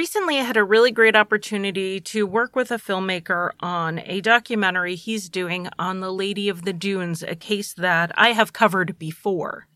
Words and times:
recently 0.00 0.38
I 0.38 0.44
had 0.44 0.56
a 0.56 0.64
really 0.64 0.92
great 0.92 1.14
opportunity 1.14 2.00
to 2.00 2.26
work 2.26 2.56
with 2.56 2.70
a 2.70 2.78
filmmaker 2.78 3.50
on 3.60 3.98
a 4.06 4.22
documentary 4.22 4.94
he's 4.94 5.28
doing 5.28 5.68
on 5.78 6.00
the 6.00 6.10
Lady 6.10 6.48
of 6.48 6.62
the 6.62 6.72
Dunes, 6.72 7.22
a 7.22 7.34
case 7.34 7.74
that 7.74 8.10
I 8.14 8.32
have 8.32 8.54
covered 8.54 8.98
before. 8.98 9.66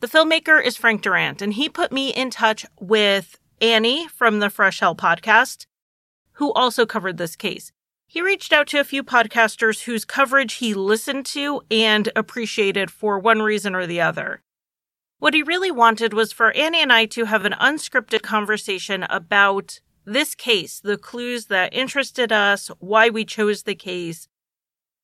The 0.00 0.06
filmmaker 0.06 0.64
is 0.64 0.78
Frank 0.78 1.02
Durant, 1.02 1.42
and 1.42 1.52
he 1.52 1.68
put 1.68 1.92
me 1.92 2.08
in 2.08 2.30
touch 2.30 2.64
with 2.80 3.38
Annie 3.60 4.08
from 4.08 4.38
the 4.38 4.48
Fresh 4.48 4.80
Hell 4.80 4.96
podcast, 4.96 5.66
who 6.32 6.54
also 6.54 6.86
covered 6.86 7.18
this 7.18 7.36
case. 7.36 7.70
He 8.06 8.22
reached 8.22 8.54
out 8.54 8.68
to 8.68 8.80
a 8.80 8.84
few 8.84 9.04
podcasters 9.04 9.82
whose 9.82 10.06
coverage 10.06 10.54
he 10.54 10.72
listened 10.72 11.26
to 11.26 11.60
and 11.70 12.08
appreciated 12.16 12.90
for 12.90 13.18
one 13.18 13.42
reason 13.42 13.74
or 13.74 13.86
the 13.86 14.00
other. 14.00 14.40
What 15.18 15.32
he 15.32 15.42
really 15.42 15.70
wanted 15.70 16.12
was 16.12 16.30
for 16.30 16.52
Annie 16.52 16.82
and 16.82 16.92
I 16.92 17.06
to 17.06 17.24
have 17.24 17.46
an 17.46 17.54
unscripted 17.54 18.22
conversation 18.22 19.04
about 19.04 19.80
this 20.04 20.34
case, 20.34 20.78
the 20.78 20.98
clues 20.98 21.46
that 21.46 21.72
interested 21.72 22.30
us, 22.30 22.68
why 22.80 23.08
we 23.08 23.24
chose 23.24 23.62
the 23.62 23.74
case, 23.74 24.28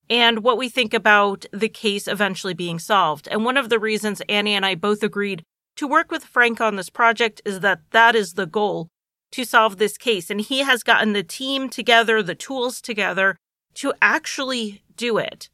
and 0.09 0.43
what 0.43 0.57
we 0.57 0.69
think 0.69 0.93
about 0.93 1.45
the 1.51 1.67
case 1.67 2.07
eventually 2.07 2.53
being 2.53 2.77
solved. 2.77 3.27
And 3.29 3.43
one 3.43 3.57
of 3.57 3.69
the 3.69 3.79
reasons 3.79 4.21
Annie 4.29 4.53
and 4.53 4.65
I 4.65 4.75
both 4.75 5.01
agreed 5.01 5.43
to 5.77 5.87
work 5.87 6.11
with 6.11 6.23
Frank 6.23 6.61
on 6.61 6.75
this 6.75 6.91
project 6.91 7.41
is 7.43 7.61
that 7.61 7.81
that 7.91 8.15
is 8.15 8.33
the 8.33 8.45
goal 8.45 8.89
to 9.31 9.43
solve 9.43 9.77
this 9.77 9.97
case. 9.97 10.29
And 10.29 10.39
he 10.39 10.59
has 10.59 10.83
gotten 10.83 11.13
the 11.13 11.23
team 11.23 11.69
together, 11.69 12.21
the 12.21 12.35
tools 12.35 12.81
together 12.81 13.35
to 13.75 13.93
actually 13.99 14.83
do 14.95 15.17
it. 15.17 15.49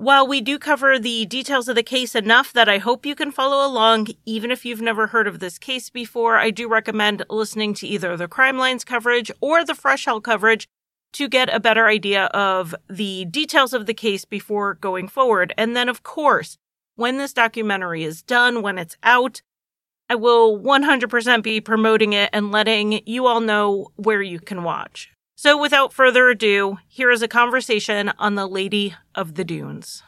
While 0.00 0.26
we 0.26 0.40
do 0.40 0.58
cover 0.58 0.98
the 0.98 1.26
details 1.26 1.68
of 1.68 1.76
the 1.76 1.82
case 1.82 2.14
enough 2.14 2.54
that 2.54 2.70
I 2.70 2.78
hope 2.78 3.04
you 3.04 3.14
can 3.14 3.30
follow 3.30 3.66
along, 3.66 4.06
even 4.24 4.50
if 4.50 4.64
you've 4.64 4.80
never 4.80 5.08
heard 5.08 5.26
of 5.26 5.40
this 5.40 5.58
case 5.58 5.90
before, 5.90 6.38
I 6.38 6.50
do 6.50 6.68
recommend 6.68 7.22
listening 7.28 7.74
to 7.74 7.86
either 7.86 8.16
the 8.16 8.26
Crime 8.26 8.56
Lines 8.56 8.82
coverage 8.82 9.30
or 9.42 9.62
the 9.62 9.74
Fresh 9.74 10.06
Hell 10.06 10.22
coverage 10.22 10.66
to 11.12 11.28
get 11.28 11.54
a 11.54 11.60
better 11.60 11.86
idea 11.86 12.24
of 12.28 12.74
the 12.88 13.26
details 13.26 13.74
of 13.74 13.84
the 13.84 13.92
case 13.92 14.24
before 14.24 14.72
going 14.72 15.06
forward. 15.06 15.52
And 15.58 15.76
then, 15.76 15.90
of 15.90 16.02
course, 16.02 16.56
when 16.96 17.18
this 17.18 17.34
documentary 17.34 18.02
is 18.02 18.22
done, 18.22 18.62
when 18.62 18.78
it's 18.78 18.96
out, 19.02 19.42
I 20.08 20.14
will 20.14 20.58
100% 20.58 21.42
be 21.42 21.60
promoting 21.60 22.14
it 22.14 22.30
and 22.32 22.50
letting 22.50 23.06
you 23.06 23.26
all 23.26 23.40
know 23.40 23.88
where 23.96 24.22
you 24.22 24.40
can 24.40 24.62
watch. 24.62 25.12
So, 25.42 25.56
without 25.56 25.94
further 25.94 26.28
ado, 26.28 26.76
here 26.86 27.10
is 27.10 27.22
a 27.22 27.26
conversation 27.26 28.12
on 28.18 28.34
the 28.34 28.46
Lady 28.46 28.94
of 29.14 29.36
the 29.36 29.42
Dunes. 29.42 30.02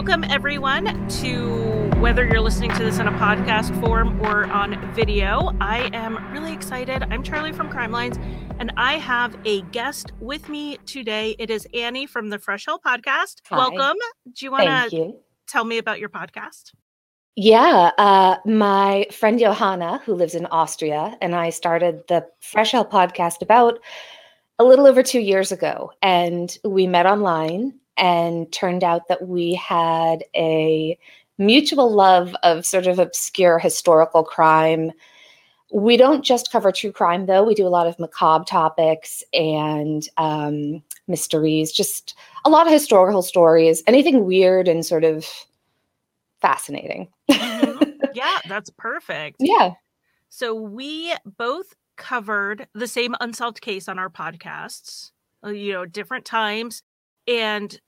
Welcome, 0.00 0.24
everyone, 0.30 1.08
to 1.20 1.90
whether 2.00 2.24
you're 2.24 2.40
listening 2.40 2.70
to 2.70 2.82
this 2.82 2.98
in 2.98 3.06
a 3.06 3.12
podcast 3.12 3.78
form 3.84 4.18
or 4.22 4.46
on 4.46 4.94
video. 4.94 5.54
I 5.60 5.90
am 5.92 6.32
really 6.32 6.54
excited. 6.54 7.02
I'm 7.10 7.22
Charlie 7.22 7.52
from 7.52 7.68
Crime 7.68 7.92
Lines, 7.92 8.16
and 8.58 8.72
I 8.78 8.94
have 8.94 9.36
a 9.44 9.60
guest 9.60 10.12
with 10.18 10.48
me 10.48 10.78
today. 10.86 11.36
It 11.38 11.50
is 11.50 11.68
Annie 11.74 12.06
from 12.06 12.30
the 12.30 12.38
Fresh 12.38 12.64
Hell 12.64 12.80
podcast. 12.80 13.42
Hi. 13.50 13.58
Welcome. 13.58 13.98
Do 14.32 14.46
you 14.46 14.50
want 14.50 14.90
to 14.90 15.12
tell 15.46 15.64
me 15.64 15.76
about 15.76 16.00
your 16.00 16.08
podcast? 16.08 16.72
Yeah, 17.36 17.90
uh, 17.98 18.36
my 18.46 19.06
friend 19.12 19.38
Johanna, 19.38 20.00
who 20.06 20.14
lives 20.14 20.34
in 20.34 20.46
Austria, 20.46 21.18
and 21.20 21.34
I 21.34 21.50
started 21.50 22.04
the 22.08 22.26
Fresh 22.40 22.72
Hell 22.72 22.86
podcast 22.86 23.42
about 23.42 23.78
a 24.58 24.64
little 24.64 24.86
over 24.86 25.02
two 25.02 25.20
years 25.20 25.52
ago. 25.52 25.92
And 26.00 26.56
we 26.64 26.86
met 26.86 27.04
online, 27.04 27.79
and 28.00 28.50
turned 28.50 28.82
out 28.82 29.06
that 29.08 29.28
we 29.28 29.54
had 29.54 30.24
a 30.34 30.98
mutual 31.38 31.92
love 31.92 32.34
of 32.42 32.66
sort 32.66 32.86
of 32.86 32.98
obscure 32.98 33.58
historical 33.58 34.24
crime. 34.24 34.90
We 35.72 35.96
don't 35.96 36.24
just 36.24 36.50
cover 36.50 36.72
true 36.72 36.90
crime, 36.90 37.26
though. 37.26 37.44
We 37.44 37.54
do 37.54 37.66
a 37.66 37.68
lot 37.68 37.86
of 37.86 37.98
macabre 37.98 38.44
topics 38.44 39.22
and 39.32 40.08
um, 40.16 40.82
mysteries, 41.06 41.70
just 41.70 42.16
a 42.44 42.50
lot 42.50 42.66
of 42.66 42.72
historical 42.72 43.22
stories, 43.22 43.82
anything 43.86 44.24
weird 44.24 44.66
and 44.66 44.84
sort 44.84 45.04
of 45.04 45.26
fascinating. 46.40 47.08
Mhm. 47.30 47.98
yeah, 48.14 48.38
that's 48.48 48.70
perfect. 48.70 49.36
Yeah. 49.38 49.74
So 50.30 50.54
we 50.54 51.14
both 51.24 51.74
covered 51.96 52.66
the 52.74 52.88
same 52.88 53.14
unsolved 53.20 53.60
case 53.60 53.88
on 53.88 53.98
our 53.98 54.08
podcasts, 54.08 55.10
uh, 55.44 55.50
you 55.50 55.72
know, 55.74 55.84
different 55.84 56.24
times. 56.24 56.82
And 57.28 57.78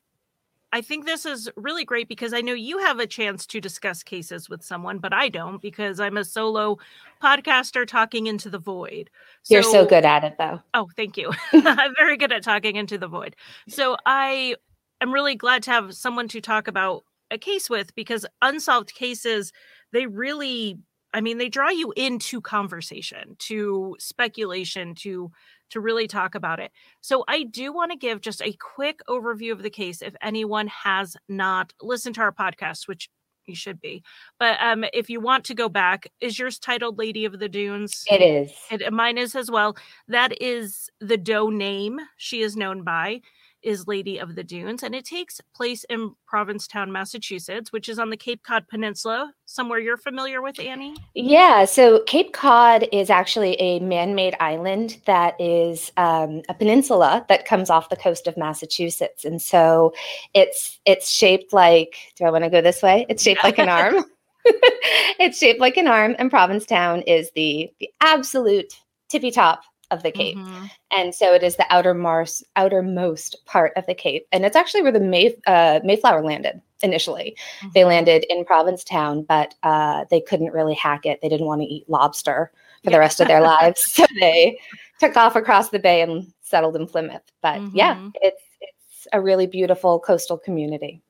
I 0.73 0.81
think 0.81 1.05
this 1.05 1.27
is 1.27 1.51
really 1.55 1.85
great 1.85 2.09
because 2.09 2.33
I 2.33 2.41
know 2.41 2.55
you 2.55 2.79
have 2.79 2.99
a 2.99 3.07
chance 3.07 3.47
to 3.49 3.61
discuss 3.61 4.03
cases 4.03 4.49
with 4.49 4.65
someone, 4.65 4.99
but 4.99 5.13
I 5.13 5.29
don't 5.29 5.61
because 5.61 6.01
I'm 6.01 6.17
a 6.17 6.25
solo 6.25 6.79
podcaster 7.23 7.87
talking 7.87 8.27
into 8.27 8.49
the 8.49 8.59
void. 8.59 9.11
You're 9.51 9.63
so 9.63 9.85
good 9.85 10.07
at 10.07 10.25
it, 10.25 10.37
though. 10.39 10.61
Oh, 10.73 10.89
thank 10.97 11.19
you. 11.19 11.31
I'm 11.53 11.95
very 11.95 12.17
good 12.17 12.33
at 12.33 12.43
talking 12.43 12.77
into 12.77 12.97
the 12.97 13.07
void. 13.07 13.37
So 13.69 13.99
I 14.07 14.57
am 15.03 15.13
really 15.13 15.35
glad 15.35 15.63
to 15.65 15.71
have 15.71 15.95
someone 15.95 16.29
to 16.29 16.41
talk 16.41 16.69
about 16.69 17.05
a 17.31 17.37
case 17.37 17.69
with 17.69 17.95
because 17.95 18.25
unsolved 18.41 18.95
cases, 18.95 19.53
they 19.93 20.07
really, 20.07 20.79
I 21.13 21.21
mean, 21.21 21.39
they 21.39 21.49
draw 21.49 21.69
you 21.69 21.93
into 21.97 22.41
conversation, 22.41 23.37
to 23.41 23.97
speculation, 23.99 24.95
to 24.97 25.31
to 25.71 25.81
really 25.81 26.07
talk 26.07 26.35
about 26.35 26.61
it. 26.61 26.71
So 27.01 27.25
I 27.29 27.45
do 27.45 27.73
want 27.73 27.93
to 27.93 27.97
give 27.97 28.21
just 28.21 28.43
a 28.43 28.53
quick 28.53 29.01
overview 29.09 29.53
of 29.53 29.63
the 29.63 29.71
case 29.71 30.03
if 30.03 30.15
anyone 30.21 30.67
has 30.67 31.17
not 31.29 31.73
listened 31.81 32.15
to 32.17 32.21
our 32.21 32.33
podcast, 32.33 32.87
which 32.87 33.09
you 33.47 33.55
should 33.55 33.81
be. 33.81 34.03
But 34.39 34.59
um 34.61 34.85
if 34.93 35.11
you 35.11 35.21
want 35.21 35.45
to 35.47 35.55
go 35.55 35.69
back, 35.69 36.07
is 36.21 36.39
yours 36.39 36.59
titled 36.59 36.99
Lady 36.99 37.25
of 37.25 37.39
the 37.39 37.49
Dunes? 37.49 38.05
It 38.11 38.23
is. 38.23 38.53
It, 38.71 38.93
mine 38.93 39.19
is 39.19 39.35
as 39.35 39.51
well. 39.51 39.77
That 40.09 40.41
is 40.41 40.91
the 41.01 41.17
Doe 41.17 41.49
name 41.49 42.01
she 42.17 42.43
is 42.43 42.57
known 42.57 42.85
by 42.85 43.21
is 43.63 43.87
Lady 43.87 44.19
of 44.19 44.35
the 44.35 44.45
Dunes, 44.45 44.83
and 44.83 44.95
it 44.95 45.05
takes 45.05 45.41
place 45.55 45.85
in 45.85 46.15
Provincetown, 46.27 46.93
Massachusetts, 46.93 47.73
which 47.73 47.89
is 47.89 47.99
on 47.99 48.11
the 48.11 48.17
Cape 48.17 48.43
Cod 48.43 48.67
Peninsula, 48.69 49.33
somewhere 49.45 49.79
you're 49.79 49.97
familiar 49.97 50.43
with, 50.43 50.59
Annie. 50.59 50.97
Yeah, 51.15 51.65
so 51.65 52.03
Cape 52.05 52.33
Cod 52.33 52.89
is 52.93 53.11
actually 53.11 53.55
a 53.61 53.81
man 53.81 54.15
made 54.15 54.37
island 54.41 54.99
that 55.07 55.41
is 55.41 55.93
um, 55.97 56.43
a 56.49 56.55
peninsula 56.55 57.25
that 57.29 57.47
comes 57.47 57.71
off 57.71 57.89
the 57.89 57.97
coast 57.97 58.27
of 58.27 58.37
Massachusetts. 58.37 59.25
And 59.25 59.41
so 59.41 59.93
it's 60.35 60.79
it's 60.85 61.11
shaped 61.11 61.53
like, 61.53 61.97
do 62.17 62.25
I 62.25 62.31
want 62.31 62.45
to 62.45 62.51
go 62.51 62.61
this 62.61 62.83
way? 62.83 63.07
It's 63.09 63.23
shaped 63.23 63.45
like 63.45 63.59
an 63.59 63.69
arm. 63.69 64.05
it's 64.45 65.39
shaped 65.39 65.61
like 65.61 65.77
an 65.77 65.87
arm, 65.87 66.17
and 66.19 66.31
Provincetown 66.31 67.03
is 67.03 67.31
the 67.37 67.71
the 67.79 67.91
absolute 68.01 68.75
tippy 69.09 69.31
top 69.31 69.63
of 69.93 70.03
the 70.03 70.11
Cape. 70.11 70.37
Mhm. 70.37 70.71
And 70.91 71.15
so 71.15 71.35
it 71.35 71.43
is 71.43 71.57
the 71.57 71.67
outermost 71.71 72.43
outermost 72.57 73.37
part 73.47 73.73
of 73.77 73.87
the 73.87 73.95
Cape. 73.95 74.27
And 74.33 74.45
it's 74.45 74.57
actually 74.57 74.83
where 74.83 74.93
the 74.93 75.01
May, 75.01 75.37
uh, 75.47 75.81
Mayflower 75.85 76.23
landed 76.25 76.61
initially. 76.83 77.37
They 77.75 77.83
Mhm. 77.83 77.87
landed 77.89 78.25
in 78.29 78.45
Provincetown, 78.45 79.23
but 79.23 79.55
uh, 79.63 80.05
they 80.11 80.21
couldn't 80.21 80.53
really 80.53 80.75
hack 80.75 81.07
it. 81.07 81.21
They 81.21 81.29
didn't 81.29 81.47
want 81.47 81.61
to 81.61 81.67
eat 81.67 81.89
lobster 81.89 82.51
for 82.83 82.91
Yeah. 82.91 82.97
the 82.97 83.01
rest 83.01 83.21
of 83.21 83.29
their 83.29 83.41
lives. 83.61 83.81
So 83.93 84.05
they 84.19 84.59
took 84.99 85.17
off 85.17 85.37
across 85.37 85.69
the 85.69 85.79
bay 85.79 86.01
and 86.01 86.33
settled 86.41 86.75
in 86.77 86.87
Plymouth. 86.87 87.23
But 87.43 87.61
yeah, 87.73 87.95
Mhm. 87.97 88.13
it's 88.23 88.43
it's 88.61 89.07
a 89.13 89.21
really 89.21 89.47
beautiful 89.47 89.99
coastal 90.01 90.39
community. 90.39 91.03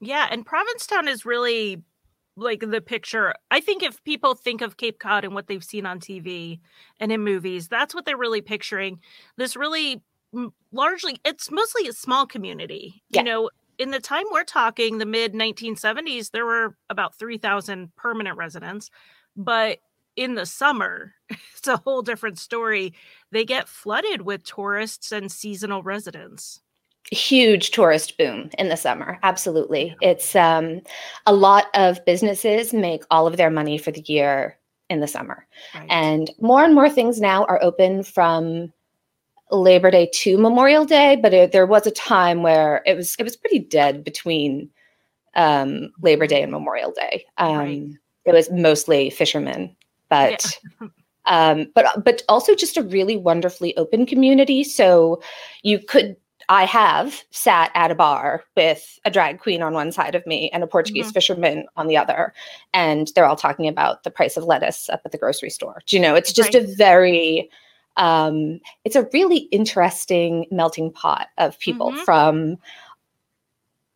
Yeah, 0.00 0.28
and 0.30 0.44
Provincetown 0.46 1.08
is 1.08 1.24
really 1.24 1.82
like 2.38 2.60
the 2.60 2.80
picture. 2.80 3.34
I 3.50 3.60
think 3.60 3.82
if 3.82 4.02
people 4.04 4.34
think 4.34 4.62
of 4.62 4.76
Cape 4.76 4.98
Cod 4.98 5.24
and 5.24 5.34
what 5.34 5.46
they've 5.46 5.64
seen 5.64 5.86
on 5.86 6.00
TV 6.00 6.60
and 7.00 7.12
in 7.12 7.22
movies, 7.22 7.68
that's 7.68 7.94
what 7.94 8.04
they're 8.04 8.16
really 8.16 8.40
picturing. 8.40 9.00
This 9.36 9.56
really 9.56 10.02
largely, 10.72 11.18
it's 11.24 11.50
mostly 11.50 11.88
a 11.88 11.92
small 11.92 12.26
community. 12.26 13.02
Yeah. 13.10 13.20
You 13.20 13.24
know, 13.24 13.50
in 13.78 13.90
the 13.90 14.00
time 14.00 14.24
we're 14.32 14.44
talking, 14.44 14.98
the 14.98 15.06
mid 15.06 15.34
1970s, 15.34 16.30
there 16.32 16.46
were 16.46 16.76
about 16.90 17.14
3,000 17.14 17.94
permanent 17.96 18.36
residents. 18.36 18.90
But 19.36 19.78
in 20.16 20.34
the 20.34 20.46
summer, 20.46 21.14
it's 21.30 21.68
a 21.68 21.76
whole 21.78 22.02
different 22.02 22.38
story. 22.38 22.94
They 23.30 23.44
get 23.44 23.68
flooded 23.68 24.22
with 24.22 24.44
tourists 24.44 25.12
and 25.12 25.30
seasonal 25.30 25.82
residents. 25.82 26.60
Huge 27.10 27.70
tourist 27.70 28.18
boom 28.18 28.50
in 28.58 28.68
the 28.68 28.76
summer 28.76 29.18
absolutely. 29.22 29.96
It's 30.00 30.36
um, 30.36 30.80
a 31.26 31.32
lot 31.32 31.66
of 31.74 32.04
businesses 32.04 32.72
make 32.72 33.02
all 33.10 33.26
of 33.26 33.36
their 33.36 33.50
money 33.50 33.78
for 33.78 33.90
the 33.90 34.04
year 34.06 34.58
in 34.90 35.00
the 35.00 35.06
summer. 35.06 35.46
Right. 35.74 35.86
and 35.90 36.30
more 36.40 36.64
and 36.64 36.74
more 36.74 36.88
things 36.90 37.20
now 37.20 37.44
are 37.44 37.62
open 37.62 38.02
from 38.02 38.72
labor 39.50 39.90
day 39.90 40.10
to 40.12 40.36
memorial 40.36 40.84
day 40.84 41.16
but 41.16 41.32
it, 41.32 41.52
there 41.52 41.66
was 41.66 41.86
a 41.86 41.90
time 41.90 42.42
where 42.42 42.82
it 42.84 42.94
was 42.94 43.14
it 43.18 43.22
was 43.22 43.36
pretty 43.36 43.58
dead 43.60 44.04
between 44.04 44.68
um, 45.34 45.90
labor 46.02 46.26
day 46.26 46.42
and 46.42 46.52
memorial 46.52 46.92
day. 46.92 47.24
Um, 47.38 47.56
Right. 47.56 47.82
it 48.26 48.32
was 48.32 48.50
mostly 48.50 49.10
fishermen 49.10 49.74
but 50.08 50.58
um, 51.26 51.66
but 51.74 52.04
but 52.04 52.22
also 52.28 52.54
just 52.54 52.76
a 52.76 52.82
really 52.82 53.16
wonderfully 53.16 53.76
open 53.76 54.06
community. 54.06 54.64
So 54.64 55.20
you 55.62 55.78
could 55.78 56.16
I 56.50 56.64
have 56.64 57.24
sat 57.30 57.70
at 57.74 57.90
a 57.90 57.94
bar 57.94 58.42
with 58.56 58.98
a 59.04 59.10
drag 59.10 59.38
queen 59.38 59.62
on 59.62 59.74
one 59.74 59.92
side 59.92 60.14
of 60.14 60.26
me 60.26 60.48
and 60.50 60.62
a 60.62 60.66
Portuguese 60.66 61.10
Mhm. 61.10 61.14
fisherman 61.14 61.66
on 61.76 61.88
the 61.88 61.96
other, 61.96 62.32
and 62.72 63.08
they're 63.14 63.26
all 63.26 63.36
talking 63.36 63.68
about 63.68 64.02
the 64.04 64.10
price 64.10 64.36
of 64.36 64.44
lettuce 64.44 64.88
up 64.88 65.02
at 65.04 65.12
the 65.12 65.18
grocery 65.18 65.50
store. 65.50 65.82
Do 65.86 65.96
you 65.96 66.02
know? 66.02 66.14
It's 66.14 66.32
just 66.32 66.54
a 66.54 66.60
very, 66.76 67.50
um, 67.98 68.60
it's 68.84 68.96
a 68.96 69.08
really 69.12 69.40
interesting 69.52 70.46
melting 70.50 70.90
pot 70.92 71.28
of 71.36 71.58
people 71.58 71.92
Mhm. 71.92 72.04
from 72.04 72.56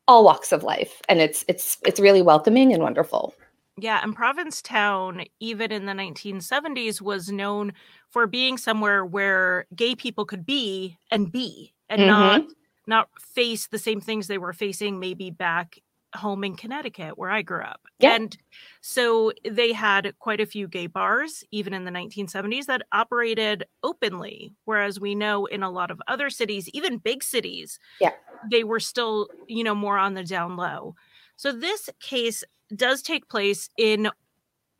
all 0.09 0.25
walks 0.25 0.53
of 0.53 0.63
life, 0.65 1.01
and 1.09 1.21
it's 1.21 1.45
it's 1.49 1.79
it's 1.87 2.01
really 2.01 2.23
welcoming 2.23 2.73
and 2.73 2.83
wonderful. 2.83 3.35
Yeah, 3.79 4.01
and 4.03 4.15
Provincetown, 4.15 5.25
even 5.41 5.73
in 5.73 5.87
the 5.87 5.95
1970s, 5.95 7.01
was 7.01 7.31
known 7.31 7.73
for 8.11 8.27
being 8.27 8.59
somewhere 8.59 9.05
where 9.05 9.67
gay 9.75 9.95
people 9.95 10.27
could 10.27 10.45
be 10.45 10.99
and 11.11 11.33
be 11.33 11.73
and 11.93 12.03
Mhm. 12.03 12.06
not 12.09 12.43
not 12.89 13.09
face 13.21 13.69
the 13.69 13.79
same 13.79 14.00
things 14.00 14.27
they 14.27 14.39
were 14.39 14.53
facing 14.53 14.99
maybe 14.99 15.31
back 15.31 15.79
home 16.17 16.44
in 16.44 16.56
Connecticut 16.56 17.17
where 17.17 17.31
I 17.31 17.41
grew 17.43 17.62
up. 17.62 17.81
Yeah. 18.00 18.15
And 18.17 18.37
so 18.83 19.33
they 19.49 19.73
had 19.73 20.15
quite 20.19 20.41
a 20.41 20.47
few 20.47 20.69
gay 20.69 20.87
bars 20.89 21.44
even 21.53 21.73
in 21.75 21.85
the 21.85 21.91
1970s 21.93 22.67
that 22.67 22.83
operated 22.93 23.65
openly 23.83 24.53
whereas 24.65 25.00
we 25.00 25.15
know 25.15 25.47
in 25.47 25.62
a 25.62 25.71
lot 25.71 25.91
of 25.93 26.03
other 26.09 26.29
cities, 26.29 26.69
even 26.75 26.99
big 26.99 27.23
cities, 27.23 27.79
Yeah. 28.00 28.12
they 28.50 28.65
were 28.65 28.81
still, 28.81 29.29
you 29.47 29.65
know, 29.65 29.75
more 29.75 29.97
on 29.97 30.15
the 30.15 30.25
down 30.25 30.56
low. 30.56 30.97
So 31.37 31.53
this 31.53 31.89
case 32.00 32.44
does 32.77 33.00
take 33.03 33.29
place 33.29 33.71
in 33.79 34.11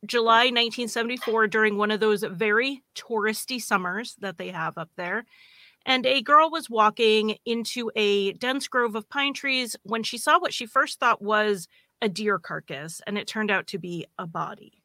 July 0.05 0.49
1974 0.49 1.47
during 1.47 1.77
one 1.77 1.89
of 1.91 2.01
those 2.01 2.23
very 2.23 2.83
touristy 2.95 3.61
summers 3.61 4.15
that 4.19 4.37
they 4.37 4.49
have 4.49 4.77
up 4.77 4.89
there. 4.97 5.25
And 5.85 6.05
a 6.05 6.21
girl 6.21 6.49
was 6.49 6.69
walking 6.69 7.37
into 7.45 7.91
a 7.95 8.33
dense 8.33 8.67
grove 8.67 8.95
of 8.95 9.09
pine 9.09 9.33
trees 9.33 9.75
when 9.83 10.03
she 10.03 10.17
saw 10.17 10.39
what 10.39 10.53
she 10.53 10.65
first 10.65 10.99
thought 10.99 11.21
was 11.21 11.67
a 12.01 12.09
deer 12.09 12.39
carcass, 12.39 13.01
and 13.05 13.17
it 13.17 13.27
turned 13.27 13.51
out 13.51 13.67
to 13.67 13.77
be 13.77 14.05
a 14.17 14.27
body. 14.27 14.83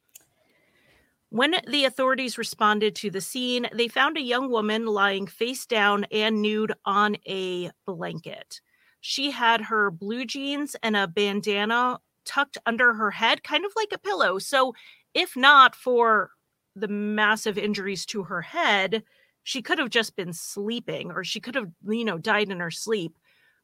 When 1.31 1.57
the 1.67 1.85
authorities 1.85 2.39
responded 2.39 2.95
to 2.97 3.11
the 3.11 3.21
scene, 3.21 3.69
they 3.73 3.89
found 3.89 4.17
a 4.17 4.23
young 4.23 4.51
woman 4.51 4.87
lying 4.87 5.27
face 5.27 5.67
down 5.67 6.07
and 6.11 6.41
nude 6.41 6.73
on 6.87 7.17
a 7.29 7.71
blanket. 7.85 8.61
She 9.01 9.31
had 9.31 9.61
her 9.63 9.91
blue 9.91 10.25
jeans 10.25 10.75
and 10.83 10.97
a 10.97 11.07
bandana 11.07 11.99
tucked 12.25 12.59
under 12.65 12.95
her 12.95 13.11
head, 13.11 13.43
kind 13.43 13.65
of 13.67 13.73
like 13.77 13.93
a 13.93 13.99
pillow. 13.99 14.39
So, 14.39 14.75
if 15.13 15.37
not 15.37 15.75
for 15.75 16.31
the 16.75 16.89
massive 16.89 17.59
injuries 17.59 18.07
to 18.07 18.25
her 18.25 18.43
head, 18.43 19.03
she 19.49 19.63
could 19.63 19.79
have 19.79 19.89
just 19.89 20.15
been 20.15 20.35
sleeping 20.35 21.11
or 21.11 21.25
she 21.25 21.41
could 21.41 21.55
have, 21.55 21.71
you 21.89 22.05
know, 22.05 22.19
died 22.19 22.51
in 22.51 22.61
her 22.61 22.71
sleep. 22.71 23.17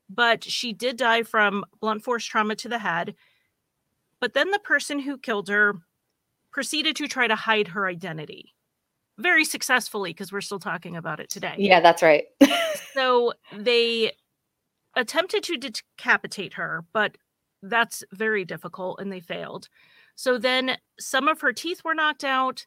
But 0.08 0.42
she 0.42 0.72
did 0.72 0.96
die 0.96 1.24
from 1.24 1.62
blunt 1.78 2.02
force 2.02 2.24
trauma 2.24 2.56
to 2.56 2.70
the 2.70 2.78
head. 2.78 3.14
But 4.18 4.32
then 4.32 4.50
the 4.50 4.58
person 4.60 4.98
who 4.98 5.18
killed 5.18 5.50
her 5.50 5.74
proceeded 6.52 6.96
to 6.96 7.06
try 7.06 7.26
to 7.26 7.34
hide 7.34 7.68
her 7.68 7.86
identity 7.86 8.54
very 9.18 9.44
successfully 9.44 10.08
because 10.08 10.32
we're 10.32 10.40
still 10.40 10.58
talking 10.58 10.96
about 10.96 11.20
it 11.20 11.28
today. 11.28 11.56
Yeah, 11.58 11.80
that's 11.80 12.02
right. 12.02 12.24
So 12.94 13.34
they 13.54 14.12
attempted 14.96 15.42
to 15.42 15.58
decapitate 15.58 16.54
her, 16.54 16.86
but 16.94 17.18
that's 17.60 18.02
very 18.10 18.46
difficult 18.46 19.00
and 19.00 19.12
they 19.12 19.20
failed. 19.20 19.68
So 20.14 20.38
then 20.38 20.78
some 20.98 21.28
of 21.28 21.42
her 21.42 21.52
teeth 21.52 21.82
were 21.84 21.94
knocked 21.94 22.24
out, 22.24 22.64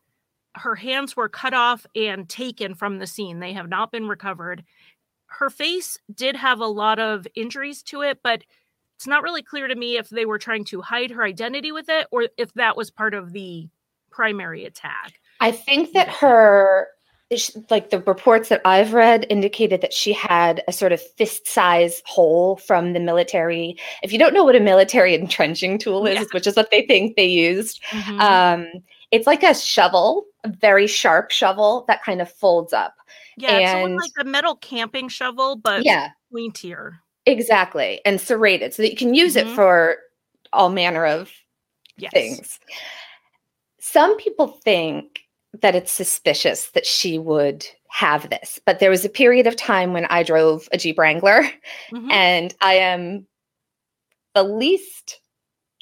her 0.55 0.75
hands 0.75 1.15
were 1.15 1.29
cut 1.29 1.53
off 1.53 1.85
and 1.95 2.27
taken 2.27 2.73
from 2.75 2.97
the 2.99 3.07
scene. 3.07 3.39
They 3.39 3.53
have 3.53 3.69
not 3.69 3.91
been 3.91 4.07
recovered. 4.07 4.63
Her 5.27 5.49
face 5.49 5.97
did 6.13 6.35
have 6.35 6.59
a 6.59 6.65
lot 6.65 6.99
of 6.99 7.27
injuries 7.35 7.83
to 7.83 8.01
it, 8.01 8.19
but 8.23 8.43
it's 8.95 9.07
not 9.07 9.21
really 9.23 9.43
clear 9.43 9.67
to 9.67 9.75
me 9.75 9.97
if 9.97 10.09
they 10.09 10.25
were 10.25 10.39
trying 10.39 10.63
to 10.65 10.81
hide 10.81 11.11
her 11.11 11.23
identity 11.23 11.71
with 11.71 11.89
it 11.89 12.07
or 12.11 12.27
if 12.37 12.53
that 12.55 12.75
was 12.75 12.89
part 12.89 13.13
of 13.13 13.33
the 13.33 13.67
primary 14.09 14.65
attack. 14.65 15.19
I 15.39 15.51
think 15.51 15.93
that 15.93 16.07
her, 16.09 16.87
like 17.69 17.91
the 17.91 17.99
reports 17.99 18.49
that 18.49 18.61
I've 18.65 18.93
read, 18.93 19.27
indicated 19.29 19.81
that 19.81 19.93
she 19.93 20.13
had 20.13 20.63
a 20.67 20.71
sort 20.71 20.93
of 20.93 21.01
fist 21.01 21.47
size 21.47 22.01
hole 22.07 22.55
from 22.55 22.93
the 22.93 22.99
military. 22.99 23.77
If 24.01 24.11
you 24.11 24.17
don't 24.17 24.33
know 24.33 24.43
what 24.45 24.55
a 24.55 24.59
military 24.59 25.13
entrenching 25.21 25.77
tool 25.77 26.07
is, 26.07 26.15
Yeah. 26.15 26.23
which 26.31 26.47
is 26.47 26.55
what 26.55 26.71
they 26.71 26.83
think 26.87 27.15
they 27.15 27.27
used, 27.27 27.83
Mhm. 27.91 28.19
um, 28.19 28.67
it's 29.11 29.27
like 29.27 29.43
a 29.43 29.53
shovel, 29.55 30.25
a 30.43 30.49
very 30.49 30.87
sharp 30.87 31.31
shovel 31.31 31.85
that 31.87 32.03
kind 32.03 32.21
of 32.21 32.31
folds 32.31 32.73
up. 32.73 32.93
yeah, 33.37 33.57
it's 33.57 33.85
and- 33.85 33.95
like 33.95 34.11
a 34.19 34.23
metal 34.23 34.55
camping 34.55 35.07
shovel, 35.09 35.55
but 35.55 35.83
Yeah, 35.85 36.09
pointier. 36.33 36.99
exactly. 37.25 38.01
And 38.05 38.19
serrated 38.19 38.73
so 38.73 38.81
that 38.81 38.89
you 38.91 38.97
can 38.97 39.13
use 39.13 39.35
Mhm. 39.35 39.41
it 39.51 39.55
for 39.55 39.97
all 40.53 40.69
manner 40.69 41.05
of 41.05 41.31
Yes. 41.97 42.11
things. 42.13 42.59
Some 43.79 44.17
people 44.17 44.47
think 44.63 45.21
that 45.61 45.75
it's 45.75 45.91
suspicious 45.91 46.71
that 46.71 46.85
she 46.85 47.17
would 47.17 47.65
have 47.89 48.29
this, 48.29 48.59
but 48.65 48.79
there 48.79 48.89
was 48.89 49.05
a 49.05 49.09
period 49.09 49.47
of 49.47 49.55
time 49.55 49.93
when 49.93 50.05
I 50.05 50.23
drove 50.23 50.67
a 50.71 50.77
Jeep 50.77 50.97
Wrangler 50.99 51.43
Mhm. 51.91 52.11
and 52.11 52.55
I 52.61 52.75
am 52.75 53.27
the 54.35 54.43
least 54.43 55.19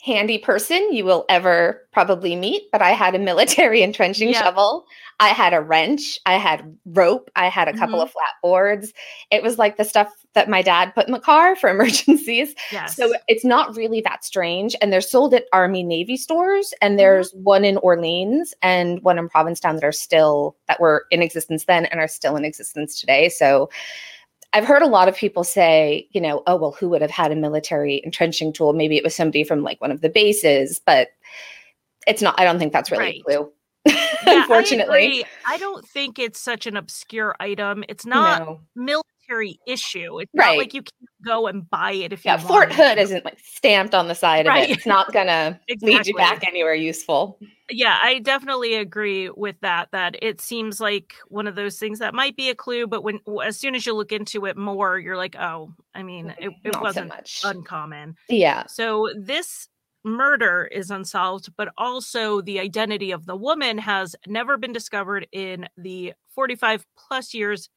handy 0.05 0.37
person 0.37 0.93
you 0.93 1.03
will 1.03 1.25
ever 1.29 1.81
probably 1.91 2.35
meet, 2.35 2.63
but 2.71 2.79
I 2.81 2.91
had 2.91 3.15
a 3.15 3.19
military 3.19 3.81
entrenching 3.83 4.29
Yeah. 4.29 4.43
shovel. 4.43 4.85
I 5.19 5.29
had 5.29 5.53
a 5.53 5.61
wrench, 5.61 6.19
I 6.27 6.33
had 6.37 6.77
rope, 6.85 7.31
I 7.35 7.47
had 7.49 7.67
a 7.67 7.73
couple 7.73 7.99
Mhm. 7.99 8.03
of 8.03 8.11
flat 8.11 8.33
boards. 8.43 8.93
It 9.31 9.41
was 9.41 9.57
like 9.57 9.77
the 9.77 9.83
stuff 9.85 10.13
that 10.33 10.47
my 10.49 10.61
dad 10.61 10.93
put 10.93 11.07
in 11.07 11.13
the 11.13 11.19
car 11.19 11.55
for 11.55 11.69
emergencies. 11.71 12.53
yes. 12.71 12.95
So 12.95 13.13
it's 13.27 13.45
not 13.45 13.75
really 13.75 14.01
that 14.01 14.23
strange. 14.23 14.75
And 14.81 14.93
they're 14.93 15.01
sold 15.01 15.33
at 15.33 15.45
Army 15.53 15.81
Navy 15.81 16.17
stores. 16.17 16.67
Mm-hmm. 16.67 16.85
And 16.85 16.99
there's 16.99 17.31
one 17.33 17.65
in 17.65 17.77
Orleans 17.77 18.53
and 18.61 19.01
one 19.01 19.17
in 19.17 19.27
Provincetown 19.29 19.75
that 19.75 19.83
are 19.85 19.91
still 19.91 20.55
that 20.67 20.79
were 20.79 21.05
in 21.09 21.23
existence 21.23 21.65
then 21.65 21.85
and 21.85 21.99
are 21.99 22.07
still 22.07 22.35
in 22.35 22.45
existence 22.45 22.99
today. 22.99 23.29
So 23.29 23.69
I've 24.55 24.65
heard 24.65 24.81
a 24.81 24.87
lot 24.87 25.09
of 25.09 25.15
people 25.17 25.43
say, 25.43 26.07
you 26.11 26.21
know, 26.21 26.41
oh 26.47 26.55
well, 26.55 26.71
who 26.71 26.87
would 26.87 27.01
have 27.01 27.11
had 27.11 27.29
a 27.29 27.35
military 27.35 28.01
entrenching 28.05 28.53
tool? 28.53 28.71
Maybe 28.71 28.95
it 28.95 29.03
was 29.03 29.13
somebody 29.13 29.43
from 29.43 29.63
like 29.63 29.81
one 29.81 29.91
of 29.91 29.99
the 29.99 30.07
bases, 30.09 30.79
but 30.85 31.09
it's 32.07 32.21
not. 32.21 32.39
I 32.39 32.45
don't 32.45 32.57
think 32.57 32.71
that's 32.71 32.89
really 32.89 33.03
Right. 33.03 33.19
a 33.19 33.23
clue. 33.23 33.51
Yeah, 34.25 34.41
Unfortunately, 34.41 34.97
I, 34.97 35.01
agree. 35.01 35.25
I 35.45 35.57
don't 35.57 35.85
think 35.87 36.17
it's 36.17 36.39
such 36.39 36.65
an 36.65 36.77
obscure 36.77 37.35
item. 37.39 37.83
It's 37.89 38.05
not 38.07 38.39
no. 38.41 38.61
military 38.75 39.03
issue. 39.65 40.19
It's 40.19 40.31
Right. 40.33 40.51
not 40.51 40.57
like 40.57 40.73
you 40.73 40.81
can 40.81 41.07
go 41.25 41.47
and 41.47 41.69
buy 41.69 41.91
it 41.91 42.13
if 42.13 42.23
Yeah, 42.25 42.39
you 42.39 42.47
Fort. 42.47 42.71
Hood 42.71 42.97
isn't 42.97 43.25
like 43.25 43.39
stamped 43.39 43.93
on 43.95 44.07
the 44.07 44.15
side 44.15 44.47
of 44.47 44.55
it. 44.55 44.69
It's 44.69 44.85
not 44.85 45.11
gonna 45.13 45.59
lead 45.81 46.05
you 46.07 46.15
back 46.15 46.47
anywhere 46.47 46.73
useful. 46.75 47.39
Yeah, 47.69 47.97
I 48.01 48.19
definitely 48.19 48.75
agree 48.75 49.29
with 49.29 49.55
that. 49.61 49.89
That 49.91 50.15
it 50.21 50.39
seems 50.41 50.79
like 50.79 51.15
one 51.29 51.47
of 51.47 51.55
those 51.55 51.79
things 51.79 51.99
that 51.99 52.13
might 52.13 52.35
be 52.35 52.49
a 52.49 52.55
clue, 52.55 52.85
but 52.87 53.03
when 53.03 53.19
as 53.43 53.57
soon 53.59 53.73
as 53.75 53.85
you 53.85 53.93
look 53.95 54.11
into 54.11 54.45
it 54.45 54.55
more, 54.57 54.99
you're 54.99 55.17
like, 55.17 55.35
oh, 55.35 55.73
I 55.95 56.03
mean, 56.03 56.29
it, 56.39 56.49
mm-hmm. 56.49 56.67
it 56.67 56.73
Not 56.73 56.75
so 56.75 56.81
wasn't 56.81 57.07
much. 57.09 57.41
uncommon. 57.43 58.15
yeah. 58.29 58.65
So 58.67 59.09
this 59.17 59.67
murder 60.03 60.69
is 60.71 60.91
unsolved, 60.91 61.49
but 61.57 61.69
also 61.79 62.39
the 62.41 62.59
identity 62.59 63.09
of 63.09 63.25
the 63.25 63.35
woman 63.35 63.79
has 63.79 64.15
never 64.27 64.55
been 64.55 64.71
discovered 64.71 65.25
in 65.31 65.67
the 65.77 66.13
45 66.35 66.85
plus 66.95 67.33
years 67.33 67.69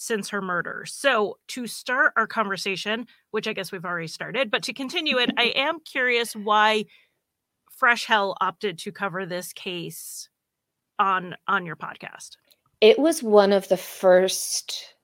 since 0.00 0.30
her 0.30 0.40
murder. 0.40 0.84
So 0.86 1.36
to 1.48 1.66
start 1.66 2.14
our 2.16 2.26
conversation, 2.26 3.06
which 3.32 3.46
I 3.46 3.52
guess 3.52 3.70
we've 3.70 3.84
already 3.84 4.06
started, 4.06 4.50
but 4.50 4.62
to 4.62 4.72
continue 4.72 5.18
it, 5.18 5.30
I 5.36 5.44
am 5.56 5.78
curious 5.80 6.34
why 6.34 6.86
Fresh 7.76 8.06
Hell 8.06 8.34
opted 8.40 8.78
to 8.78 8.92
cover 8.92 9.26
this 9.26 9.52
case 9.52 10.30
on 10.98 11.36
on 11.46 11.66
your 11.66 11.76
podcast. 11.76 12.30
It 12.80 12.98
was 12.98 13.22
one 13.22 13.52
of 13.52 13.68
the 13.68 13.76
first 13.76 14.94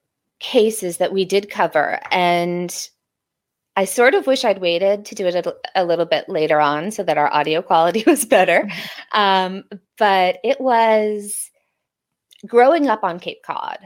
cases 0.41 0.97
that 0.97 1.13
we 1.13 1.27
did 1.27 1.51
cover. 1.51 2.01
And 2.11 2.75
I 3.77 3.85
sort 3.85 4.15
of 4.15 4.27
wish 4.27 4.47
I'd 4.47 4.63
waited 4.63 5.05
to 5.05 5.15
do 5.15 5.27
it 5.27 5.35
a, 5.35 5.37
little- 5.37 5.61
a 5.75 5.85
little 5.85 6.07
bit 6.07 6.27
later 6.31 6.59
on 6.59 6.91
so 6.91 7.03
that 7.03 7.19
our 7.19 7.31
audio 7.31 7.61
quality 7.61 8.03
was 8.07 8.25
better. 8.25 8.67
Um, 9.13 9.65
but 9.99 10.39
it 10.43 10.59
was 10.59 11.51
growing 12.47 12.89
up 12.89 13.05
on 13.05 13.21
Cape 13.21 13.43
Cod, 13.45 13.79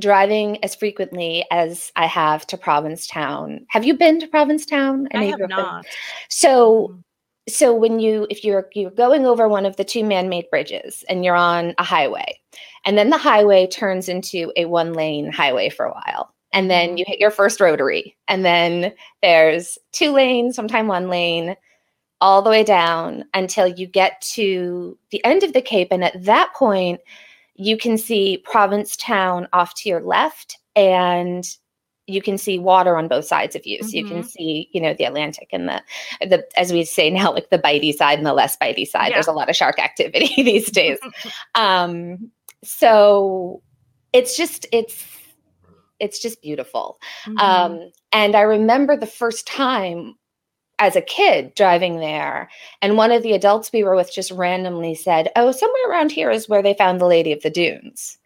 driving 0.00 0.62
as 0.64 0.74
frequently 0.74 1.44
as 1.50 1.92
I 1.96 2.06
have 2.06 2.46
to 2.48 2.58
Provincetown. 2.58 3.66
Have 3.68 3.84
you 3.84 3.94
been 3.94 4.18
to 4.20 4.26
Provincetown? 4.26 5.08
I 5.14 5.24
you 5.24 5.30
have 5.30 5.36
grew 5.38 5.44
up 5.46 5.50
in- 5.50 5.56
not. 5.56 5.86
So 6.28 6.88
Mhm. 6.88 7.02
so 7.48 7.74
when 7.74 8.00
you 8.00 8.26
if 8.30 8.44
you're 8.44 8.68
you're 8.74 8.90
going 8.90 9.26
over 9.26 9.48
one 9.48 9.66
of 9.66 9.76
the 9.76 9.84
two 9.84 10.04
man-made 10.04 10.48
bridges 10.50 11.04
and 11.08 11.24
you're 11.24 11.34
on 11.36 11.74
a 11.78 11.84
highway 11.84 12.38
and 12.84 12.96
then 12.98 13.10
the 13.10 13.16
highway 13.18 13.66
turns 13.66 14.08
into 14.08 14.52
a 14.56 14.64
one 14.66 14.92
lane 14.92 15.30
highway 15.32 15.68
for 15.68 15.86
a 15.86 15.92
while 15.92 16.32
and 16.52 16.70
then 16.70 16.90
Mhm. 16.94 16.98
you 16.98 17.04
hit 17.06 17.18
your 17.20 17.30
first 17.30 17.60
rotary 17.60 18.16
and 18.28 18.44
then 18.44 18.92
there's 19.22 19.78
two 19.92 20.12
lanes 20.12 20.54
sometime 20.56 20.86
one 20.86 21.08
lane 21.08 21.56
all 22.20 22.42
the 22.42 22.50
way 22.50 22.62
down 22.62 23.24
until 23.34 23.66
you 23.66 23.86
get 23.86 24.20
to 24.20 24.98
the 25.10 25.24
end 25.24 25.42
of 25.42 25.52
the 25.54 25.62
cape 25.62 25.88
and 25.90 26.04
at 26.04 26.22
that 26.24 26.52
point 26.54 27.00
you 27.60 27.76
can 27.76 27.98
see 27.98 28.38
provincetown 28.44 29.46
off 29.52 29.74
to 29.74 29.88
your 29.90 30.00
left 30.00 30.56
and 30.74 31.44
you 32.06 32.22
can 32.22 32.38
see 32.38 32.58
water 32.58 32.96
on 32.96 33.06
both 33.06 33.26
sides 33.26 33.54
of 33.54 33.66
you. 33.66 33.78
So 33.82 33.88
Mm-hmm. 33.88 33.96
you 33.98 34.04
can 34.06 34.22
see, 34.24 34.68
you 34.72 34.80
know, 34.80 34.94
the 34.94 35.04
Atlantic 35.04 35.48
and 35.52 35.68
the 35.68 35.82
the 36.22 36.44
as 36.56 36.72
we 36.72 36.84
say 36.84 37.10
now, 37.10 37.32
like 37.34 37.50
the 37.50 37.58
bitey 37.58 37.92
side 37.92 38.16
and 38.18 38.26
the 38.26 38.32
less 38.32 38.56
bitey 38.56 38.86
side. 38.86 39.08
Yeah. 39.08 39.16
There's 39.16 39.26
a 39.28 39.32
lot 39.32 39.50
of 39.50 39.56
shark 39.56 39.78
activity 39.78 40.42
these 40.42 40.70
days. 40.80 40.98
um, 41.54 42.30
so 42.64 43.62
it's 44.14 44.36
just 44.38 44.66
it's 44.72 45.04
it's 45.98 46.18
just 46.18 46.40
beautiful. 46.40 46.98
Mhm. 47.26 47.38
Um, 47.38 47.90
and 48.10 48.34
I 48.34 48.40
remember 48.40 48.96
the 48.96 49.06
first 49.06 49.46
time 49.46 50.14
as 50.80 50.96
a 50.96 51.02
kid 51.02 51.54
driving 51.54 52.00
there, 52.00 52.48
and 52.82 52.96
one 52.96 53.12
of 53.12 53.22
the 53.22 53.34
adults 53.34 53.70
we 53.72 53.84
were 53.84 53.94
with 53.94 54.12
just 54.12 54.32
randomly 54.32 54.94
said, 54.94 55.30
Oh, 55.36 55.52
somewhere 55.52 55.88
around 55.90 56.10
here 56.10 56.30
is 56.30 56.48
where 56.48 56.62
they 56.62 56.74
found 56.74 57.00
the 57.00 57.06
Lady 57.06 57.32
of 57.32 57.42
the 57.42 57.50
Dunes. 57.50 58.18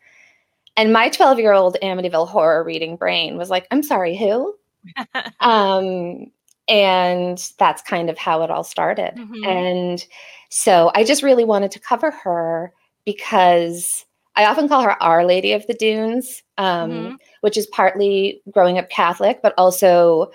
And 0.77 0.93
my 0.93 1.09
12 1.09 1.39
year 1.39 1.53
old 1.53 1.77
Amityville 1.83 2.29
horror 2.29 2.65
reading 2.65 2.97
brain 2.97 3.37
was 3.37 3.51
like, 3.51 3.67
I'm 3.71 3.83
sorry, 3.83 4.17
who? 4.17 4.55
um, 5.41 6.31
and 6.69 7.51
that's 7.59 7.83
kind 7.83 8.09
of 8.09 8.17
how 8.19 8.43
it 8.43 8.51
all 8.51 8.65
started. 8.65 9.15
Mhm. 9.17 9.47
And 9.47 10.07
so 10.49 10.91
I 10.95 11.05
just 11.05 11.23
really 11.23 11.45
wanted 11.45 11.71
to 11.73 11.81
cover 11.81 12.11
her 12.11 12.73
because 13.05 14.05
I 14.37 14.47
often 14.47 14.69
call 14.69 14.83
her 14.83 15.01
Our 15.03 15.25
Lady 15.25 15.53
of 15.53 15.67
the 15.67 15.75
Dunes, 15.75 16.43
um, 16.59 16.91
Mhm. 16.91 17.17
which 17.43 17.57
is 17.57 17.67
partly 17.69 18.43
growing 18.51 18.79
up 18.79 18.89
Catholic, 18.91 19.43
but 19.43 19.55
also 19.59 20.31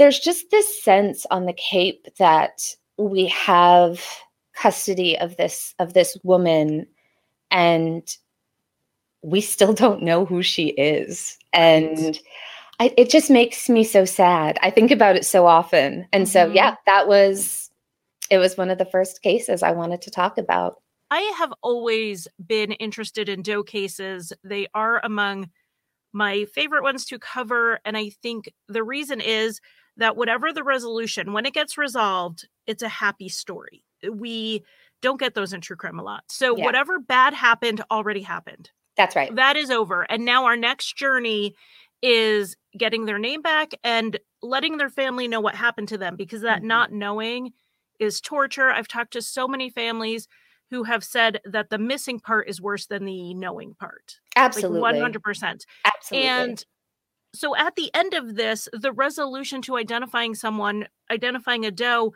there's 0.00 0.18
just 0.18 0.50
this 0.50 0.82
sense 0.82 1.26
on 1.30 1.44
the 1.44 1.52
Cape 1.52 2.06
that 2.18 2.74
we 2.96 3.26
have 3.26 4.02
custody 4.54 5.16
of 5.18 5.36
this 5.36 5.74
of 5.78 5.92
this 5.92 6.16
woman 6.24 6.86
and 7.50 8.16
we 9.22 9.42
still 9.42 9.72
don't 9.84 10.02
know 10.02 10.24
who 10.24 10.42
she 10.42 10.68
is 10.68 11.38
and 11.52 12.18
I, 12.80 12.94
it 12.96 13.10
just 13.10 13.30
makes 13.30 13.68
me 13.68 13.84
so 13.84 14.04
sad 14.04 14.58
i 14.62 14.70
think 14.70 14.90
about 14.90 15.16
it 15.16 15.24
so 15.24 15.46
often 15.46 16.06
and 16.12 16.28
so 16.28 16.48
Mhm. 16.48 16.54
yeah 16.54 16.74
that 16.86 17.08
was 17.08 17.70
it 18.28 18.38
was 18.38 18.56
one 18.58 18.70
of 18.70 18.76
the 18.78 18.84
first 18.84 19.22
cases 19.22 19.62
i 19.62 19.70
wanted 19.70 20.02
to 20.02 20.10
talk 20.10 20.36
about 20.36 20.82
I 21.12 21.22
have 21.38 21.52
always 21.62 22.28
been 22.46 22.70
interested 22.72 23.28
in 23.28 23.42
Doe 23.42 23.64
cases. 23.64 24.32
They 24.44 24.68
are 24.74 25.04
among 25.04 25.50
my 26.12 26.44
favorite 26.54 26.84
ones 26.84 27.04
to 27.06 27.18
cover. 27.18 27.80
And 27.84 27.96
I 27.96 28.10
think 28.22 28.52
the 28.68 28.84
reason 28.84 29.20
is 29.20 29.60
that 30.00 30.16
whatever 30.16 30.52
the 30.52 30.64
resolution, 30.64 31.32
when 31.32 31.46
it 31.46 31.54
gets 31.54 31.78
resolved, 31.78 32.48
it's 32.66 32.82
a 32.82 32.88
happy 32.88 33.28
story. 33.30 33.84
We 34.10 34.64
don't 35.02 35.20
get 35.20 35.34
those 35.34 35.52
in 35.54 35.62
true 35.62 35.76
crime 35.76 35.98
a 35.98 36.02
lot. 36.02 36.24
So 36.30 36.54
Yeah. 36.54 36.64
whatever 36.64 36.98
bad 36.98 37.34
happened 37.34 37.82
already 37.90 38.22
happened. 38.22 38.70
that's 38.96 39.16
right 39.16 39.36
That 39.36 39.56
is 39.56 39.70
over. 39.70 40.02
And 40.10 40.24
now 40.24 40.44
our 40.46 40.56
next 40.56 40.96
journey 40.96 41.54
is 42.02 42.56
getting 42.76 43.06
their 43.06 43.18
name 43.18 43.42
back 43.42 43.72
and 43.84 44.18
letting 44.42 44.78
their 44.78 44.90
family 44.90 45.28
know 45.28 45.40
what 45.40 45.54
happened 45.54 45.88
to 45.88 45.98
them 45.98 46.16
because 46.16 46.42
that 46.42 46.62
Mhm. 46.62 46.64
not 46.64 46.92
knowing 46.92 47.52
is 47.98 48.20
torture. 48.20 48.70
I've 48.70 48.88
talked 48.88 49.12
to 49.14 49.22
so 49.22 49.46
many 49.46 49.70
families 49.70 50.28
who 50.70 50.84
have 50.84 51.04
said 51.04 51.40
that 51.44 51.70
the 51.70 51.78
missing 51.78 52.20
part 52.20 52.48
is 52.48 52.60
worse 52.60 52.86
than 52.86 53.04
the 53.04 53.34
knowing 53.34 53.74
part. 53.74 54.20
absolutely 54.36 54.80
Like 54.90 55.20
100%. 55.22 55.66
absolutely 55.84 56.30
And 56.32 56.64
so 57.34 57.56
at 57.56 57.76
the 57.76 57.90
end 57.94 58.14
of 58.14 58.36
this, 58.36 58.68
the 58.72 58.92
resolution 58.92 59.62
to 59.62 59.76
identifying 59.76 60.34
someone, 60.34 60.88
identifying 61.10 61.64
a 61.64 61.70
doe, 61.70 62.14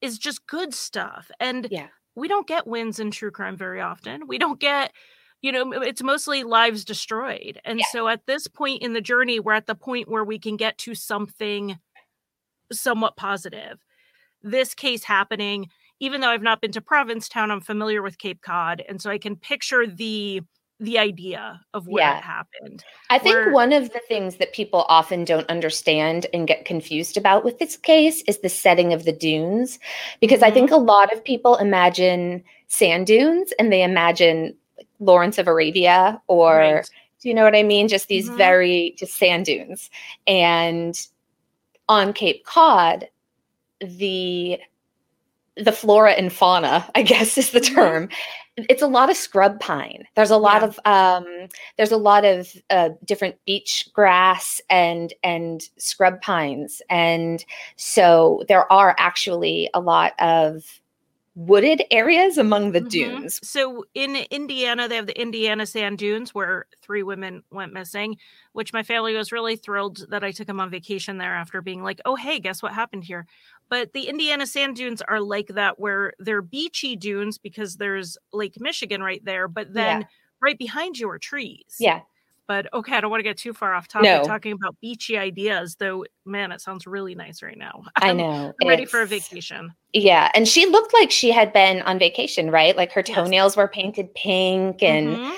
is 0.00 0.18
just 0.18 0.46
good 0.46 0.74
stuff. 0.74 1.30
And 1.40 1.68
Yeah. 1.70 1.88
we 2.14 2.28
don't 2.28 2.46
get 2.46 2.66
wins 2.66 2.98
in 2.98 3.10
true 3.10 3.30
crime 3.30 3.56
very 3.56 3.80
often. 3.80 4.26
We 4.26 4.38
don't 4.38 4.60
get, 4.60 4.92
you 5.42 5.52
know, 5.52 5.72
it's 5.72 6.02
mostly 6.02 6.42
lives 6.44 6.84
destroyed. 6.84 7.60
And 7.64 7.80
Yeah. 7.80 7.86
so 7.90 8.08
at 8.08 8.26
this 8.26 8.46
point 8.46 8.82
in 8.82 8.92
the 8.92 9.00
journey, 9.00 9.40
we're 9.40 9.52
at 9.52 9.66
the 9.66 9.74
point 9.74 10.08
where 10.08 10.24
we 10.24 10.38
can 10.38 10.56
get 10.56 10.78
to 10.78 10.94
something 10.94 11.78
somewhat 12.72 13.16
positive. 13.16 13.84
This 14.42 14.74
case 14.74 15.04
happening, 15.04 15.68
even 16.00 16.20
though 16.20 16.28
I've 16.28 16.42
not 16.42 16.60
been 16.60 16.72
to 16.72 16.80
Provincetown, 16.80 17.50
I'm 17.50 17.60
familiar 17.60 18.02
with 18.02 18.18
Cape 18.18 18.42
Cod. 18.42 18.82
And 18.88 19.00
so 19.00 19.10
I 19.10 19.18
can 19.18 19.36
picture 19.36 19.86
the 19.86 20.42
the 20.80 20.98
idea 20.98 21.60
of 21.72 21.86
what 21.86 22.00
Yeah. 22.00 22.20
happened. 22.20 22.84
I 23.08 23.18
think 23.18 23.36
where- 23.36 23.52
one 23.52 23.72
of 23.72 23.92
the 23.92 24.00
things 24.00 24.36
that 24.36 24.52
people 24.52 24.84
often 24.88 25.24
don't 25.24 25.48
understand 25.48 26.26
and 26.34 26.48
get 26.48 26.64
confused 26.64 27.16
about 27.16 27.44
with 27.44 27.58
this 27.58 27.76
case 27.76 28.22
is 28.26 28.40
the 28.40 28.48
setting 28.48 28.92
of 28.92 29.04
the 29.04 29.12
dunes. 29.12 29.78
Because 30.20 30.42
I 30.42 30.50
Mhm. 30.50 30.54
think 30.54 30.70
a 30.72 30.76
lot 30.76 31.12
of 31.12 31.22
people 31.24 31.56
imagine 31.56 32.42
sand 32.66 33.06
dunes 33.06 33.52
and 33.58 33.72
they 33.72 33.82
imagine 33.82 34.56
Lawrence 34.98 35.38
of 35.38 35.46
Arabia 35.46 36.20
or, 36.26 36.56
Right. 36.58 36.90
do 37.20 37.28
you 37.28 37.34
know 37.34 37.44
what 37.44 37.54
I 37.56 37.62
mean? 37.62 37.86
Just 37.88 38.08
these 38.08 38.28
Mhm. 38.28 38.36
very, 38.36 38.94
just 38.98 39.14
sand 39.14 39.46
dunes. 39.46 39.90
And 40.26 41.00
on 41.88 42.12
Cape 42.12 42.44
Cod, 42.44 43.08
the 43.80 44.58
the 45.56 45.72
flora 45.72 46.12
and 46.12 46.32
fauna, 46.32 46.88
I 46.94 47.02
guess 47.02 47.38
is 47.38 47.50
the 47.50 47.60
Mhm. 47.60 47.74
term. 47.74 48.08
It's 48.56 48.82
a 48.82 48.86
lot 48.86 49.10
of 49.10 49.16
scrub 49.16 49.60
pine. 49.60 50.04
There's 50.14 50.30
a 50.30 50.36
lot 50.36 50.62
Yeah. 50.62 50.68
of 50.68 50.80
um, 50.84 51.48
there's 51.76 51.92
a 51.92 51.96
lot 51.96 52.24
of 52.24 52.52
uh, 52.70 52.90
different 53.04 53.36
beach 53.46 53.88
grass 53.92 54.60
and 54.70 55.12
and 55.22 55.62
scrub 55.78 56.20
pines, 56.22 56.80
and 56.90 57.44
so 57.76 58.44
there 58.48 58.70
are 58.72 58.94
actually 58.98 59.70
a 59.74 59.80
lot 59.80 60.12
of 60.20 60.80
wooded 61.36 61.82
areas 61.90 62.38
among 62.38 62.72
the 62.72 62.80
Mhm. 62.80 62.88
dunes. 62.90 63.40
So 63.42 63.84
in 63.94 64.16
Indiana, 64.30 64.88
they 64.88 64.96
have 64.96 65.06
the 65.06 65.20
Indiana 65.20 65.66
sand 65.66 65.98
dunes 65.98 66.34
where 66.34 66.66
three 66.82 67.02
women 67.02 67.42
went 67.50 67.72
missing, 67.72 68.16
which 68.52 68.72
my 68.72 68.82
family 68.82 69.14
was 69.16 69.32
really 69.32 69.56
thrilled 69.56 70.06
that 70.10 70.24
I 70.24 70.30
took 70.32 70.46
them 70.46 70.60
on 70.60 70.70
vacation 70.70 71.18
there 71.18 71.34
after 71.34 71.62
being 71.62 71.82
like, 71.82 72.00
oh, 72.04 72.16
hey, 72.16 72.40
guess 72.40 72.62
what 72.62 72.72
happened 72.74 73.04
here? 73.04 73.26
But 73.74 73.92
the 73.92 74.06
Indiana 74.06 74.46
sand 74.46 74.76
dunes 74.76 75.02
are 75.02 75.18
like 75.18 75.48
that, 75.48 75.80
where 75.80 76.12
they're 76.20 76.42
beachy 76.42 76.94
dunes 76.94 77.38
because 77.38 77.76
there's 77.76 78.16
Lake 78.32 78.54
Michigan 78.60 79.02
right 79.02 79.20
there, 79.24 79.48
but 79.48 79.74
then 79.74 80.02
Yeah. 80.02 80.06
right 80.40 80.56
behind 80.56 80.96
you 80.96 81.10
are 81.10 81.18
trees. 81.18 81.74
Yeah, 81.80 82.02
But 82.46 82.72
okay, 82.72 82.94
I 82.96 83.00
don't 83.00 83.10
want 83.10 83.18
to 83.18 83.24
get 83.24 83.36
too 83.36 83.52
far 83.52 83.74
off 83.74 83.88
topic 83.88 84.04
No. 84.04 84.22
talking 84.22 84.52
about 84.52 84.76
beachy 84.80 85.18
ideas, 85.18 85.74
though, 85.74 86.04
man, 86.24 86.52
it 86.52 86.60
sounds 86.60 86.86
really 86.86 87.16
nice 87.16 87.42
right 87.42 87.58
now. 87.58 87.82
I 87.96 88.10
I'm 88.10 88.18
know. 88.18 88.54
ready 88.64 88.84
for 88.84 89.02
a 89.02 89.06
vacation. 89.08 89.72
Yeah, 89.92 90.30
and 90.36 90.46
she 90.46 90.66
looked 90.66 90.94
like 90.94 91.10
she 91.10 91.32
had 91.32 91.52
been 91.52 91.82
on 91.82 91.98
vacation, 91.98 92.52
right? 92.52 92.76
Like 92.76 92.92
her 92.92 93.02
Yes. 93.04 93.16
toenails 93.16 93.56
were 93.56 93.66
painted 93.66 94.14
pink, 94.14 94.84
and 94.84 95.16
Mhm. 95.16 95.36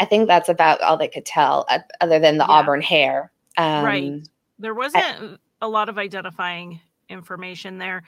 I 0.00 0.06
think 0.06 0.26
that's 0.26 0.48
about 0.48 0.80
all 0.80 0.96
they 0.96 1.08
could 1.08 1.26
tell, 1.26 1.66
other 2.00 2.18
than 2.18 2.38
the 2.38 2.44
Yeah. 2.44 2.50
auburn 2.50 2.80
hair. 2.80 3.30
Um, 3.58 3.84
Right. 3.84 4.12
There 4.58 4.74
wasn't 4.74 5.38
a 5.60 5.68
lot 5.68 5.90
of 5.90 5.98
identifying 5.98 6.80
information 7.08 7.78
there. 7.78 8.02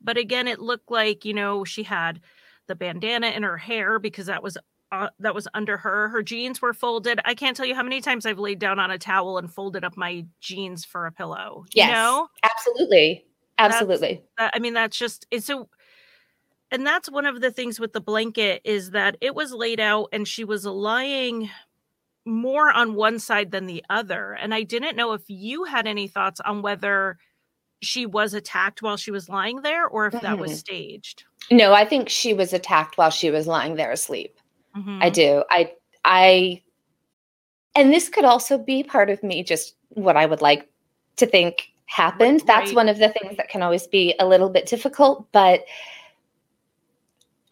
But 0.00 0.16
again, 0.16 0.48
it 0.48 0.60
looked 0.60 0.90
like, 0.90 1.24
you 1.24 1.34
know, 1.34 1.64
she 1.64 1.82
had 1.82 2.20
the 2.66 2.74
bandana 2.74 3.28
in 3.28 3.42
her 3.42 3.56
hair 3.56 3.98
because 3.98 4.26
that 4.26 4.42
was 4.42 4.58
uh, 4.92 5.08
that 5.18 5.34
was 5.34 5.48
under 5.54 5.76
her. 5.76 6.08
Her 6.08 6.22
jeans 6.22 6.62
were 6.62 6.72
folded. 6.72 7.20
I 7.24 7.34
can't 7.34 7.56
tell 7.56 7.66
you 7.66 7.74
how 7.74 7.82
many 7.82 8.00
times 8.00 8.26
I've 8.26 8.38
laid 8.38 8.58
down 8.58 8.78
on 8.78 8.90
a 8.90 8.98
towel 8.98 9.38
and 9.38 9.52
folded 9.52 9.84
up 9.84 9.96
my 9.96 10.24
jeans 10.40 10.84
for 10.84 11.06
a 11.06 11.12
pillow. 11.12 11.64
Yes, 11.74 11.88
You 11.88 11.94
know? 11.94 12.28
absolutely, 12.42 13.24
absolutely. 13.58 14.22
That, 14.38 14.52
I 14.54 14.58
mean, 14.60 14.74
that's 14.74 14.96
just 14.96 15.26
it's 15.30 15.46
so 15.46 15.68
and 16.70 16.86
that's 16.86 17.10
one 17.10 17.26
of 17.26 17.40
the 17.40 17.50
things 17.50 17.78
with 17.78 17.92
the 17.92 18.00
blanket 18.00 18.60
is 18.64 18.90
that 18.90 19.16
it 19.20 19.34
was 19.34 19.52
laid 19.52 19.80
out 19.80 20.08
and 20.12 20.26
she 20.26 20.44
was 20.44 20.64
lying 20.64 21.50
more 22.24 22.72
on 22.72 22.94
one 22.94 23.18
side 23.18 23.50
than 23.50 23.66
the 23.66 23.84
other. 23.90 24.32
And 24.32 24.54
I 24.54 24.62
didn't 24.62 24.96
know 24.96 25.12
if 25.12 25.22
you 25.28 25.64
had 25.64 25.86
any 25.86 26.08
thoughts 26.08 26.40
on 26.40 26.62
whether 26.62 27.18
she 27.84 28.06
was 28.06 28.34
attacked 28.34 28.82
while 28.82 28.96
she 28.96 29.10
was 29.10 29.28
lying 29.28 29.62
there 29.62 29.86
or 29.86 30.06
if 30.06 30.20
that 30.20 30.38
was 30.38 30.52
Mhm. 30.52 30.56
staged. 30.56 31.24
No, 31.50 31.72
I 31.74 31.84
think 31.84 32.08
she 32.08 32.32
was 32.34 32.52
attacked 32.52 32.96
while 32.96 33.10
she 33.10 33.30
was 33.30 33.46
lying 33.46 33.74
there 33.76 33.92
asleep. 33.92 34.38
I 34.74 34.78
Mhm. 34.80 35.12
do. 35.12 35.44
I 35.50 35.72
I 36.04 36.62
and 37.76 37.92
this 37.92 38.08
could 38.08 38.24
also 38.24 38.56
be 38.56 38.82
part 38.82 39.10
of 39.10 39.22
me 39.22 39.42
just 39.42 39.74
what 39.90 40.16
I 40.16 40.26
would 40.26 40.40
like 40.42 40.68
to 41.16 41.26
think 41.26 41.70
happened. 41.86 42.42
That's 42.46 42.72
one 42.72 42.88
of 42.88 42.98
the 42.98 43.08
things 43.08 43.36
that 43.36 43.48
can 43.48 43.62
always 43.62 43.86
be 43.86 44.14
a 44.18 44.26
little 44.26 44.48
bit 44.48 44.66
difficult, 44.66 45.30
but 45.32 45.64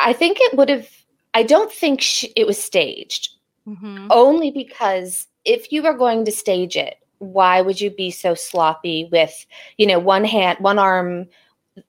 I 0.00 0.12
think 0.12 0.38
it 0.40 0.56
would 0.56 0.68
have 0.68 0.88
I 1.34 1.42
don't 1.42 1.72
think 1.72 2.00
she, 2.00 2.32
it 2.36 2.46
was 2.46 2.62
staged 2.62 3.30
Mhm. 3.66 4.08
only 4.10 4.50
because 4.50 5.26
if 5.44 5.72
you 5.72 5.82
were 5.82 5.94
going 5.94 6.24
to 6.26 6.32
stage 6.32 6.76
it, 6.76 6.96
why 7.22 7.60
would 7.60 7.80
you 7.80 7.88
be 7.90 8.10
so 8.10 8.34
sloppy 8.34 9.08
with, 9.12 9.46
you 9.78 9.86
know, 9.86 9.98
one 10.00 10.24
hand, 10.24 10.58
one 10.58 10.78
arm, 10.78 11.26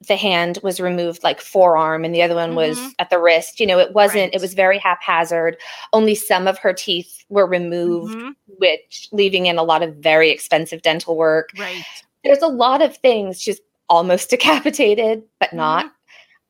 the 0.07 0.15
hand 0.15 0.59
was 0.61 0.79
removed 0.79 1.23
like 1.23 1.41
forearm 1.41 2.05
and 2.05 2.13
the 2.13 2.21
other 2.21 2.35
one 2.35 2.53
was 2.55 2.77
Mhm. 2.77 2.91
at 2.99 3.09
the 3.09 3.19
wrist. 3.19 3.59
You 3.59 3.65
know, 3.65 3.79
it 3.79 3.93
wasn't, 3.93 4.25
Right. 4.31 4.35
it 4.35 4.41
was 4.41 4.53
very 4.53 4.77
haphazard. 4.77 5.57
Only 5.91 6.15
some 6.15 6.47
of 6.47 6.59
her 6.59 6.71
teeth 6.71 7.25
were 7.29 7.47
removed, 7.47 8.15
Mhm. 8.15 8.35
which 8.59 9.09
leaving 9.11 9.47
in 9.47 9.57
a 9.57 9.63
lot 9.63 9.81
of 9.81 9.95
very 9.95 10.29
expensive 10.29 10.83
dental 10.83 11.17
work. 11.17 11.49
Right. 11.57 11.83
There's 12.23 12.41
a 12.43 12.47
lot 12.47 12.81
of 12.81 12.95
things 12.97 13.41
just 13.43 13.61
almost 13.89 14.29
decapitated, 14.77 15.23
but 15.39 15.51
not. 15.51 15.91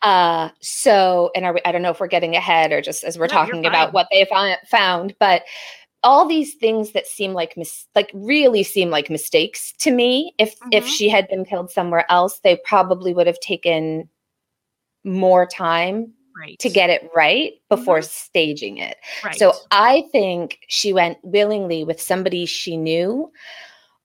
Uh, 0.01 0.49
so, 0.59 1.31
and 1.33 1.45
are 1.45 1.53
we, 1.53 1.61
I 1.65 1.71
don't 1.71 1.81
know 1.81 1.89
if 1.91 2.01
we're 2.01 2.07
getting 2.07 2.35
ahead 2.35 2.73
or 2.73 2.81
just 2.81 3.05
as 3.05 3.17
we're 3.17 3.27
No, 3.27 3.33
talking 3.33 3.65
about 3.65 3.93
what 3.93 4.07
they 4.11 4.25
found, 4.25 4.57
found, 4.67 5.15
but 5.17 5.43
all 6.03 6.27
these 6.27 6.55
things 6.55 6.91
that 6.91 7.07
seem 7.07 7.33
like 7.33 7.55
mis- 7.55 7.87
like 7.95 8.11
really 8.13 8.63
seem 8.63 8.89
like 8.89 9.09
mistakes 9.09 9.71
to 9.79 9.91
me 9.91 10.33
if 10.37 10.55
if 10.71 10.83
Mhm. 10.85 10.89
she 10.89 11.09
had 11.09 11.27
been 11.29 11.45
killed 11.45 11.71
somewhere 11.71 12.05
else 12.11 12.39
they 12.39 12.57
probably 12.65 13.13
would 13.13 13.27
have 13.27 13.39
taken 13.39 14.09
more 15.03 15.45
time 15.45 16.13
Right. 16.35 16.57
to 16.59 16.69
get 16.69 16.89
it 16.89 17.09
right 17.15 17.53
before 17.69 18.01
staging 18.01 18.77
it 18.79 18.97
right. 19.23 19.35
so 19.35 19.53
i 19.71 20.03
think 20.11 20.59
she 20.67 20.91
went 20.91 21.17
willingly 21.23 21.83
with 21.83 22.01
somebody 22.01 22.45
she 22.47 22.75
knew 22.75 23.31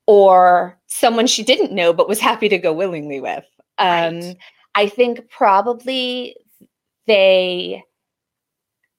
or 0.06 0.78
someone 0.86 1.26
she 1.26 1.42
didn't 1.42 1.72
know 1.72 1.92
but 1.92 2.08
was 2.08 2.20
happy 2.20 2.48
to 2.50 2.58
go 2.58 2.72
willingly 2.72 3.20
with 3.20 3.44
um 3.78 4.20
Right. 4.20 4.36
i 4.74 4.88
think 4.88 5.28
probably 5.30 6.36
they 7.06 7.82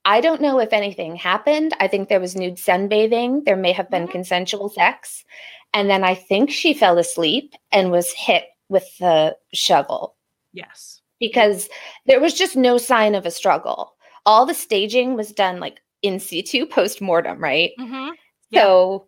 I 0.10 0.22
don't 0.22 0.42
know 0.42 0.60
if 0.60 0.74
anything 0.74 1.16
happened. 1.16 1.76
I 1.80 1.88
think 1.88 2.10
there 2.10 2.20
was 2.20 2.36
nude 2.36 2.56
sunbathing. 2.56 3.46
There 3.46 3.56
may 3.56 3.72
have 3.74 3.92
been 3.92 4.08
Mhm. 4.08 4.12
consensual 4.12 4.70
sex. 4.70 5.24
And 5.72 5.88
then 5.88 6.04
I 6.04 6.16
think 6.16 6.50
she 6.50 6.74
fell 6.74 6.98
asleep 6.98 7.54
and 7.72 7.92
was 7.92 8.12
hit 8.14 8.46
with 8.70 8.88
the 8.98 9.38
shovel 9.54 10.16
yes. 10.52 11.02
because 11.20 11.70
there 12.08 12.20
was 12.20 12.34
just 12.34 12.56
no 12.56 12.80
sign 12.80 13.14
of 13.14 13.28
a 13.28 13.32
struggle. 13.32 13.96
All 14.26 14.48
the 14.48 14.56
staging 14.56 15.14
was 15.16 15.32
done 15.32 15.60
like 15.60 15.80
in 16.02 16.20
situ 16.20 16.66
post 16.66 17.02
mortem, 17.02 17.38
right? 17.44 17.72
Mm-hmm. 17.80 18.10
Yeah. 18.50 18.62
So 18.62 19.08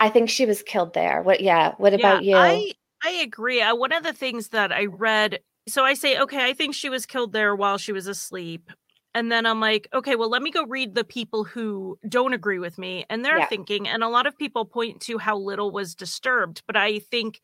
I 0.00 0.10
think 0.10 0.28
she 0.28 0.44
was 0.44 0.62
killed 0.62 0.92
there. 0.92 1.22
What 1.22 1.40
yeah, 1.40 1.72
what 1.78 1.94
about 1.94 2.24
you? 2.24 2.36
I 2.36 2.72
I 3.02 3.10
agree. 3.10 3.62
Uh, 3.62 3.74
one 3.74 3.92
of 3.92 4.02
the 4.02 4.12
things 4.12 4.48
that 4.48 4.70
I 4.70 4.84
read, 4.84 5.40
so 5.66 5.82
I 5.84 5.94
say, 5.94 6.18
okay, 6.18 6.44
I 6.44 6.52
think 6.52 6.74
she 6.74 6.90
was 6.90 7.06
killed 7.06 7.32
there 7.32 7.56
while 7.56 7.78
she 7.78 7.92
was 7.92 8.06
asleep. 8.06 8.70
And 9.14 9.32
then 9.32 9.46
I'm 9.46 9.60
like, 9.60 9.88
okay, 9.94 10.16
well, 10.16 10.28
let 10.30 10.42
me 10.42 10.50
go 10.50 10.64
read 10.66 10.94
the 10.94 11.04
people 11.04 11.44
who 11.44 11.98
don't 12.08 12.34
agree 12.34 12.58
with 12.58 12.78
me. 12.78 13.04
And 13.10 13.24
they're 13.24 13.40
Yeah. 13.40 13.48
thinking, 13.48 13.88
and 13.88 14.04
a 14.04 14.08
lot 14.08 14.26
of 14.26 14.36
people 14.36 14.64
point 14.64 15.00
to 15.02 15.18
how 15.18 15.36
little 15.36 15.70
was 15.70 15.94
disturbed, 15.94 16.62
but 16.66 16.76
I 16.76 16.98
think 16.98 17.40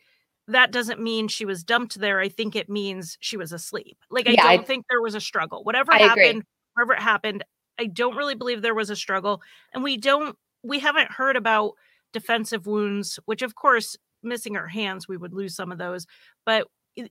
that 0.46 0.72
doesn't 0.72 1.00
mean 1.00 1.26
she 1.28 1.46
was 1.46 1.64
dumped 1.64 1.94
there. 1.98 2.20
I 2.20 2.28
think 2.28 2.54
it 2.54 2.68
means 2.68 3.16
she 3.20 3.36
was 3.38 3.50
asleep. 3.52 3.96
Like, 4.10 4.26
I 4.26 4.36
Yeah, 4.36 4.36
don't 4.36 4.66
think 4.66 4.84
there 4.88 5.00
was 5.00 5.14
a 5.14 5.20
struggle. 5.20 5.64
Whatever 5.64 5.94
I 5.94 6.00
agree. 6.02 6.36
happened, 6.36 6.42
wherever 6.74 6.92
it 6.92 7.00
happened, 7.00 7.44
I 7.78 7.86
don't 7.86 8.16
really 8.16 8.34
believe 8.34 8.60
there 8.60 8.74
was 8.74 8.90
a 8.90 8.96
struggle. 8.96 9.40
And 9.72 9.82
we 9.82 9.96
don't, 9.96 10.36
we 10.62 10.78
haven't 10.80 11.10
heard 11.12 11.36
about 11.36 11.72
defensive 12.12 12.66
wounds, 12.66 13.18
which 13.24 13.42
of 13.42 13.54
course, 13.54 13.96
missing 14.22 14.54
her 14.54 14.68
hands, 14.68 15.08
we 15.08 15.16
would 15.16 15.34
lose 15.34 15.54
some 15.56 15.72
of 15.72 15.78
those. 15.78 16.06
But 16.46 16.66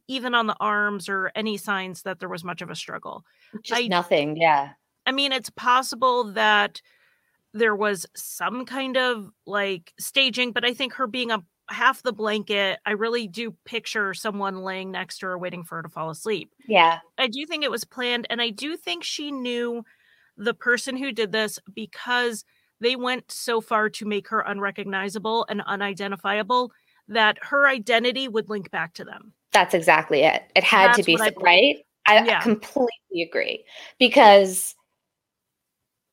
even 0.07 0.33
on 0.33 0.47
the 0.47 0.55
arms 0.59 1.09
or 1.09 1.31
any 1.35 1.57
signs 1.57 2.03
that 2.03 2.19
there 2.19 2.29
was 2.29 2.43
much 2.43 2.61
of 2.61 2.69
a 2.69 2.75
struggle. 2.75 3.25
just 3.63 3.81
I- 3.81 3.87
nothing. 3.87 4.37
Yeah. 4.37 4.69
I 5.05 5.11
mean, 5.11 5.31
it's 5.33 5.49
possible 5.49 6.31
that 6.33 6.81
there 7.53 7.75
was 7.75 8.05
some 8.15 8.65
kind 8.65 8.97
of 8.97 9.29
like 9.45 9.93
staging, 9.99 10.53
but 10.53 10.65
I 10.65 10.73
think 10.73 10.93
her 10.93 11.07
being 11.07 11.31
a 11.31 11.43
half 11.69 12.01
the 12.01 12.13
blanket, 12.13 12.79
I 12.85 12.91
really 12.91 13.27
do 13.27 13.55
picture 13.65 14.13
someone 14.13 14.63
laying 14.63 14.91
next 14.91 15.19
to 15.19 15.27
her 15.27 15.37
waiting 15.37 15.63
for 15.63 15.77
her 15.77 15.83
to 15.83 15.89
fall 15.89 16.09
asleep. 16.09 16.51
Yeah. 16.67 16.99
I 17.17 17.27
do 17.27 17.45
think 17.45 17.63
it 17.63 17.71
was 17.71 17.83
planned, 17.83 18.27
and 18.29 18.41
I 18.41 18.49
do 18.49 18.75
think 18.77 19.03
she 19.03 19.31
knew 19.31 19.83
the 20.37 20.53
person 20.53 20.97
who 20.97 21.11
did 21.11 21.31
this 21.31 21.59
because 21.73 22.43
they 22.79 22.95
went 22.95 23.31
so 23.31 23.61
far 23.61 23.89
to 23.89 24.05
make 24.05 24.27
her 24.29 24.41
unrecognizable 24.41 25.45
and 25.47 25.61
unidentifiable 25.61 26.71
that 27.07 27.37
her 27.41 27.67
identity 27.67 28.27
would 28.27 28.49
link 28.49 28.71
back 28.71 28.93
to 28.95 29.03
them. 29.03 29.33
That's 29.53 29.73
exactly 29.73 30.23
it. 30.23 30.43
It 30.55 30.63
had 30.63 30.93
to 30.95 31.03
be 31.03 31.13
what 31.13 31.21
I 31.21 31.41
right. 31.41 31.75
I, 32.05 32.17
I 32.29 32.41
completely 32.41 33.21
agree 33.27 33.63
because 33.99 34.75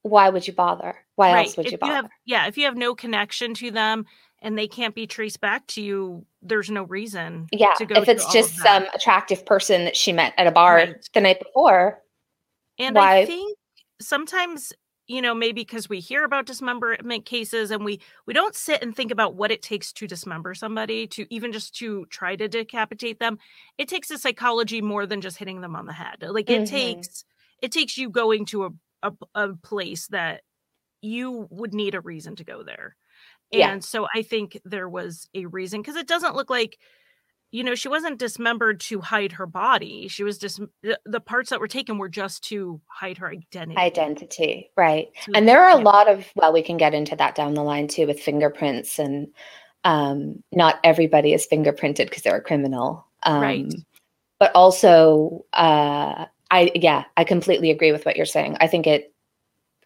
why 0.03 0.29
would 0.31 0.47
you 0.47 0.53
bother? 0.53 0.95
Why 1.17 1.37
else 1.39 1.57
would 1.57 1.67
if 1.67 1.73
you 1.73 1.79
bother? 1.79 1.95
have 1.95 2.09
yeah, 2.25 2.47
if 2.47 2.57
you 2.57 2.65
have 2.67 2.77
no 2.77 2.95
connection 2.95 3.55
to 3.55 3.71
them 3.71 4.07
and 4.41 4.57
they 4.57 4.69
can't 4.69 4.95
be 4.95 5.07
traced 5.07 5.41
back 5.41 5.67
to 5.69 5.83
you, 5.83 6.25
there's 6.43 6.71
no 6.71 6.85
reason. 6.85 7.49
yeah, 7.53 7.73
to 7.77 7.85
go 7.87 7.97
if 8.01 8.09
it's 8.09 8.33
just 8.33 8.57
some 8.57 8.85
attractive 8.95 9.45
person 9.45 9.85
that 9.85 9.97
she 9.97 10.13
met 10.13 10.33
at 10.39 10.47
a 10.47 10.51
bar 10.51 10.77
Right. 10.77 11.09
the 11.13 11.21
night 11.21 11.41
before, 11.41 12.03
And 12.79 12.97
Why- 12.97 13.19
I 13.21 13.27
think 13.27 13.59
sometimes, 14.01 14.73
you 15.11 15.21
know, 15.23 15.35
maybe 15.35 15.63
because 15.63 15.89
we 15.89 16.01
hear 16.01 16.25
about 16.25 16.47
dismemberment 16.47 17.25
cases 17.27 17.71
and 17.71 17.85
we 17.85 18.01
we 18.27 18.35
don't 18.35 18.55
sit 18.55 18.83
and 18.83 18.95
think 18.95 19.11
about 19.11 19.35
what 19.35 19.51
it 19.51 19.63
takes 19.63 19.93
to 19.95 20.07
dismember 20.07 20.55
somebody, 20.55 21.07
to 21.09 21.27
even 21.35 21.53
just 21.53 21.75
to 21.77 22.07
try 22.07 22.37
to 22.37 22.49
decapitate 22.49 23.19
them. 23.19 23.39
It 23.79 23.89
takes 23.89 24.11
a 24.11 24.19
psychology 24.19 24.81
more 24.81 25.07
than 25.07 25.21
just 25.21 25.39
hitting 25.39 25.61
them 25.63 25.77
on 25.77 25.87
the 25.87 25.93
head. 25.93 26.23
Like 26.23 26.51
it 26.51 26.65
Mhm. 26.65 26.67
takes 26.67 27.25
it 27.63 27.73
takes 27.73 27.99
you 27.99 28.11
going 28.11 28.47
to 28.47 28.65
a, 28.67 28.71
a 29.03 29.13
a 29.35 29.57
place 29.57 30.07
that 30.09 30.43
you 31.03 31.47
would 31.51 31.75
need 31.75 31.95
a 31.95 32.01
reason 32.01 32.37
to 32.37 32.45
go 32.45 32.63
there. 32.63 32.97
Yeah. 33.53 33.73
And 33.73 33.85
so 33.85 34.07
I 34.15 34.23
think 34.23 34.61
there 34.65 34.89
was 34.89 35.29
a 35.35 35.47
reason 35.47 35.83
because 35.83 35.97
it 35.97 36.09
doesn't 36.09 36.37
look 36.37 36.51
like 36.51 36.79
you 37.53 37.65
know, 37.65 37.75
she 37.75 37.89
wasn't 37.89 38.19
dismembered 38.19 38.81
to 38.81 39.01
hide 39.01 39.33
her 39.33 39.47
body. 39.47 40.07
She 40.09 40.23
was 40.23 40.39
just 40.39 40.61
the, 40.83 40.99
the 41.05 41.21
parts 41.21 41.51
that 41.51 41.61
were 41.61 41.69
taken 41.69 41.99
were 41.99 42.09
just 42.09 42.45
to 42.45 42.81
hide 42.87 43.19
her 43.19 43.29
identity. 43.29 43.77
identity, 43.77 44.71
right? 44.77 45.09
So, 45.25 45.33
And 45.35 45.49
there 45.49 45.61
are 45.63 45.71
a 45.71 45.79
yeah. 45.79 45.85
lot 45.85 46.09
of 46.09 46.27
well, 46.37 46.53
we 46.53 46.63
can 46.63 46.77
get 46.77 46.95
into 46.95 47.17
that 47.17 47.35
down 47.35 47.55
the 47.55 47.63
line 47.65 47.89
too 47.89 48.07
with 48.07 48.21
fingerprints 48.21 48.99
and 48.99 49.29
um 49.85 50.43
not 50.53 50.79
everybody 50.85 51.33
is 51.33 51.47
fingerprinted 51.51 52.05
because 52.09 52.23
they're 52.23 52.37
a 52.37 52.43
criminal. 52.43 53.07
Um 53.25 53.41
Right. 53.41 53.75
but 54.39 54.53
also 54.55 55.45
uh 55.53 56.27
I 56.53 56.71
yeah, 56.75 57.05
I 57.17 57.25
completely 57.25 57.71
agree 57.71 57.91
with 57.93 58.05
what 58.05 58.17
you're 58.17 58.27
saying. 58.27 58.57
I 58.61 58.67
think 58.69 58.87
it 58.87 59.13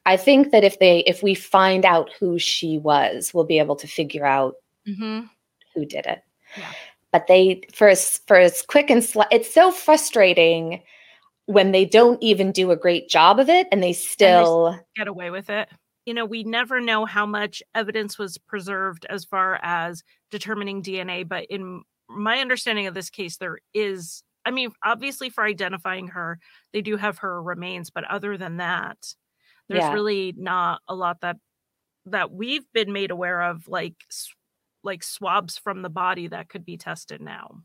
I 0.06 0.18
think 0.18 0.50
that 0.50 0.64
if 0.64 0.78
they 0.80 0.98
if 1.00 1.22
we 1.22 1.34
find 1.34 1.86
out 1.86 2.10
who 2.20 2.38
she 2.38 2.76
was, 2.78 3.32
we'll 3.32 3.44
be 3.44 3.58
able 3.58 3.76
to 3.76 3.86
figure 3.86 4.26
out 4.26 4.56
Mhm. 4.86 5.30
who 5.74 5.86
did 5.86 6.04
it. 6.06 6.22
Yeah. 6.58 6.72
But 7.14 7.28
they 7.28 7.62
for 7.72 7.86
as 7.86 8.18
for 8.26 8.36
as 8.36 8.62
quick 8.62 8.90
and 8.90 9.04
sl- 9.04 9.22
it's 9.30 9.54
so 9.54 9.70
frustrating 9.70 10.82
when 11.46 11.70
they 11.70 11.84
don't 11.84 12.20
even 12.20 12.50
do 12.50 12.72
a 12.72 12.76
great 12.76 13.08
job 13.08 13.38
of 13.38 13.48
it 13.48 13.68
and 13.70 13.80
they 13.80 13.92
still 13.92 14.80
get 14.96 15.06
away 15.06 15.30
with 15.30 15.48
it. 15.48 15.68
You 16.06 16.14
know, 16.14 16.24
we 16.24 16.42
never 16.42 16.80
know 16.80 17.04
how 17.04 17.24
much 17.24 17.62
evidence 17.72 18.18
was 18.18 18.36
preserved 18.36 19.06
as 19.08 19.24
far 19.24 19.60
as 19.62 20.02
determining 20.32 20.82
DNA, 20.82 21.22
but 21.28 21.44
in 21.44 21.84
my 22.08 22.40
understanding 22.40 22.88
of 22.88 22.94
this 22.94 23.10
case, 23.10 23.36
there 23.36 23.58
is, 23.74 24.24
I 24.44 24.50
mean, 24.50 24.72
obviously 24.84 25.30
for 25.30 25.44
identifying 25.44 26.08
her, 26.08 26.40
they 26.72 26.82
do 26.82 26.96
have 26.96 27.18
her 27.18 27.40
remains, 27.40 27.90
but 27.90 28.02
other 28.10 28.36
than 28.36 28.56
that, 28.56 28.98
there's 29.68 29.84
Yeah. 29.84 29.92
really 29.92 30.34
not 30.36 30.80
a 30.88 30.96
lot 30.96 31.20
that 31.20 31.36
that 32.06 32.32
we've 32.32 32.66
been 32.72 32.92
made 32.92 33.12
aware 33.12 33.40
of, 33.40 33.68
like 33.68 33.94
like 34.84 35.02
swabs 35.02 35.56
from 35.58 35.82
the 35.82 35.88
body 35.90 36.28
that 36.28 36.48
could 36.48 36.64
be 36.64 36.76
tested 36.76 37.20
now. 37.20 37.62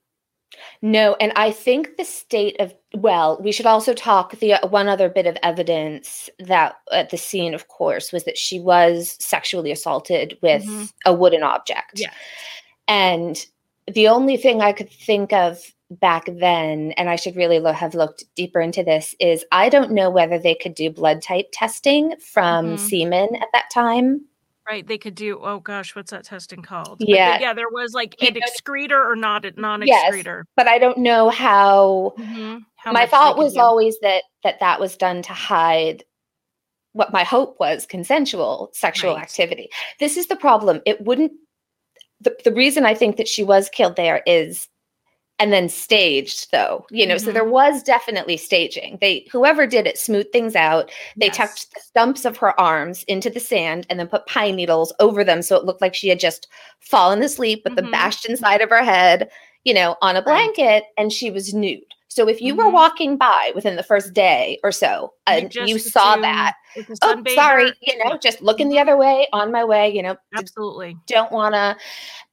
No, 0.81 1.15
and 1.21 1.31
I 1.35 1.51
think 1.51 1.97
the 1.97 2.03
state 2.05 2.59
of 2.59 2.73
well, 2.95 3.39
we 3.41 3.51
should 3.51 3.67
also 3.67 3.93
talk. 3.93 4.31
The 4.39 4.53
uh, 4.53 4.67
one 4.67 4.87
other 4.87 5.07
bit 5.07 5.27
of 5.27 5.37
evidence 5.43 6.27
that 6.39 6.77
at 6.91 7.11
the 7.11 7.17
scene, 7.17 7.53
of 7.53 7.67
course, 7.67 8.11
was 8.11 8.23
that 8.23 8.37
she 8.37 8.59
was 8.59 9.15
sexually 9.19 9.71
assaulted 9.71 10.37
with 10.41 10.63
Mhm. 10.65 10.91
a 11.05 11.13
wooden 11.13 11.43
object. 11.43 11.99
Yeah. 11.99 12.11
and 12.87 13.45
the 13.85 14.07
only 14.07 14.35
thing 14.37 14.61
I 14.61 14.71
could 14.71 14.89
think 14.89 15.31
of 15.33 15.59
back 15.91 16.25
then, 16.25 16.91
and 16.97 17.09
I 17.09 17.15
should 17.15 17.35
really 17.35 17.59
lo- 17.59 17.71
have 17.73 17.93
looked 17.95 18.23
deeper 18.35 18.59
into 18.61 18.83
this, 18.83 19.13
is 19.19 19.45
I 19.51 19.69
don't 19.69 19.91
know 19.91 20.09
whether 20.09 20.39
they 20.39 20.55
could 20.55 20.73
do 20.75 20.89
blood 20.89 21.21
type 21.21 21.49
testing 21.51 22.15
from 22.19 22.75
Mhm. 22.75 22.79
semen 22.79 23.35
at 23.35 23.47
that 23.53 23.69
time. 23.71 24.25
Right, 24.69 24.85
they 24.85 24.99
could 24.99 25.15
do. 25.15 25.39
Oh 25.41 25.59
gosh, 25.59 25.95
what's 25.95 26.11
that 26.11 26.25
testing 26.25 26.61
called? 26.61 26.97
Yeah. 26.99 27.39
yeah. 27.41 27.53
There 27.53 27.69
was 27.71 27.93
like 27.93 28.15
an 28.21 28.35
excreter 28.35 29.03
or 29.03 29.15
not 29.15 29.43
a 29.45 29.59
non 29.59 29.81
Yes. 29.85 30.13
excreter. 30.13 30.43
But 30.55 30.67
I 30.67 30.77
don't 30.77 30.99
know 30.99 31.29
how 31.29 32.13
Mhm. 32.19 32.61
How 32.75 32.91
my 32.91 33.07
thought 33.07 33.35
was 33.37 33.55
do. 33.55 33.59
always 33.61 33.97
that 34.01 34.23
that 34.43 34.59
that 34.59 34.79
was 34.79 34.95
done 34.95 35.23
to 35.23 35.33
hide 35.33 36.03
what 36.93 37.11
my 37.11 37.23
hope 37.23 37.59
was 37.59 37.85
consensual 37.85 38.69
sexual 38.73 39.13
Right. 39.15 39.21
activity 39.23 39.69
this 39.99 40.17
is 40.17 40.27
the 40.27 40.35
problem 40.35 40.81
it 40.85 41.01
wouldn't 41.01 41.31
the, 42.21 42.35
the 42.43 42.51
reason 42.51 42.83
i 42.85 42.95
think 42.95 43.17
that 43.17 43.27
she 43.27 43.43
was 43.43 43.69
killed 43.69 43.95
there 43.95 44.23
is 44.25 44.67
and 45.39 45.51
then 45.53 45.69
staged 45.69 46.51
though 46.51 46.85
you 46.91 47.07
know 47.07 47.17
so 47.17 47.31
there 47.31 47.45
was 47.45 47.81
definitely 47.83 48.37
staging 48.37 48.97
they 49.01 49.25
whoever 49.31 49.65
did 49.65 49.87
it 49.87 49.97
smoothed 49.97 50.31
things 50.31 50.55
out 50.55 50.91
they 51.19 51.27
Yes. 51.27 51.37
tucked 51.37 51.73
the 51.73 51.81
stumps 51.81 52.25
of 52.25 52.37
her 52.37 52.59
arms 52.59 53.03
into 53.07 53.29
the 53.29 53.39
sand 53.39 53.87
and 53.89 53.99
then 53.99 54.07
put 54.07 54.25
pine 54.27 54.55
needles 54.55 54.93
over 54.99 55.23
them 55.23 55.41
so 55.41 55.55
it 55.55 55.65
looked 55.65 55.81
like 55.81 55.95
she 55.95 56.09
had 56.09 56.19
just 56.19 56.47
fallen 56.79 57.21
asleep 57.23 57.61
with 57.63 57.73
Mhm. 57.73 57.77
them 57.77 57.91
bashed 57.91 58.25
inside 58.25 58.61
of 58.61 58.69
her 58.69 58.83
head 58.83 59.29
you 59.63 59.73
know 59.73 59.95
on 60.01 60.15
a 60.15 60.21
Right. 60.21 60.53
blanket 60.55 60.83
and 60.97 61.11
she 61.13 61.31
was 61.31 61.53
nude 61.53 61.83
so 62.11 62.27
if 62.27 62.41
you 62.41 62.55
were 62.55 62.69
Mhm. 62.69 62.73
walking 62.73 63.17
by 63.17 63.51
within 63.55 63.75
the 63.75 63.83
first 63.83 64.13
day 64.13 64.59
or 64.63 64.71
so 64.71 65.13
and 65.27 65.53
you, 65.55 65.75
just 65.75 65.91
saw 65.93 66.15
that 66.17 66.53
oh 67.03 67.23
sorry 67.27 67.71
you 67.81 67.97
know 68.03 68.17
just 68.17 68.41
looking 68.41 68.69
the 68.69 68.79
other 68.79 68.97
way 68.97 69.27
on 69.31 69.51
my 69.51 69.63
way 69.63 69.89
you 69.89 70.01
know 70.01 70.15
absolutely. 70.35 70.97
don't 71.07 71.31
want 71.31 71.53
to 71.53 71.77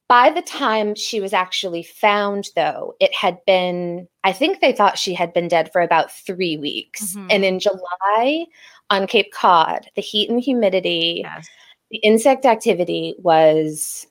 by 0.09 0.31
the 0.31 0.42
time 0.42 0.95
she 0.95 1.21
was 1.21 1.33
actually 1.33 1.83
found 1.83 2.49
though 2.55 2.95
it 3.01 3.14
had 3.14 3.38
been 3.47 4.07
i 4.25 4.33
think 4.33 4.61
they 4.61 4.73
thought 4.73 4.99
she 4.99 5.14
had 5.14 5.33
been 5.33 5.49
dead 5.49 5.71
for 5.73 5.81
about 5.81 6.11
three 6.11 6.57
weeks 6.57 7.14
Mhm. 7.14 7.27
and 7.31 7.45
in 7.45 7.59
july 7.59 8.47
on 8.90 9.07
cape 9.07 9.33
cod 9.33 9.88
the 9.97 10.03
heat 10.03 10.31
and 10.31 10.40
humidity 10.40 11.23
Yes. 11.25 11.49
the 11.90 11.99
insect 11.99 12.45
activity 12.45 13.14
was 13.19 14.07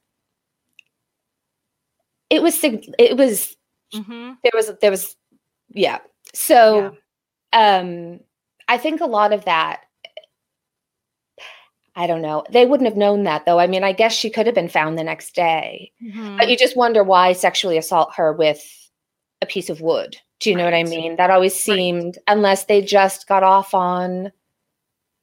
it 2.29 2.41
was 2.41 2.63
it 2.63 3.17
was 3.17 3.55
mm-hmm. 3.93 4.33
there 4.43 4.51
was 4.53 4.71
there 4.81 4.91
was 4.91 5.15
yeah 5.69 5.99
so 6.33 6.93
yeah. 7.53 7.77
um 7.77 8.19
i 8.67 8.77
think 8.77 9.01
a 9.01 9.05
lot 9.05 9.31
of 9.31 9.45
that 9.45 9.84
i 11.95 12.07
don't 12.07 12.21
know 12.21 12.43
they 12.51 12.65
wouldn't 12.65 12.89
have 12.89 12.97
known 12.97 13.23
that 13.23 13.45
though 13.45 13.59
i 13.59 13.67
mean 13.67 13.83
i 13.83 13.91
guess 13.91 14.13
she 14.13 14.29
could 14.29 14.45
have 14.45 14.55
been 14.55 14.69
found 14.69 14.97
the 14.97 15.03
next 15.03 15.35
day 15.35 15.91
mm-hmm. 16.03 16.37
but 16.37 16.49
you 16.49 16.57
just 16.57 16.77
wonder 16.77 17.03
why 17.03 17.33
sexually 17.33 17.77
assault 17.77 18.13
her 18.15 18.33
with 18.33 18.63
a 19.41 19.45
piece 19.45 19.69
of 19.69 19.81
wood 19.81 20.17
do 20.39 20.49
you 20.49 20.55
right. 20.55 20.61
know 20.61 20.65
what 20.65 20.73
i 20.73 20.83
mean 20.83 21.15
that 21.15 21.29
always 21.29 21.53
seemed 21.53 22.15
right. 22.15 22.23
unless 22.27 22.65
they 22.65 22.81
just 22.81 23.27
got 23.27 23.43
off 23.43 23.73
on 23.73 24.31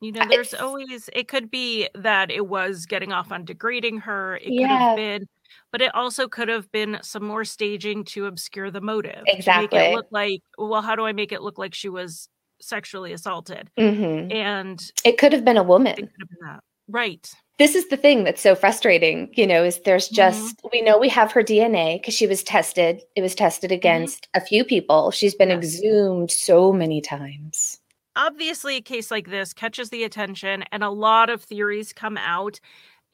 you 0.03 0.11
know, 0.11 0.27
there's 0.29 0.53
always 0.53 1.09
it 1.13 1.29
could 1.29 1.49
be 1.49 1.89
that 1.95 2.33
it 2.33 2.49
was 2.49 2.87
getting 2.87 3.13
off 3.13 3.31
on 3.31 3.45
degrading 3.45 3.99
her. 3.99 4.37
It 4.39 4.49
yeah. 4.49 4.67
could 4.67 4.73
have 4.73 4.97
been, 4.97 5.29
but 5.71 5.81
it 5.81 5.95
also 5.95 6.27
could 6.27 6.49
have 6.49 6.71
been 6.73 6.99
some 7.03 7.25
more 7.25 7.45
staging 7.45 8.05
to 8.07 8.27
obscure 8.27 8.73
the 8.73 8.81
motive. 8.81 9.23
Exactly. 9.29 9.79
make 9.79 9.93
it 9.93 9.95
look 9.95 10.09
like, 10.11 10.41
well, 10.59 10.83
how 10.83 10.97
do 10.97 11.07
I 11.07 11.13
make 11.13 11.31
it 11.31 11.41
look 11.41 11.57
like 11.57 11.73
she 11.73 11.89
was 11.89 12.29
sexually 12.63 13.13
assaulted? 13.13 13.71
Mm-hmm. 13.79 14.33
And 14.33 14.93
it 15.05 15.19
could 15.19 15.33
have 15.33 15.45
been 15.45 15.57
a 15.57 15.63
woman. 15.63 15.97
Been 15.97 16.59
right. 16.89 17.31
This 17.59 17.75
is 17.75 17.89
the 17.89 17.97
thing 17.97 18.25
that's 18.25 18.41
so 18.41 18.55
frustrating, 18.55 19.31
you 19.35 19.47
know, 19.47 19.63
is 19.63 19.81
there's 19.85 20.07
mm-hmm. 20.07 20.17
just 20.17 20.57
mm-hmm. 20.57 20.69
we 20.73 20.83
know 20.83 20.99
we 20.99 21.09
have 21.09 21.33
her 21.33 21.43
DNA 21.43 22.01
because 22.01 22.15
she 22.15 22.27
was 22.27 22.43
tested. 22.43 23.03
It 23.15 23.23
was 23.23 23.35
tested 23.35 23.71
mm-hmm. 23.71 23.77
against 23.77 24.29
mm-hmm. 24.29 24.43
a 24.43 24.47
few 24.47 24.65
people. 24.65 25.11
She's 25.11 25.35
been 25.35 25.51
yes. 25.51 25.59
exhumed 25.59 26.31
so 26.31 26.73
many 26.73 27.01
times 27.01 27.79
obviously 28.17 28.77
a 28.77 28.81
case 28.83 29.11
like 29.11 29.31
this 29.31 29.53
catches 29.53 29.91
the 29.91 30.05
attention 30.05 30.65
and 30.73 30.83
a 30.85 30.91
lot 30.91 31.31
of 31.31 31.43
theories 31.43 31.93
come 31.93 32.19
out 32.19 32.61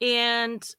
and 0.01 0.75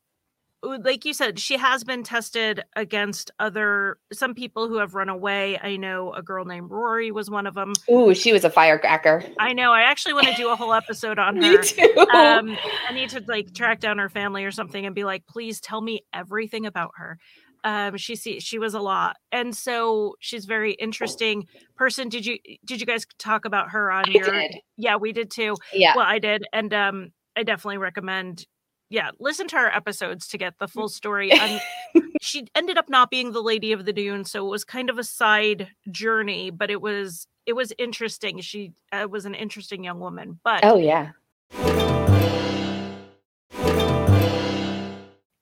like 0.62 1.04
you 1.04 1.14
said 1.14 1.38
she 1.38 1.56
has 1.56 1.84
been 1.84 2.02
tested 2.02 2.62
against 2.76 3.30
other 3.38 3.98
some 4.12 4.34
people 4.34 4.68
who 4.68 4.76
have 4.78 4.94
run 4.94 5.08
away. 5.08 5.58
I 5.58 5.76
know 5.76 6.12
a 6.12 6.22
girl 6.22 6.44
named 6.44 6.70
rory 6.70 7.10
was 7.10 7.30
one 7.30 7.46
of 7.46 7.54
them 7.54 7.72
Ooh, 7.90 8.14
she 8.14 8.32
was 8.32 8.44
a 8.44 8.50
firecracker. 8.50 9.24
I 9.38 9.52
know 9.52 9.72
i 9.72 9.82
actually 9.82 10.14
want 10.14 10.26
to 10.28 10.34
do 10.34 10.50
a 10.50 10.56
whole 10.56 10.74
episode 10.74 11.18
on 11.26 11.36
her. 11.36 11.42
me 11.42 11.58
too. 11.62 11.94
Um, 12.14 12.56
i 12.88 12.92
need 12.92 13.10
to 13.10 13.24
like 13.26 13.54
track 13.54 13.80
down 13.80 13.98
her 13.98 14.08
family 14.08 14.44
or 14.44 14.50
something 14.50 14.84
and 14.84 14.94
be 14.94 15.04
like 15.04 15.26
please 15.26 15.60
tell 15.60 15.80
me 15.80 16.02
everything 16.12 16.66
about 16.66 16.90
her. 16.96 17.18
Um 17.64 17.96
she 17.96 18.16
see 18.16 18.40
she 18.40 18.58
was 18.58 18.74
a 18.74 18.80
lot. 18.80 19.16
And 19.32 19.54
so 19.56 20.16
she's 20.20 20.44
very 20.46 20.72
interesting. 20.72 21.46
Person 21.76 22.08
did 22.08 22.24
you 22.26 22.38
did 22.64 22.80
you 22.80 22.86
guys 22.86 23.06
talk 23.18 23.44
about 23.44 23.70
her 23.70 23.90
on 23.90 24.04
I 24.08 24.12
your 24.12 24.30
did. 24.30 24.56
yeah 24.76 24.96
we 24.96 25.12
did 25.12 25.30
too. 25.30 25.56
Yeah. 25.72 25.92
Well 25.96 26.06
i 26.06 26.18
did 26.18 26.44
and 26.52 26.72
um 26.74 27.12
i 27.36 27.42
definitely 27.42 27.78
recommend 27.78 28.46
yeah 28.90 29.10
listen 29.18 29.48
to 29.48 29.56
our 29.56 29.68
episodes 29.74 30.28
to 30.28 30.36
get 30.36 30.58
the 30.58 30.68
full 30.68 30.88
story 30.88 31.32
um, 31.32 31.60
she 32.20 32.46
ended 32.54 32.76
up 32.76 32.88
not 32.88 33.10
being 33.10 33.32
the 33.32 33.42
lady 33.42 33.72
of 33.72 33.86
the 33.86 33.92
dune 33.92 34.24
so 34.24 34.46
it 34.46 34.50
was 34.50 34.64
kind 34.64 34.90
of 34.90 34.98
a 34.98 35.04
side 35.04 35.68
journey 35.90 36.50
but 36.50 36.70
it 36.70 36.82
was 36.82 37.26
it 37.46 37.54
was 37.54 37.72
interesting 37.78 38.40
she 38.40 38.72
uh, 38.92 39.06
was 39.08 39.24
an 39.24 39.34
interesting 39.34 39.82
young 39.84 40.00
woman 40.00 40.38
but 40.44 40.62
oh 40.64 40.76
yeah 40.76 41.12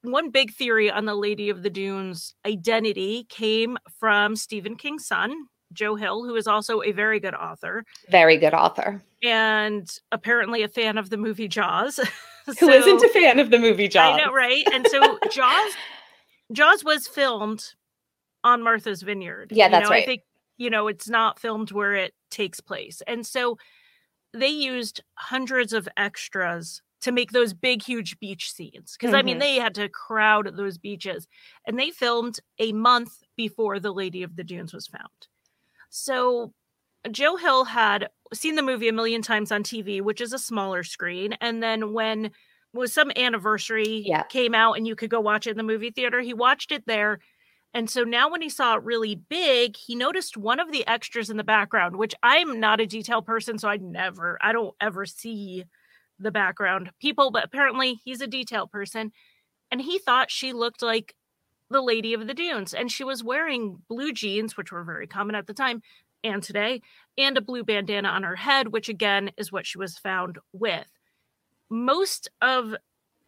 one 0.03 0.31
big 0.31 0.53
theory 0.53 0.91
on 0.91 1.05
the 1.05 1.15
Lady 1.15 1.51
of 1.51 1.63
the 1.63 1.71
Dunes 1.71 2.35
identity 2.47 3.25
came 3.29 3.79
from 3.99 4.37
Stephen 4.37 4.77
King's 4.77 5.07
son, 5.07 5.35
Joe 5.73 5.97
Hill, 5.97 6.25
who 6.25 6.35
is 6.37 6.47
also 6.47 6.83
a 6.83 6.93
very 6.93 7.21
good 7.21 7.35
author. 7.35 7.85
Very 8.11 8.37
good 8.37 8.55
author. 8.55 9.03
And 9.23 9.89
apparently 10.13 10.63
a 10.63 10.69
fan 10.69 10.99
of 10.99 11.11
the 11.11 11.17
movie 11.17 11.49
Jaws. 11.49 12.01
so, 12.55 12.67
who 12.67 12.73
isn't 12.73 13.03
a 13.03 13.09
fan 13.09 13.39
of 13.39 13.51
the 13.51 13.59
movie 13.59 13.89
Jaws? 13.89 14.15
I 14.15 14.25
know, 14.25 14.33
right? 14.33 14.65
And 14.73 14.87
so 14.89 15.19
Jaws 15.31 15.73
Jaws 16.53 16.85
was 16.85 17.07
filmed 17.07 17.75
on 18.45 18.63
Martha's 18.63 19.03
Vineyard. 19.03 19.53
Yeah, 19.53 19.69
that's 19.69 19.85
know, 19.85 19.91
right. 19.91 20.03
I 20.03 20.07
think, 20.07 20.23
you 20.57 20.71
know, 20.71 20.89
it's 20.89 21.09
not 21.09 21.39
filmed 21.39 21.73
where 21.73 21.95
it 21.95 22.15
takes 22.31 22.61
place. 22.61 23.03
And 23.07 23.27
so 23.27 23.59
they 24.33 24.49
used 24.49 25.03
hundreds 25.15 25.73
of 25.73 25.89
extras 25.97 26.83
to 27.01 27.13
make 27.13 27.31
those 27.31 27.55
big 27.55 27.83
huge 27.83 28.19
beach 28.19 28.51
scenes 28.51 28.97
because 28.99 29.11
mm-hmm. 29.11 29.17
i 29.17 29.23
mean 29.23 29.35
mm-hmm. 29.35 29.41
they 29.41 29.55
had 29.57 29.75
to 29.75 29.89
crowd 29.89 30.51
those 30.57 30.79
beaches 30.79 31.27
and 31.65 31.79
they 31.79 31.91
filmed 31.91 32.41
a 32.59 32.73
month 32.73 33.23
before 33.37 33.79
the 33.79 33.93
lady 33.93 34.23
of 34.23 34.37
the 34.37 34.45
dunes 34.45 34.75
was 34.75 34.87
found 34.87 35.29
so 35.91 36.53
joe 37.11 37.37
hill 37.37 37.65
had 37.65 38.09
seen 38.33 38.57
the 38.57 38.63
movie 38.63 38.89
a 38.89 38.93
million 38.93 39.23
times 39.23 39.53
on 39.53 39.63
tv 39.63 40.01
which 40.01 40.21
is 40.21 40.33
a 40.33 40.39
smaller 40.39 40.83
screen 40.83 41.35
and 41.41 41.63
then 41.63 41.93
when 41.93 42.31
was 42.75 42.93
some 42.93 43.11
anniversary 43.17 44.03
yeah. 44.07 44.23
came 44.25 44.55
out 44.55 44.75
and 44.75 44.87
you 44.87 44.95
could 44.95 45.11
go 45.11 45.21
watch 45.21 45.47
it 45.47 45.53
in 45.53 45.57
the 45.57 45.63
movie 45.63 45.91
theater 45.91 46.21
he 46.21 46.35
watched 46.35 46.73
it 46.73 46.85
there 46.87 47.19
and 47.75 47.91
so 47.91 48.03
now 48.03 48.31
when 48.31 48.41
he 48.41 48.49
saw 48.49 48.77
it 48.77 48.83
really 48.83 49.15
big, 49.15 49.77
he 49.77 49.95
noticed 49.95 50.37
one 50.37 50.59
of 50.59 50.73
the 50.73 50.87
extras 50.87 51.29
in 51.29 51.37
the 51.37 51.45
background, 51.45 51.97
which 51.97 52.15
I'm 52.23 52.61
not 52.61 52.81
a 52.81 52.87
detail 52.87 53.21
person, 53.21 53.59
so 53.59 53.69
I 53.69 53.77
never, 53.77 54.39
I 54.41 54.53
don't 54.53 54.75
ever 54.81 55.05
see 55.05 55.65
the 56.19 56.31
background 56.31 56.91
people, 57.01 57.31
but 57.31 57.45
apparently 57.45 58.01
he's 58.05 58.21
a 58.21 58.27
detail 58.27 58.67
person. 58.67 59.13
And 59.71 59.81
he 59.83 59.99
thought 59.99 60.31
she 60.31 60.53
looked 60.53 60.83
like 60.83 61.15
the 61.71 61.83
Lady 61.83 62.15
of 62.15 62.27
the 62.27 62.35
Dunes. 62.35 62.73
And 62.73 62.91
she 62.91 63.05
was 63.05 63.23
wearing 63.23 63.83
blue 63.89 64.13
jeans, 64.13 64.57
which 64.57 64.73
were 64.73 64.83
very 64.83 65.07
common 65.07 65.35
at 65.35 65.47
the 65.47 65.55
time 65.55 65.83
and 66.25 66.43
today, 66.43 66.83
and 67.17 67.37
a 67.37 67.41
blue 67.41 67.65
bandana 67.65 68.09
on 68.09 68.23
her 68.23 68.37
head, 68.37 68.69
which 68.69 68.89
again 68.89 69.31
is 69.37 69.53
what 69.53 69.67
she 69.67 69.79
was 69.79 69.99
found 69.99 70.39
with. 70.53 70.87
Most 71.71 72.29
of 72.41 72.75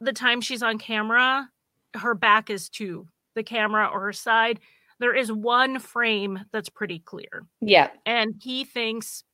the 0.00 0.12
time 0.12 0.40
she's 0.40 0.62
on 0.62 0.78
camera, 0.78 1.48
her 1.94 2.14
back 2.14 2.50
is 2.50 2.68
to 2.70 3.06
the 3.34 3.42
camera 3.42 3.88
or 3.92 4.00
her 4.00 4.12
side. 4.12 4.60
There 4.98 5.14
is 5.14 5.32
one 5.32 5.78
frame 5.78 6.40
that's 6.52 6.68
pretty 6.68 6.98
clear. 6.98 7.46
Yeah. 7.60 7.90
And 8.04 8.34
he 8.40 8.64
thinks 8.64 9.24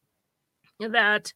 that 0.80 1.32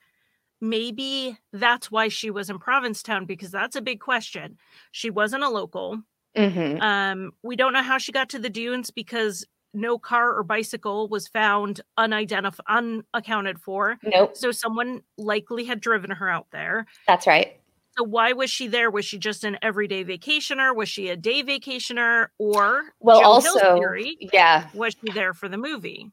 maybe 0.60 1.38
that's 1.52 1.90
why 1.90 2.08
she 2.08 2.30
was 2.30 2.50
in 2.50 2.58
Provincetown 2.58 3.24
because 3.24 3.50
that's 3.50 3.76
a 3.76 3.82
big 3.82 4.00
question. 4.00 4.58
She 4.92 5.10
wasn't 5.10 5.44
a 5.44 5.48
local. 5.48 6.02
Mm-hmm. 6.36 6.80
Um, 6.80 7.32
we 7.42 7.56
don't 7.56 7.72
know 7.72 7.82
how 7.82 7.98
she 7.98 8.12
got 8.12 8.28
to 8.30 8.38
the 8.38 8.50
dunes 8.50 8.90
because 8.90 9.44
no 9.72 9.98
car 9.98 10.36
or 10.36 10.42
bicycle 10.42 11.08
was 11.08 11.28
found 11.28 11.80
unidentified, 11.96 12.64
unaccounted 12.68 13.58
for. 13.58 13.98
Nope. 14.02 14.36
So 14.36 14.52
someone 14.52 15.02
likely 15.16 15.64
had 15.64 15.80
driven 15.80 16.10
her 16.10 16.28
out 16.28 16.46
there. 16.52 16.86
That's 17.06 17.26
right. 17.26 17.60
So 17.98 18.04
why 18.04 18.32
was 18.32 18.50
she 18.50 18.68
there? 18.68 18.90
Was 18.90 19.04
she 19.04 19.18
just 19.18 19.44
an 19.44 19.58
everyday 19.62 20.04
vacationer? 20.04 20.74
Was 20.74 20.88
she 20.88 21.08
a 21.08 21.16
day 21.16 21.42
vacationer? 21.42 22.28
Or 22.38 22.82
well, 23.00 23.20
Joe 23.20 23.26
also, 23.26 23.76
theory, 23.76 24.16
yeah, 24.32 24.68
was 24.74 24.94
she 25.04 25.12
there 25.12 25.34
for 25.34 25.48
the 25.48 25.58
movie? 25.58 26.10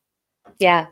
Yeah, 0.60 0.88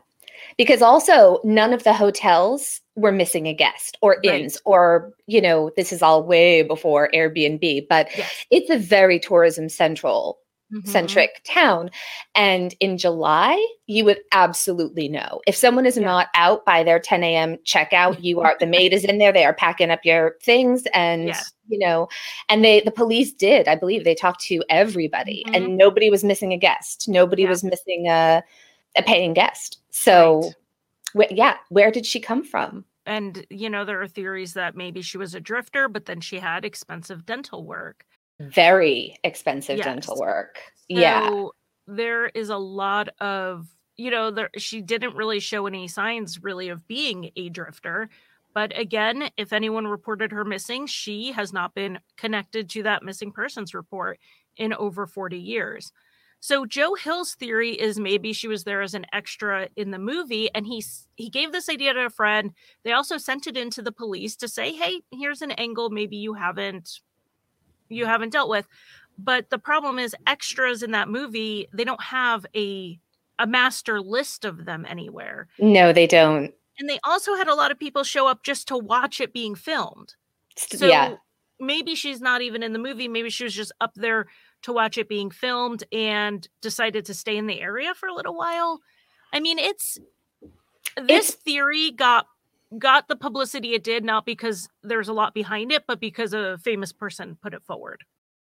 because 0.56 0.82
also 0.82 1.40
none 1.44 1.72
of 1.72 1.84
the 1.84 1.92
hotels 1.92 2.80
were 2.94 3.12
missing 3.12 3.46
a 3.46 3.54
guest 3.54 3.98
or 4.00 4.18
inns 4.22 4.54
right. 4.54 4.62
or 4.64 5.12
you 5.26 5.40
know 5.40 5.70
this 5.76 5.92
is 5.92 6.02
all 6.02 6.22
way 6.22 6.62
before 6.62 7.10
airbnb 7.14 7.86
but 7.88 8.08
yes. 8.16 8.46
it's 8.50 8.70
a 8.70 8.78
very 8.78 9.18
tourism 9.18 9.68
central 9.68 10.38
mm-hmm. 10.72 10.88
centric 10.88 11.42
town 11.44 11.90
and 12.34 12.74
in 12.80 12.98
july 12.98 13.56
you 13.86 14.04
would 14.04 14.18
absolutely 14.32 15.08
know 15.08 15.40
if 15.46 15.56
someone 15.56 15.86
is 15.86 15.96
yeah. 15.96 16.04
not 16.04 16.28
out 16.34 16.64
by 16.64 16.82
their 16.82 16.98
10 16.98 17.22
a.m 17.22 17.56
checkout 17.58 18.16
you 18.22 18.40
are 18.40 18.56
the 18.60 18.66
maid 18.66 18.92
is 18.92 19.04
in 19.04 19.18
there 19.18 19.32
they 19.32 19.44
are 19.44 19.54
packing 19.54 19.90
up 19.90 20.04
your 20.04 20.36
things 20.42 20.86
and 20.92 21.28
yeah. 21.28 21.40
you 21.68 21.78
know 21.78 22.08
and 22.48 22.64
they 22.64 22.80
the 22.80 22.90
police 22.90 23.32
did 23.32 23.68
i 23.68 23.74
believe 23.74 24.04
they 24.04 24.14
talked 24.14 24.40
to 24.40 24.62
everybody 24.68 25.44
mm-hmm. 25.46 25.54
and 25.54 25.76
nobody 25.76 26.10
was 26.10 26.24
missing 26.24 26.52
a 26.52 26.58
guest 26.58 27.08
nobody 27.08 27.42
yeah. 27.42 27.48
was 27.48 27.64
missing 27.64 28.06
a 28.08 28.42
a 28.96 29.02
paying 29.02 29.34
guest 29.34 29.78
so, 29.96 30.52
right. 31.14 31.30
wh- 31.30 31.34
yeah, 31.34 31.56
where 31.70 31.90
did 31.90 32.04
she 32.04 32.20
come 32.20 32.44
from? 32.44 32.84
And, 33.06 33.46
you 33.48 33.70
know, 33.70 33.84
there 33.84 34.02
are 34.02 34.08
theories 34.08 34.52
that 34.54 34.76
maybe 34.76 35.00
she 35.00 35.16
was 35.16 35.34
a 35.34 35.40
drifter, 35.40 35.88
but 35.88 36.04
then 36.04 36.20
she 36.20 36.38
had 36.38 36.66
expensive 36.66 37.24
dental 37.24 37.64
work. 37.64 38.04
Very 38.40 39.18
expensive 39.24 39.78
yes. 39.78 39.86
dental 39.86 40.18
work. 40.18 40.58
So 40.90 40.98
yeah. 40.98 41.46
There 41.88 42.26
is 42.26 42.48
a 42.48 42.56
lot 42.56 43.08
of, 43.20 43.68
you 43.96 44.10
know, 44.10 44.30
there, 44.30 44.50
she 44.56 44.82
didn't 44.82 45.14
really 45.14 45.38
show 45.38 45.66
any 45.66 45.86
signs 45.86 46.42
really 46.42 46.68
of 46.68 46.86
being 46.88 47.30
a 47.36 47.48
drifter. 47.48 48.08
But 48.54 48.76
again, 48.76 49.30
if 49.36 49.52
anyone 49.52 49.86
reported 49.86 50.32
her 50.32 50.44
missing, 50.44 50.86
she 50.86 51.32
has 51.32 51.52
not 51.52 51.74
been 51.74 52.00
connected 52.16 52.68
to 52.70 52.82
that 52.82 53.02
missing 53.02 53.30
persons 53.30 53.74
report 53.74 54.18
in 54.56 54.72
over 54.72 55.06
40 55.06 55.38
years. 55.38 55.92
So 56.40 56.66
Joe 56.66 56.94
Hill's 56.94 57.34
theory 57.34 57.72
is 57.72 57.98
maybe 57.98 58.32
she 58.32 58.48
was 58.48 58.64
there 58.64 58.82
as 58.82 58.94
an 58.94 59.06
extra 59.12 59.68
in 59.76 59.90
the 59.90 59.98
movie 59.98 60.48
and 60.54 60.66
he 60.66 60.84
he 61.16 61.30
gave 61.30 61.52
this 61.52 61.68
idea 61.68 61.94
to 61.94 62.06
a 62.06 62.10
friend. 62.10 62.52
They 62.84 62.92
also 62.92 63.18
sent 63.18 63.46
it 63.46 63.56
into 63.56 63.82
the 63.82 63.92
police 63.92 64.36
to 64.36 64.48
say, 64.48 64.72
"Hey, 64.72 65.02
here's 65.10 65.42
an 65.42 65.52
angle 65.52 65.90
maybe 65.90 66.16
you 66.16 66.34
haven't 66.34 67.00
you 67.88 68.06
haven't 68.06 68.30
dealt 68.30 68.48
with." 68.48 68.66
But 69.18 69.50
the 69.50 69.58
problem 69.58 69.98
is 69.98 70.14
extras 70.26 70.82
in 70.82 70.90
that 70.90 71.08
movie, 71.08 71.68
they 71.72 71.84
don't 71.84 72.02
have 72.02 72.44
a 72.54 72.98
a 73.38 73.46
master 73.46 74.00
list 74.00 74.44
of 74.46 74.64
them 74.64 74.86
anywhere. 74.88 75.48
No, 75.58 75.92
they 75.92 76.06
don't. 76.06 76.54
And 76.78 76.88
they 76.88 76.98
also 77.04 77.34
had 77.36 77.48
a 77.48 77.54
lot 77.54 77.70
of 77.70 77.78
people 77.78 78.02
show 78.04 78.26
up 78.26 78.42
just 78.42 78.68
to 78.68 78.76
watch 78.78 79.20
it 79.20 79.32
being 79.32 79.54
filmed. 79.54 80.14
So 80.56 80.86
yeah 80.86 81.16
maybe 81.58 81.94
she's 81.94 82.20
not 82.20 82.42
even 82.42 82.62
in 82.62 82.72
the 82.72 82.78
movie. 82.78 83.08
Maybe 83.08 83.30
she 83.30 83.44
was 83.44 83.54
just 83.54 83.72
up 83.80 83.94
there 83.94 84.26
to 84.62 84.72
watch 84.72 84.98
it 84.98 85.08
being 85.08 85.30
filmed 85.30 85.84
and 85.92 86.46
decided 86.60 87.04
to 87.06 87.14
stay 87.14 87.36
in 87.36 87.46
the 87.46 87.60
area 87.60 87.94
for 87.94 88.08
a 88.08 88.14
little 88.14 88.34
while. 88.36 88.80
I 89.32 89.40
mean, 89.40 89.58
it's 89.58 89.98
this 90.96 91.28
It's- 91.30 91.34
theory 91.34 91.90
got 91.92 92.26
got 92.78 93.08
the 93.08 93.16
publicity 93.16 93.74
it 93.74 93.84
did 93.84 94.04
not 94.04 94.26
because 94.26 94.68
there's 94.82 95.08
a 95.08 95.12
lot 95.12 95.34
behind 95.34 95.72
it, 95.72 95.84
but 95.86 96.00
because 96.00 96.32
a 96.32 96.58
famous 96.58 96.92
person 96.92 97.36
put 97.42 97.54
it 97.54 97.62
forward. 97.62 98.04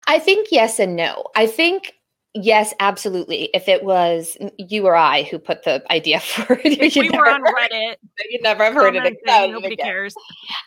I 0.06 0.18
think 0.18 0.48
yes 0.52 0.78
and 0.78 0.96
no. 0.96 1.24
I 1.34 1.46
think 1.46 1.94
yes, 2.36 2.72
absolutely. 2.80 3.50
If 3.54 3.68
it 3.68 3.82
was 3.84 4.36
you 4.58 4.86
or 4.86 4.94
I 4.94 5.24
who 5.24 5.38
put 5.38 5.64
the 5.64 5.82
idea 5.92 6.20
forward, 6.20 6.60
If 6.64 6.94
we 6.94 7.10
were 7.10 7.28
on 7.28 7.42
Reddit, 7.42 7.96
you'd 8.30 8.42
never 8.42 8.64
have 8.64 8.74
heard 8.74 8.94
it 8.96 9.06
again. 9.06 9.50
nobody 9.52 9.74
again. 9.74 9.86
cares. 9.86 10.14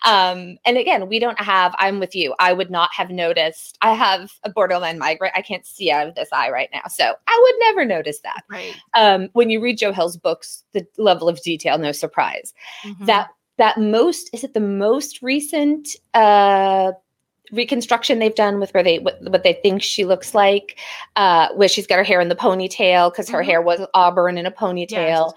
Um, 0.05 0.58
and 0.65 0.77
again, 0.77 1.08
we 1.08 1.19
don't 1.19 1.39
have. 1.39 1.73
I'm 1.77 1.99
with 1.99 2.15
you. 2.15 2.36
I 2.39 2.53
would 2.53 2.69
not 2.71 2.89
have 2.93 3.10
noticed. 3.10 3.77
I 3.82 3.93
have 3.93 4.32
a 4.43 4.49
borderline 4.49 4.97
migraine. 4.97 5.32
I 5.36 5.41
can't 5.41 5.65
see 5.65 5.91
out 5.91 6.08
of 6.08 6.15
this 6.15 6.29
eye 6.34 6.49
right 6.49 6.69
now, 6.73 6.88
so 6.89 7.13
I 7.27 7.39
would 7.43 7.55
never 7.67 7.86
notice 7.86 8.19
that. 8.21 8.43
Right. 8.49 8.75
Um, 8.95 9.29
when 9.34 9.49
you 9.49 9.62
read 9.62 9.77
Joe 9.77 9.93
Hill's 9.93 10.17
books, 10.17 10.63
the 10.73 10.86
level 10.97 11.29
of 11.29 11.41
detail, 11.41 11.77
no 11.77 11.91
surprise. 11.91 12.53
Mhm. 12.84 13.05
That 13.05 13.29
that 13.58 13.77
most 13.77 14.29
is 14.34 14.43
it 14.43 14.53
the 14.53 14.60
most 14.62 15.21
recent 15.21 15.89
uh 16.13 16.93
reconstruction 17.51 18.19
they've 18.19 18.35
done 18.35 18.59
with 18.59 18.73
where 18.73 18.83
they 18.83 18.99
what, 18.99 19.17
what 19.29 19.43
they 19.43 19.53
think 19.53 19.81
she 19.81 20.05
looks 20.05 20.33
like 20.35 20.77
uh 21.15 21.49
where 21.55 21.67
she's 21.67 21.88
got 21.88 21.97
her 21.97 22.03
hair 22.03 22.21
in 22.21 22.29
the 22.29 22.35
ponytail 22.35 23.12
because 23.12 23.29
her 23.29 23.41
Mhm. 23.41 23.45
hair 23.45 23.62
was 23.62 23.85
auburn 23.93 24.38
in 24.38 24.45
a 24.45 24.51
ponytail 24.51 25.33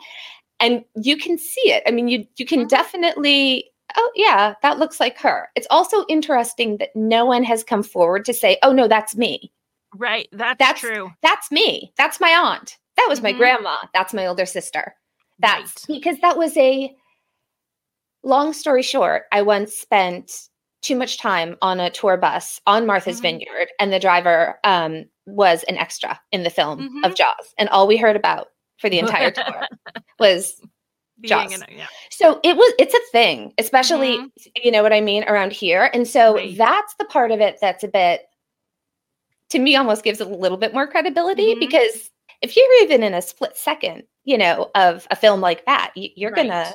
and 0.60 0.84
you 0.96 1.16
can 1.16 1.38
see 1.38 1.70
it 1.72 1.82
i 1.86 1.90
mean 1.90 2.08
you 2.08 2.26
you 2.36 2.44
can 2.46 2.64
Mhm. 2.64 2.68
definitely 2.68 3.70
oh 3.96 4.10
yeah 4.14 4.54
that 4.62 4.78
looks 4.78 5.00
like 5.00 5.18
her 5.18 5.48
it's 5.56 5.66
also 5.70 6.04
interesting 6.08 6.76
that 6.78 6.90
no 6.94 7.24
one 7.24 7.44
has 7.44 7.62
come 7.64 7.82
forward 7.82 8.24
to 8.26 8.32
say 8.34 8.58
oh 8.62 8.72
no 8.72 8.88
that's 8.88 9.16
me 9.16 9.52
right. 9.96 10.28
That's, 10.32 10.58
That's- 10.58 10.80
true. 10.80 11.10
that's 11.22 11.50
me 11.50 11.92
that's 11.98 12.20
my 12.20 12.30
aunt 12.30 12.78
that 12.96 13.06
was 13.08 13.20
my 13.22 13.32
Mhm. 13.32 13.38
grandma 13.38 13.76
that's 13.94 14.14
my 14.14 14.26
older 14.26 14.46
sister 14.46 14.94
that's 15.38 15.86
Right. 15.88 15.96
because 16.00 16.18
that 16.20 16.36
was 16.38 16.56
a 16.56 16.94
long 18.22 18.52
story 18.52 18.82
short 18.82 19.24
i 19.32 19.42
once 19.42 19.74
spent 19.74 20.48
too 20.82 20.96
much 20.96 21.18
time 21.18 21.56
on 21.62 21.80
a 21.80 21.90
tour 21.90 22.16
bus 22.16 22.60
on 22.66 22.86
martha's 22.86 23.18
Mhm. 23.18 23.22
vineyard 23.22 23.68
and 23.80 23.92
the 23.92 23.98
driver 24.00 24.58
um, 24.64 25.04
was 25.26 25.62
an 25.64 25.76
extra 25.76 26.20
in 26.32 26.42
the 26.42 26.50
film 26.50 27.00
of 27.04 27.12
Mhm. 27.12 27.16
jaws 27.16 27.54
and 27.58 27.68
all 27.70 27.86
we 27.86 27.96
heard 27.96 28.16
about 28.16 28.48
for 28.78 28.90
the 28.90 28.98
entire 28.98 29.30
tour 29.30 29.66
was 30.18 30.60
Jaws. 31.20 31.62
yeah. 31.70 31.86
so 32.10 32.40
it 32.42 32.56
was 32.56 32.72
it's 32.80 32.94
a 32.94 33.00
thing 33.12 33.52
especially 33.58 34.18
Mhm. 34.18 34.30
you 34.56 34.70
know 34.72 34.82
what 34.82 34.92
i 34.92 35.00
mean 35.00 35.22
around 35.28 35.52
here 35.52 35.88
and 35.94 36.06
so 36.08 36.34
Right. 36.34 36.56
that's 36.58 36.94
the 36.96 37.04
part 37.04 37.30
of 37.30 37.40
it 37.40 37.58
that's 37.60 37.84
a 37.84 37.88
bit 37.88 38.22
to 39.50 39.58
me 39.60 39.76
almost 39.76 40.02
gives 40.02 40.20
a 40.20 40.24
little 40.24 40.58
bit 40.58 40.72
more 40.74 40.86
credibility 40.88 41.54
Mhm. 41.54 41.60
because 41.60 42.10
if 42.40 42.56
you're 42.56 42.82
even 42.82 43.04
in 43.04 43.14
a 43.14 43.22
split 43.22 43.56
second 43.56 44.02
you 44.24 44.36
know 44.36 44.70
of 44.74 45.06
a 45.12 45.16
film 45.16 45.40
like 45.40 45.64
that 45.66 45.92
you, 45.94 46.08
you're 46.16 46.32
Right. 46.32 46.48
gonna 46.48 46.74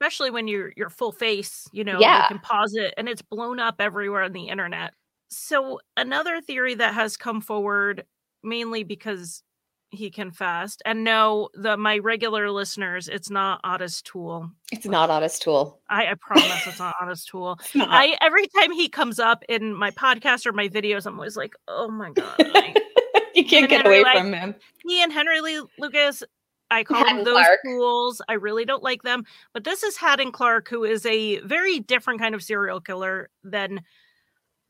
especially 0.00 0.30
when 0.30 0.46
you're 0.46 0.72
your 0.76 0.90
full 0.90 1.10
face, 1.12 1.66
you 1.72 1.82
know, 1.84 1.98
Yeah. 2.00 2.22
you 2.22 2.28
can 2.28 2.38
pause 2.38 2.74
it 2.74 2.94
and 2.96 3.08
it's 3.08 3.22
blown 3.22 3.58
up 3.58 3.76
everywhere 3.80 4.22
on 4.22 4.32
the 4.32 4.48
internet. 4.48 4.94
So 5.28 5.80
another 5.96 6.40
theory 6.40 6.74
that 6.76 6.94
has 6.94 7.16
come 7.16 7.40
forward 7.40 8.04
mainly 8.44 8.84
because 8.84 9.42
he 9.90 10.10
confessed, 10.10 10.82
and 10.84 11.02
no, 11.02 11.48
the 11.54 11.76
my 11.78 11.98
regular 11.98 12.50
listeners, 12.50 13.08
it's 13.08 13.30
not 13.30 13.60
Ottis 13.64 14.02
Toole. 14.02 14.50
it's 14.70 14.84
not 14.86 15.08
honest 15.10 15.40
tool 15.42 15.80
I, 15.88 16.08
I 16.08 16.14
promise 16.20 16.66
it's 16.66 16.78
not 16.78 16.94
Ottis 17.02 17.24
Toole. 17.26 17.58
Not. 17.74 17.88
I 17.90 18.16
every 18.20 18.46
time 18.48 18.70
he 18.70 18.88
comes 18.88 19.18
up 19.18 19.42
in 19.48 19.74
my 19.74 19.90
podcast 19.90 20.44
or 20.46 20.52
my 20.52 20.68
videos, 20.68 21.06
I'm 21.06 21.14
always 21.14 21.36
like, 21.38 21.54
oh 21.68 21.88
my 21.88 22.10
god. 22.12 22.36
you 23.34 23.44
can't 23.46 23.68
get 23.70 23.82
Henry, 23.82 24.00
away 24.00 24.02
like, 24.04 24.18
from 24.18 24.32
him 24.34 24.54
he 24.86 25.02
and 25.02 25.10
Henry 25.12 25.40
Lee 25.40 25.62
Lucas, 25.78 26.22
I 26.70 26.84
call 26.84 26.98
Hadden 26.98 27.16
them 27.16 27.24
those 27.24 27.44
Clark. 27.44 27.60
fools. 27.64 28.22
I 28.28 28.34
really 28.34 28.64
don't 28.64 28.82
like 28.82 29.02
them. 29.02 29.24
But 29.54 29.64
this 29.64 29.82
is 29.82 29.96
Hadden 29.96 30.32
Clark, 30.32 30.68
who 30.68 30.84
is 30.84 31.06
a 31.06 31.40
very 31.40 31.80
different 31.80 32.20
kind 32.20 32.34
of 32.34 32.42
serial 32.42 32.80
killer 32.80 33.30
than 33.42 33.82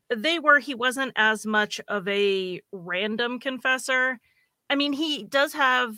they 0.09 0.39
were. 0.39 0.59
He 0.59 0.75
wasn't 0.75 1.13
as 1.15 1.45
much 1.45 1.81
of 1.87 2.07
a 2.07 2.61
random 2.71 3.39
confessor. 3.39 4.19
I 4.69 4.75
mean, 4.75 4.93
he 4.93 5.23
does 5.23 5.53
have 5.53 5.95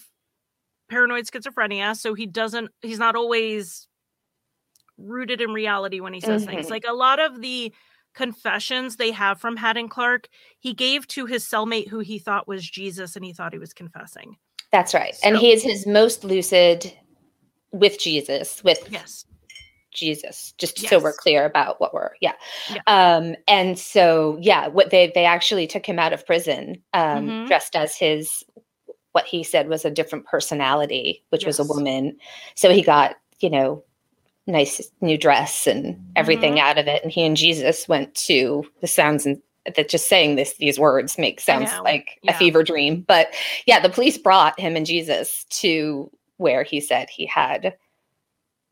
paranoid 0.90 1.26
schizophrenia, 1.26 1.96
so 1.96 2.14
he 2.14 2.26
doesn't, 2.26 2.72
he's 2.82 3.00
not 3.00 3.16
always 3.16 3.88
rooted 4.98 5.40
in 5.42 5.52
reality 5.54 6.00
when 6.00 6.14
he 6.14 6.20
says 6.22 6.46
things. 6.46 6.68
Mhm. 6.68 6.72
Like 6.72 6.86
a 6.88 6.94
lot 6.94 7.20
of 7.20 7.42
the 7.42 7.74
confessions 8.14 8.98
they 8.98 9.12
have 9.12 9.40
from 9.40 9.56
Hadden 9.56 9.88
Clark, 9.88 10.28
he 10.60 10.74
gave 10.74 11.08
to 11.08 11.26
his 11.26 11.46
cellmate 11.46 11.88
who 11.88 12.00
he 12.00 12.20
thought 12.20 12.48
was 12.48 12.70
Jesus 12.70 13.16
and 13.16 13.24
he 13.24 13.34
thought 13.34 13.54
he 13.54 13.60
was 13.60 13.74
confessing. 13.74 14.36
That's 14.72 14.94
right 14.94 15.16
and 15.24 15.38
he 15.38 15.52
is 15.52 15.64
his 15.64 15.86
most 15.86 16.24
lucid 16.24 16.92
with 17.72 18.00
jesus 18.00 18.64
with 18.64 18.80
Yes. 18.90 19.26
Jesus, 19.94 20.54
just 20.58 20.80
so 20.80 21.00
we're 21.00 21.12
clear 21.12 21.44
about 21.44 21.82
what 21.82 21.94
we're 21.94 22.12
yeah. 22.22 22.32
Yeah. 22.74 22.82
Um 22.88 23.36
and 23.46 23.78
so 23.78 24.38
yeah, 24.40 24.68
what 24.68 24.90
they 24.90 25.12
they 25.14 25.26
actually 25.26 25.68
took 25.68 25.86
him 25.86 26.00
out 26.00 26.14
of 26.14 26.26
prison 26.26 26.82
um 26.94 27.28
Mhm. 27.28 27.48
dressed 27.48 27.76
as 27.76 27.94
his 27.98 28.42
what 29.12 29.26
he 29.26 29.44
said 29.44 29.68
was 29.68 29.84
a 29.84 29.92
different 29.92 30.26
personality, 30.28 31.26
which 31.28 31.46
was 31.46 31.60
a 31.60 31.66
woman. 31.66 32.16
So 32.56 32.72
he 32.72 32.82
got, 32.84 33.18
you 33.42 33.50
know, 33.50 33.84
nice 34.48 34.82
new 35.02 35.18
dress 35.18 35.68
and 35.68 36.00
everything 36.16 36.54
Mm-hmm. 36.54 36.66
out 36.70 36.78
of 36.78 36.88
it 36.88 37.04
and 37.04 37.12
he 37.12 37.26
and 37.26 37.36
Jesus 37.36 37.90
went 37.90 38.16
to 38.16 38.66
the 38.80 38.88
sounds 38.88 39.26
and 39.26 39.42
that 39.76 39.90
just 39.90 40.08
saying 40.08 40.36
this 40.36 40.56
these 40.58 40.80
words 40.80 41.18
makes 41.18 41.44
sounds 41.44 41.72
like 41.84 42.20
Yeah. 42.24 42.32
a 42.34 42.38
fever 42.38 42.64
dream. 42.64 43.02
But 43.02 43.34
yeah, 43.66 43.80
the 43.80 43.90
police 43.90 44.18
brought 44.18 44.60
him 44.60 44.76
and 44.76 44.86
Jesus 44.86 45.46
to 45.52 46.10
where 46.38 46.64
he 46.64 46.80
said 46.82 47.10
he 47.10 47.26
had 47.26 47.76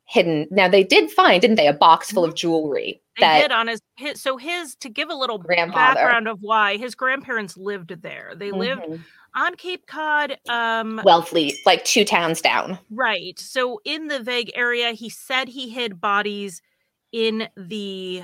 hidden. 0.06 0.48
Now 0.50 0.68
they 0.68 0.84
did 0.84 1.12
find, 1.12 1.40
didn't 1.42 1.58
they, 1.58 1.68
a 1.68 1.74
box 1.74 2.12
full 2.12 2.26
of 2.26 2.36
jewelry 2.36 3.02
Mm-hmm. 3.20 3.34
They 3.34 3.40
that 3.40 3.42
did 3.50 3.52
on 3.52 3.68
his, 3.68 3.82
his 3.98 4.22
so 4.22 4.38
his 4.38 4.76
to 4.78 4.88
give 4.90 5.10
a 5.10 5.14
little 5.14 5.40
background 5.40 6.30
of 6.30 6.40
why 6.42 6.78
his 6.78 6.96
grandparents 6.96 7.58
lived 7.58 8.02
there. 8.02 8.32
They 8.36 8.52
lived 8.52 8.82
Mhm. 8.84 9.02
on 9.36 9.56
Cape 9.56 9.86
Cod. 9.88 10.38
Um 10.48 11.02
Wellfleet, 11.04 11.56
like 11.66 11.84
two 11.84 12.06
towns 12.06 12.40
down. 12.42 12.80
right. 12.90 13.38
So 13.38 13.82
in 13.84 14.08
the 14.08 14.22
vague 14.24 14.52
area, 14.56 14.92
he 14.94 15.10
said 15.10 15.50
he 15.50 15.68
hid 15.70 16.00
bodies 16.00 16.62
in 17.12 17.50
the 17.58 18.24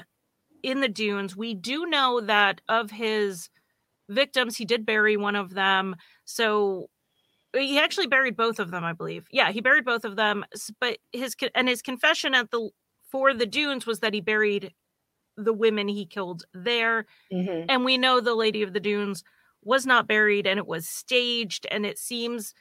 in 0.65 0.81
the 0.81 0.89
dunes. 0.89 1.35
We 1.35 1.53
do 1.53 1.85
know 1.85 2.19
that 2.21 2.59
of 2.67 2.89
his 2.89 3.49
victims, 4.09 4.57
he 4.57 4.65
did 4.65 4.85
bury 4.85 5.15
one 5.15 5.35
of 5.35 5.53
them. 5.53 5.95
So 6.25 6.89
he 7.55 7.79
actually 7.79 8.07
buried 8.07 8.35
both 8.35 8.59
of 8.59 8.71
them, 8.71 8.83
I 8.83 8.93
believe. 8.93 9.27
Yeah, 9.31 9.51
he 9.51 9.61
buried 9.61 9.85
both 9.85 10.03
of 10.03 10.15
them. 10.15 10.43
But 10.81 10.97
his 11.13 11.35
and 11.53 11.69
his 11.69 11.81
confession 11.83 12.33
at 12.33 12.49
the 12.49 12.71
for 13.11 13.33
the 13.33 13.45
dunes 13.45 13.85
was 13.85 13.99
that 13.99 14.13
he 14.15 14.21
buried 14.21 14.73
the 15.37 15.53
women 15.53 15.87
he 15.87 16.05
killed 16.05 16.43
there. 16.53 17.05
Mhm. 17.31 17.65
And 17.69 17.85
we 17.85 17.97
know 17.97 18.19
the 18.19 18.35
Lady 18.35 18.63
of 18.63 18.73
the 18.73 18.79
Dunes 18.79 19.23
was 19.61 19.85
not 19.85 20.07
buried 20.07 20.47
and 20.47 20.57
it 20.57 20.67
was 20.67 20.89
staged, 20.89 21.67
and 21.69 21.85
it 21.85 21.99
seems 21.99 22.53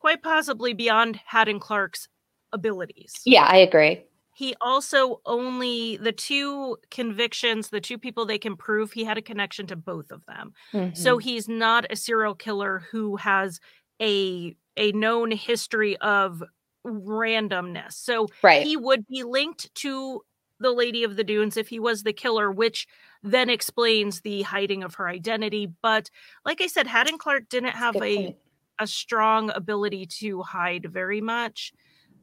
quite 0.00 0.22
possibly 0.22 0.72
beyond 0.72 1.20
Hadden 1.26 1.60
Clark's 1.60 2.08
abilities. 2.52 3.12
Yeah, 3.24 3.44
I 3.44 3.58
agree. 3.58 4.02
He 4.38 4.54
also 4.60 5.20
only 5.26 5.96
the 5.96 6.12
two 6.12 6.76
convictions, 6.92 7.70
the 7.70 7.80
two 7.80 7.98
people 7.98 8.24
they 8.24 8.38
can 8.38 8.56
prove 8.56 8.92
he 8.92 9.02
had 9.04 9.18
a 9.18 9.22
connection 9.22 9.66
to 9.66 9.74
both 9.76 10.12
of 10.12 10.24
them. 10.26 10.52
So 10.92 11.18
Mhm. 11.18 11.18
he's 11.18 11.48
not 11.48 11.86
a 11.90 11.96
serial 11.96 12.34
killer 12.36 12.78
who 12.90 13.16
has 13.16 13.58
a 14.00 14.56
a 14.76 14.92
known 14.92 15.32
history 15.32 15.96
of 15.98 16.40
randomness. 16.86 17.94
So 17.94 18.28
right. 18.42 18.68
he 18.68 18.76
would 18.76 19.04
be 19.08 19.24
linked 19.24 19.74
to 19.76 20.22
the 20.60 20.70
Lady 20.72 21.02
of 21.02 21.16
the 21.16 21.24
Dunes 21.24 21.56
if 21.56 21.68
he 21.68 21.80
was 21.80 22.04
the 22.04 22.12
killer, 22.12 22.52
which 22.52 22.86
then 23.24 23.50
explains 23.50 24.20
the 24.20 24.42
hiding 24.42 24.84
of 24.84 24.94
her 24.96 25.08
identity. 25.08 25.66
But 25.82 26.10
like 26.44 26.60
I 26.60 26.68
said, 26.68 26.86
Hadden 26.86 27.18
Clark 27.18 27.48
didn't 27.48 27.70
have 27.76 28.00
Good 28.00 28.02
a 28.02 28.14
point. 28.14 28.38
a 28.78 28.86
strong 28.86 29.50
ability 29.50 30.06
to 30.06 30.42
hide 30.42 30.86
very 30.92 31.20
much. 31.20 31.72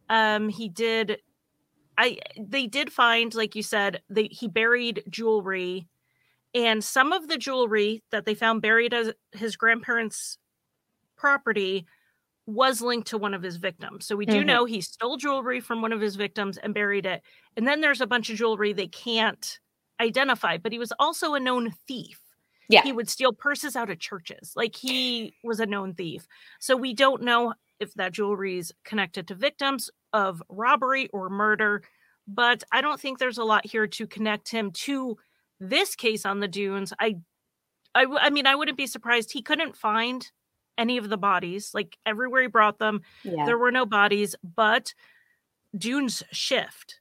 Um, 0.10 0.50
he 0.50 0.70
did. 0.70 1.20
I 1.98 2.20
they 2.40 2.68
did 2.68 2.92
find, 2.92 3.34
like 3.36 3.56
you 3.56 3.64
said, 3.64 4.02
they 4.10 4.26
he 4.32 4.48
buried 4.48 5.04
jewelry, 5.10 5.88
and 6.56 6.84
some 6.84 7.14
of 7.14 7.28
the 7.30 7.38
jewelry 7.38 8.04
that 8.12 8.26
they 8.26 8.36
found 8.36 8.62
buried 8.62 8.94
as 8.94 9.14
his 9.34 9.58
grandparents' 9.58 10.38
property 11.18 11.86
was 12.48 12.82
linked 12.82 13.08
to 13.10 13.18
one 13.18 13.34
of 13.34 13.44
his 13.44 13.58
victims. 13.58 14.06
So 14.06 14.16
we 14.16 14.26
do 14.26 14.44
Mhm. 14.44 14.46
know 14.46 14.66
he 14.66 14.82
stole 14.82 15.18
jewelry 15.18 15.60
from 15.62 15.82
one 15.82 15.94
of 15.94 16.02
his 16.02 16.16
victims 16.16 16.58
and 16.60 16.74
buried 16.74 17.06
it. 17.06 17.24
And 17.58 17.68
then 17.68 17.82
there's 17.82 18.02
a 18.02 18.08
bunch 18.08 18.30
of 18.30 18.38
jewelry 18.38 18.74
they 18.74 18.88
can't 18.88 19.60
identify, 20.02 20.58
but 20.58 20.72
he 20.74 20.80
was 20.80 20.94
also 21.00 21.34
a 21.36 21.40
known 21.40 21.72
thief. 21.88 22.22
Yeah. 22.68 22.84
He 22.84 22.92
would 22.94 23.10
steal 23.10 23.34
purses 23.34 23.76
out 23.76 23.90
of 23.90 24.00
churches. 24.00 24.54
Like 24.56 24.76
he 24.76 25.34
was 25.44 25.60
a 25.60 25.66
known 25.66 25.94
thief. 25.96 26.28
So 26.60 26.76
we 26.76 26.94
don't 26.94 27.24
know 27.24 27.54
if 27.80 27.94
that 27.96 28.14
jewelry 28.14 28.58
is 28.58 28.74
connected 28.84 29.28
to 29.28 29.36
victims 29.36 29.90
of 30.16 30.42
robbery 30.48 31.10
or 31.12 31.30
murder, 31.30 31.84
but 32.26 32.64
I 32.72 32.80
don't 32.80 33.00
think 33.00 33.20
there's 33.20 33.38
a 33.38 33.44
lot 33.44 33.68
here 33.68 33.86
to 33.86 34.08
connect 34.08 34.50
him 34.50 34.72
to 34.72 35.18
This 35.60 35.96
case 35.96 36.26
on 36.26 36.40
the 36.40 36.48
dunes, 36.48 36.94
I, 37.00 37.18
I, 37.94 38.06
I 38.20 38.30
mean, 38.30 38.46
I 38.46 38.56
wouldn't 38.56 38.78
be 38.78 38.88
surprised. 38.88 39.32
He 39.32 39.42
couldn't 39.42 39.78
find 39.78 40.30
any 40.78 40.98
of 40.98 41.10
the 41.10 41.18
bodies. 41.18 41.72
Like 41.74 41.98
everywhere 42.06 42.42
he 42.42 42.48
brought 42.48 42.78
them, 42.78 43.02
yeah. 43.24 43.46
there 43.46 43.58
were 43.58 43.72
no 43.72 43.86
bodies. 43.86 44.36
But 44.44 44.94
dunes 45.78 46.24
shift, 46.32 47.00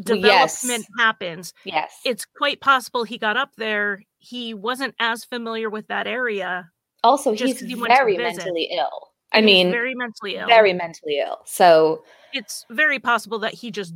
development 0.00 0.86
yes. 0.86 0.86
happens. 0.98 1.54
Yes, 1.64 1.92
it's 2.04 2.24
quite 2.24 2.60
possible 2.60 3.02
he 3.02 3.18
got 3.18 3.36
up 3.36 3.50
there. 3.56 4.02
He 4.18 4.54
wasn't 4.54 4.94
as 5.00 5.24
familiar 5.24 5.70
with 5.70 5.88
that 5.88 6.06
area. 6.06 6.70
Also, 7.02 7.32
he's 7.32 7.60
he 7.60 7.74
very 7.74 8.16
mentally 8.16 8.68
ill. 8.70 9.07
I 9.32 9.40
mean, 9.40 9.70
very 9.70 9.94
mentally 9.94 10.36
ill. 10.36 10.46
Very 10.46 10.72
mentally 10.72 11.18
ill. 11.18 11.40
So 11.44 12.04
it's 12.32 12.64
very 12.70 12.98
possible 12.98 13.38
that 13.40 13.54
he 13.54 13.70
just 13.70 13.94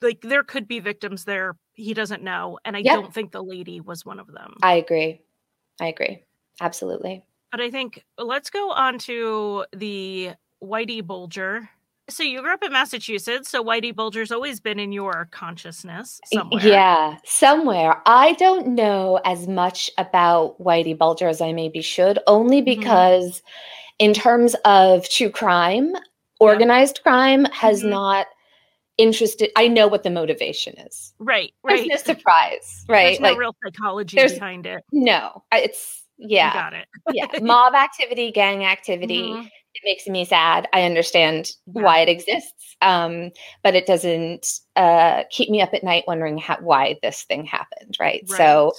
like 0.00 0.20
there 0.22 0.42
could 0.42 0.68
be 0.68 0.80
victims 0.80 1.24
there 1.24 1.56
he 1.74 1.92
doesn't 1.92 2.22
know, 2.22 2.58
and 2.64 2.76
I 2.76 2.82
don't 2.82 3.12
think 3.12 3.32
the 3.32 3.42
lady 3.42 3.80
was 3.80 4.06
one 4.06 4.20
of 4.20 4.32
them. 4.32 4.54
I 4.62 4.74
agree. 4.74 5.20
I 5.80 5.88
agree. 5.88 6.22
Absolutely. 6.60 7.24
But 7.50 7.60
I 7.60 7.70
think 7.70 8.04
let's 8.16 8.48
go 8.48 8.70
on 8.70 8.98
to 9.00 9.64
the 9.72 10.32
Whitey 10.62 11.04
Bulger. 11.04 11.68
So 12.08 12.22
you 12.22 12.42
grew 12.42 12.52
up 12.52 12.62
in 12.62 12.72
Massachusetts, 12.72 13.48
so 13.48 13.64
Whitey 13.64 13.94
Bulger's 13.94 14.30
always 14.30 14.60
been 14.60 14.78
in 14.78 14.92
your 14.92 15.26
consciousness 15.30 16.20
somewhere. 16.32 16.64
Yeah, 16.64 17.16
somewhere. 17.24 18.00
I 18.06 18.34
don't 18.34 18.68
know 18.68 19.20
as 19.24 19.48
much 19.48 19.90
about 19.98 20.60
Whitey 20.62 20.96
Bulger 20.96 21.28
as 21.28 21.40
I 21.40 21.52
maybe 21.52 21.80
should, 21.80 22.18
only 22.26 22.58
mm-hmm. 22.58 22.80
because 22.80 23.38
mm-hmm 23.38 23.80
in 23.98 24.14
terms 24.14 24.54
of 24.64 25.08
true 25.08 25.30
crime, 25.30 25.92
organized 26.40 26.98
yeah. 26.98 27.10
crime 27.10 27.44
has 27.46 27.80
mm-hmm. 27.80 27.90
not 27.90 28.26
interested. 28.98 29.50
I 29.56 29.68
know 29.68 29.88
what 29.88 30.02
the 30.02 30.10
motivation 30.10 30.78
is. 30.78 31.12
Right. 31.18 31.52
Right. 31.62 31.86
There's 31.88 32.06
no 32.06 32.14
surprise. 32.14 32.84
Right. 32.88 33.04
There's 33.04 33.20
like 33.20 33.32
no 33.34 33.38
real 33.38 33.56
psychology 33.64 34.16
behind 34.16 34.66
it. 34.66 34.84
No, 34.92 35.42
it's 35.52 36.02
yeah. 36.18 36.48
You 36.48 36.54
got 36.54 36.72
it. 36.74 36.88
yeah. 37.12 37.26
Mob 37.42 37.74
activity, 37.74 38.30
gang 38.30 38.64
activity. 38.64 39.30
Mm-hmm. 39.30 39.46
It 39.74 39.82
makes 39.84 40.06
me 40.06 40.24
sad. 40.24 40.68
I 40.72 40.84
understand 40.84 41.50
yeah. 41.66 41.82
why 41.82 41.98
it 41.98 42.08
exists, 42.08 42.76
um, 42.80 43.30
but 43.62 43.74
it 43.74 43.86
doesn't 43.86 44.60
uh, 44.76 45.24
keep 45.30 45.50
me 45.50 45.60
up 45.60 45.74
at 45.74 45.82
night 45.82 46.04
wondering 46.06 46.38
how, 46.38 46.58
why 46.60 46.98
this 47.02 47.24
thing 47.24 47.44
happened. 47.44 47.96
Right. 47.98 48.24
right. 48.28 48.36
So, 48.36 48.72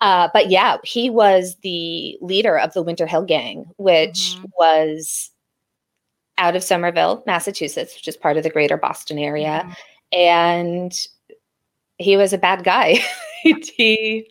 uh, 0.00 0.28
but 0.32 0.50
yeah, 0.50 0.78
he 0.82 1.08
was 1.08 1.56
the 1.62 2.18
leader 2.20 2.58
of 2.58 2.72
the 2.72 2.82
Winter 2.82 3.06
Hill 3.06 3.24
Gang, 3.24 3.64
which 3.76 4.34
mm-hmm. 4.34 4.44
was 4.58 5.30
out 6.38 6.56
of 6.56 6.64
Somerville, 6.64 7.22
Massachusetts, 7.26 7.94
which 7.94 8.08
is 8.08 8.16
part 8.16 8.36
of 8.36 8.42
the 8.42 8.50
greater 8.50 8.76
Boston 8.76 9.18
area. 9.18 9.62
Mm-hmm. 9.62 9.72
And 10.12 10.92
he 11.98 12.16
was 12.16 12.32
a 12.32 12.38
bad 12.38 12.64
guy. 12.64 12.98
he, 13.42 14.28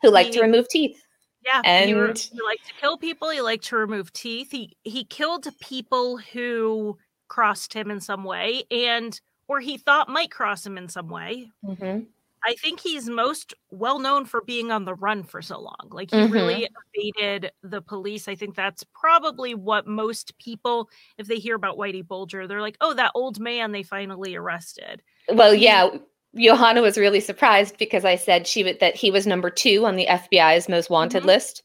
who 0.00 0.10
liked 0.10 0.30
he, 0.30 0.38
to 0.38 0.42
remove 0.42 0.68
teeth. 0.68 1.01
Yeah, 1.44 1.60
and 1.64 1.88
he, 1.88 1.94
re- 1.94 2.14
he 2.14 2.40
liked 2.44 2.66
to 2.66 2.74
kill 2.80 2.96
people. 2.96 3.30
He 3.30 3.40
liked 3.40 3.64
to 3.64 3.76
remove 3.76 4.12
teeth. 4.12 4.50
He 4.50 4.76
he 4.84 5.04
killed 5.04 5.46
people 5.60 6.18
who 6.18 6.98
crossed 7.28 7.74
him 7.74 7.90
in 7.90 8.00
some 8.00 8.24
way, 8.24 8.64
and 8.70 9.18
or 9.48 9.60
he 9.60 9.76
thought 9.76 10.08
might 10.08 10.30
cross 10.30 10.64
him 10.64 10.78
in 10.78 10.88
some 10.88 11.08
way. 11.08 11.50
Mm-hmm. 11.64 12.04
I 12.44 12.54
think 12.54 12.80
he's 12.80 13.08
most 13.08 13.54
well 13.70 13.98
known 13.98 14.24
for 14.24 14.40
being 14.40 14.72
on 14.72 14.84
the 14.84 14.94
run 14.94 15.22
for 15.22 15.42
so 15.42 15.60
long. 15.60 15.88
Like 15.90 16.10
he 16.10 16.16
mm-hmm. 16.16 16.32
really 16.32 16.68
evaded 16.94 17.52
the 17.62 17.80
police. 17.80 18.26
I 18.26 18.34
think 18.34 18.56
that's 18.56 18.84
probably 18.94 19.54
what 19.54 19.86
most 19.86 20.36
people, 20.38 20.90
if 21.18 21.28
they 21.28 21.36
hear 21.36 21.54
about 21.54 21.78
Whitey 21.78 22.06
Bulger, 22.06 22.46
they're 22.46 22.60
like, 22.60 22.76
"Oh, 22.80 22.94
that 22.94 23.12
old 23.14 23.38
man 23.38 23.72
they 23.72 23.82
finally 23.82 24.34
arrested." 24.34 25.02
Well, 25.28 25.54
yeah, 25.54 25.90
Johanna 26.36 26.80
was 26.80 26.96
really 26.96 27.20
surprised 27.20 27.76
because 27.78 28.04
I 28.04 28.16
said 28.16 28.46
she 28.46 28.64
would 28.64 28.80
that 28.80 28.96
he 28.96 29.10
was 29.10 29.26
number 29.26 29.50
two 29.50 29.84
on 29.84 29.96
the 29.96 30.06
FBI's 30.06 30.68
most 30.68 30.90
wanted 30.90 31.20
mm-hmm. 31.20 31.28
list 31.28 31.62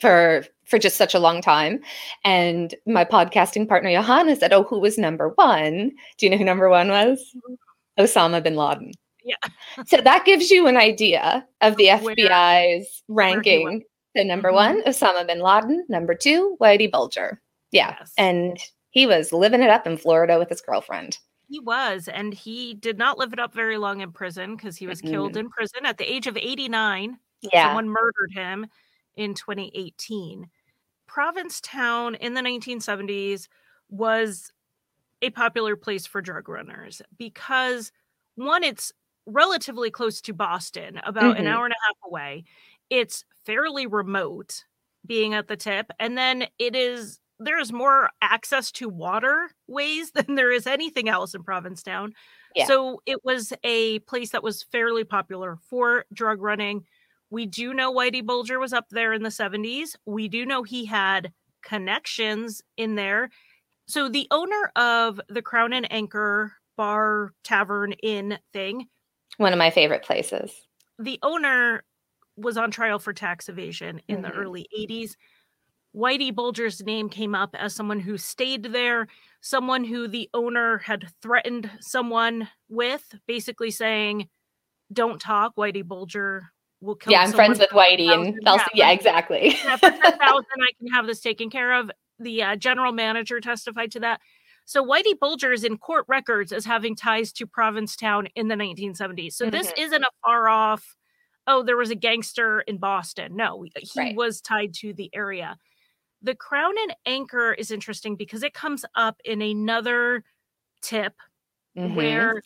for 0.00 0.44
for 0.64 0.78
just 0.78 0.96
such 0.96 1.14
a 1.14 1.18
long 1.18 1.40
time. 1.40 1.80
And 2.24 2.74
my 2.86 3.04
podcasting 3.04 3.68
partner 3.68 3.90
Johanna 3.90 4.36
said, 4.36 4.52
"Oh, 4.52 4.64
who 4.64 4.80
was 4.80 4.98
number 4.98 5.30
one? 5.30 5.92
Do 6.18 6.26
you 6.26 6.30
know 6.30 6.36
who 6.36 6.44
number 6.44 6.68
one 6.68 6.88
was? 6.88 7.20
Mm-hmm. 7.36 8.04
Osama 8.04 8.42
bin 8.42 8.56
Laden." 8.56 8.92
Yeah. 9.24 9.36
so 9.86 9.98
that 9.98 10.24
gives 10.24 10.50
you 10.50 10.66
an 10.66 10.76
idea 10.76 11.46
of 11.60 11.76
the 11.76 11.86
FBI's 11.86 13.02
where, 13.06 13.32
ranking. 13.32 13.64
Where 13.64 13.80
so 14.16 14.22
number 14.22 14.48
mm-hmm. 14.48 14.78
one, 14.78 14.82
Osama 14.82 15.26
bin 15.26 15.40
Laden. 15.40 15.86
Number 15.88 16.14
two, 16.14 16.56
Whitey 16.60 16.90
Bulger. 16.90 17.40
Yeah, 17.72 17.96
yes. 17.98 18.12
and 18.16 18.58
he 18.90 19.06
was 19.06 19.32
living 19.32 19.62
it 19.62 19.70
up 19.70 19.86
in 19.86 19.96
Florida 19.98 20.38
with 20.38 20.48
his 20.48 20.60
girlfriend. 20.60 21.18
He 21.48 21.60
was, 21.60 22.08
and 22.08 22.34
he 22.34 22.74
did 22.74 22.98
not 22.98 23.18
live 23.18 23.32
it 23.32 23.38
up 23.38 23.54
very 23.54 23.78
long 23.78 24.00
in 24.00 24.12
prison 24.12 24.56
because 24.56 24.76
he 24.76 24.86
was 24.86 25.00
mm-hmm. 25.00 25.12
killed 25.12 25.36
in 25.36 25.48
prison 25.48 25.86
at 25.86 25.98
the 25.98 26.12
age 26.12 26.26
of 26.26 26.36
89. 26.36 27.18
Yeah. 27.40 27.68
Someone 27.68 27.88
murdered 27.88 28.32
him 28.32 28.66
in 29.16 29.34
2018. 29.34 30.48
Provincetown 31.06 32.16
in 32.16 32.34
the 32.34 32.40
1970s 32.40 33.48
was 33.88 34.50
a 35.22 35.30
popular 35.30 35.76
place 35.76 36.06
for 36.06 36.20
drug 36.20 36.48
runners 36.48 37.00
because 37.16 37.92
one, 38.34 38.64
it's 38.64 38.92
relatively 39.26 39.90
close 39.90 40.20
to 40.22 40.32
Boston, 40.32 41.00
about 41.04 41.36
mm-hmm. 41.36 41.40
an 41.40 41.46
hour 41.46 41.64
and 41.64 41.74
a 41.74 41.86
half 41.86 41.96
away. 42.06 42.44
It's 42.90 43.24
fairly 43.44 43.86
remote 43.86 44.64
being 45.04 45.34
at 45.34 45.48
the 45.48 45.56
tip, 45.56 45.90
and 45.98 46.18
then 46.18 46.46
it 46.58 46.76
is 46.76 47.20
there's 47.38 47.72
more 47.72 48.10
access 48.22 48.70
to 48.72 48.88
waterways 48.88 50.10
than 50.14 50.34
there 50.34 50.52
is 50.52 50.66
anything 50.66 51.08
else 51.08 51.34
in 51.34 51.42
Provincetown. 51.42 52.12
Yeah. 52.54 52.66
So 52.66 53.02
it 53.06 53.24
was 53.24 53.52
a 53.64 53.98
place 54.00 54.30
that 54.30 54.42
was 54.42 54.62
fairly 54.62 55.04
popular 55.04 55.58
for 55.68 56.04
drug 56.12 56.40
running. 56.40 56.84
We 57.30 57.46
do 57.46 57.74
know 57.74 57.92
Whitey 57.92 58.24
Bulger 58.24 58.58
was 58.58 58.72
up 58.72 58.86
there 58.90 59.12
in 59.12 59.22
the 59.22 59.30
70s. 59.30 59.96
We 60.06 60.28
do 60.28 60.46
know 60.46 60.62
he 60.62 60.86
had 60.86 61.32
connections 61.62 62.62
in 62.76 62.94
there. 62.94 63.30
So 63.88 64.08
the 64.08 64.26
owner 64.30 64.70
of 64.76 65.20
the 65.28 65.42
Crown 65.42 65.72
and 65.72 65.90
Anchor 65.92 66.52
bar, 66.76 67.32
tavern, 67.42 67.92
inn 68.02 68.38
thing. 68.52 68.86
One 69.38 69.52
of 69.52 69.58
my 69.58 69.70
favorite 69.70 70.02
places. 70.02 70.52
The 70.98 71.18
owner 71.22 71.84
was 72.36 72.56
on 72.56 72.70
trial 72.70 72.98
for 72.98 73.12
tax 73.12 73.48
evasion 73.48 74.00
in 74.08 74.16
mm-hmm. 74.16 74.24
the 74.24 74.32
early 74.32 74.66
80s. 74.78 75.16
Whitey 75.96 76.34
Bulger's 76.34 76.82
name 76.82 77.08
came 77.08 77.34
up 77.34 77.54
as 77.58 77.74
someone 77.74 78.00
who 78.00 78.18
stayed 78.18 78.64
there, 78.64 79.08
someone 79.40 79.82
who 79.82 80.06
the 80.06 80.28
owner 80.34 80.78
had 80.78 81.08
threatened 81.22 81.70
someone 81.80 82.48
with, 82.68 83.14
basically 83.26 83.70
saying, 83.70 84.28
Don't 84.92 85.20
talk, 85.20 85.56
Whitey 85.56 85.82
Bulger 85.82 86.52
will 86.82 86.96
kill 86.96 87.12
Yeah, 87.12 87.22
I'm 87.22 87.32
friends 87.32 87.58
with 87.58 87.70
Whitey 87.70 88.12
and 88.12 88.38
yeah, 88.42 88.66
yeah, 88.74 88.90
exactly. 88.90 89.56
yeah, 89.64 89.76
for 89.76 89.90
10000 89.90 90.00
I 90.22 90.72
can 90.78 90.88
have 90.92 91.06
this 91.06 91.20
taken 91.20 91.48
care 91.48 91.72
of. 91.72 91.90
The 92.18 92.42
uh, 92.42 92.56
general 92.56 92.92
manager 92.92 93.40
testified 93.40 93.90
to 93.92 94.00
that. 94.00 94.20
So 94.66 94.84
Whitey 94.84 95.18
Bulger 95.18 95.52
is 95.52 95.64
in 95.64 95.78
court 95.78 96.04
records 96.08 96.52
as 96.52 96.64
having 96.64 96.96
ties 96.96 97.32
to 97.34 97.46
Provincetown 97.46 98.26
in 98.34 98.48
the 98.48 98.56
1970s. 98.56 99.32
So 99.32 99.46
mm-hmm. 99.46 99.52
this 99.52 99.72
isn't 99.78 100.02
a 100.02 100.10
far 100.24 100.48
off, 100.48 100.96
oh, 101.46 101.62
there 101.62 101.76
was 101.76 101.90
a 101.90 101.94
gangster 101.94 102.60
in 102.62 102.78
Boston. 102.78 103.36
No, 103.36 103.62
he 103.62 103.72
right. 103.96 104.16
was 104.16 104.40
tied 104.40 104.74
to 104.80 104.92
the 104.92 105.08
area. 105.14 105.56
The 106.26 106.34
crown 106.34 106.74
and 106.82 106.96
anchor 107.06 107.52
is 107.52 107.70
interesting 107.70 108.16
because 108.16 108.42
it 108.42 108.52
comes 108.52 108.84
up 108.96 109.20
in 109.24 109.40
another 109.40 110.24
tip 110.82 111.14
mm-hmm. 111.78 111.94
where 111.94 112.42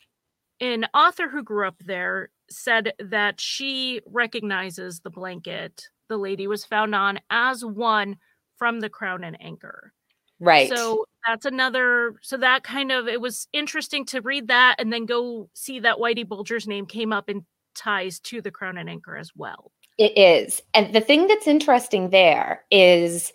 an 0.60 0.84
author 0.92 1.30
who 1.30 1.42
grew 1.42 1.66
up 1.66 1.76
there 1.80 2.28
said 2.50 2.92
that 2.98 3.40
she 3.40 4.02
recognizes 4.06 5.00
the 5.00 5.08
blanket 5.08 5.88
the 6.10 6.18
lady 6.18 6.46
was 6.46 6.64
found 6.64 6.94
on 6.94 7.20
as 7.30 7.64
one 7.64 8.16
from 8.58 8.80
the 8.80 8.90
crown 8.90 9.24
and 9.24 9.40
anchor. 9.40 9.94
Right. 10.40 10.68
So 10.68 11.06
that's 11.26 11.46
another 11.46 12.16
so 12.20 12.36
that 12.36 12.62
kind 12.62 12.92
of 12.92 13.08
it 13.08 13.20
was 13.20 13.48
interesting 13.54 14.04
to 14.06 14.20
read 14.20 14.48
that 14.48 14.76
and 14.78 14.92
then 14.92 15.06
go 15.06 15.48
see 15.54 15.80
that 15.80 15.96
Whitey 15.96 16.28
Bulger's 16.28 16.66
name 16.66 16.84
came 16.84 17.14
up 17.14 17.30
in 17.30 17.46
ties 17.74 18.20
to 18.20 18.42
the 18.42 18.50
crown 18.50 18.76
and 18.76 18.90
anchor 18.90 19.16
as 19.16 19.30
well. 19.34 19.72
It 19.96 20.16
is. 20.18 20.62
And 20.74 20.94
the 20.94 21.00
thing 21.00 21.26
that's 21.28 21.46
interesting 21.46 22.10
there 22.10 22.64
is 22.70 23.32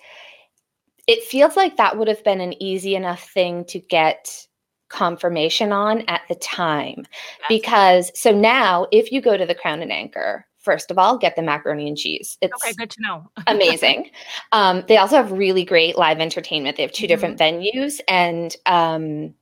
it 1.08 1.24
feels 1.24 1.56
like 1.56 1.78
that 1.78 1.98
would 1.98 2.08
have 2.08 2.24
been 2.24 2.42
an 2.42 2.62
easy 2.62 2.96
enough 2.96 3.30
thing 3.30 3.66
to 3.66 3.80
get 3.80 4.48
confirmation 4.90 5.72
on 5.72 6.02
at 6.08 6.22
the 6.30 6.36
time. 6.36 7.06
Because 7.50 8.12
so 8.20 8.32
now, 8.32 8.88
if 8.92 9.12
you 9.12 9.22
go 9.22 9.38
to 9.38 9.46
the 9.46 9.56
Crown 9.56 9.82
and 9.82 9.92
Anchor, 9.92 10.46
first 10.60 10.90
of 10.92 10.98
all, 10.98 11.18
get 11.18 11.36
the 11.36 11.42
macaroni 11.42 11.88
and 11.88 11.98
cheese. 11.98 12.38
It's 12.42 12.54
okay, 12.64 12.74
good 12.74 12.90
to 12.92 13.02
know. 13.02 13.30
amazing. 13.48 14.10
Um, 14.52 14.84
they 14.88 14.98
also 14.98 15.16
have 15.16 15.32
really 15.32 15.64
great 15.64 15.98
live 15.98 16.20
entertainment. 16.20 16.78
They 16.78 16.84
have 16.84 16.92
2 16.92 17.04
mm-hmm. 17.04 17.08
different 17.08 17.40
venues, 17.40 18.00
and 18.08 18.56
um, 18.66 19.34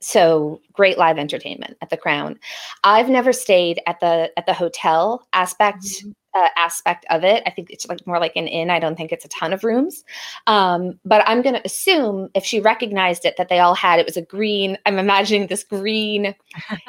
so 0.00 0.60
great 0.72 0.98
live 0.98 1.18
entertainment 1.18 1.76
at 1.80 1.90
the 1.90 1.96
Crown. 1.96 2.38
I've 2.84 3.08
never 3.08 3.32
stayed 3.32 3.80
at 3.86 4.00
the 4.00 4.30
at 4.36 4.46
the 4.46 4.54
hotel 4.54 5.26
aspect 5.32 5.84
mm-hmm. 5.84 6.10
Uh, 6.36 6.48
aspect 6.56 7.06
of 7.08 7.24
it. 7.24 7.42
I 7.46 7.50
think 7.50 7.70
it's 7.70 7.86
like 7.88 8.06
more 8.06 8.18
like 8.18 8.36
an 8.36 8.46
inn. 8.46 8.68
I 8.70 8.78
don't 8.78 8.94
think 8.96 9.10
it's 9.12 9.24
a 9.24 9.28
ton 9.28 9.52
of 9.52 9.64
rooms. 9.64 10.04
Um, 10.46 10.98
but 11.04 11.22
I'm 11.26 11.40
going 11.42 11.54
to 11.54 11.62
assume 11.64 12.28
if 12.34 12.44
she 12.44 12.60
recognized 12.60 13.24
it 13.24 13.36
that 13.38 13.48
they 13.48 13.58
all 13.60 13.74
had 13.74 13.98
it 13.98 14.06
was 14.06 14.16
a 14.16 14.22
green. 14.22 14.76
I'm 14.84 14.98
imagining 14.98 15.46
this 15.46 15.64
green, 15.64 16.34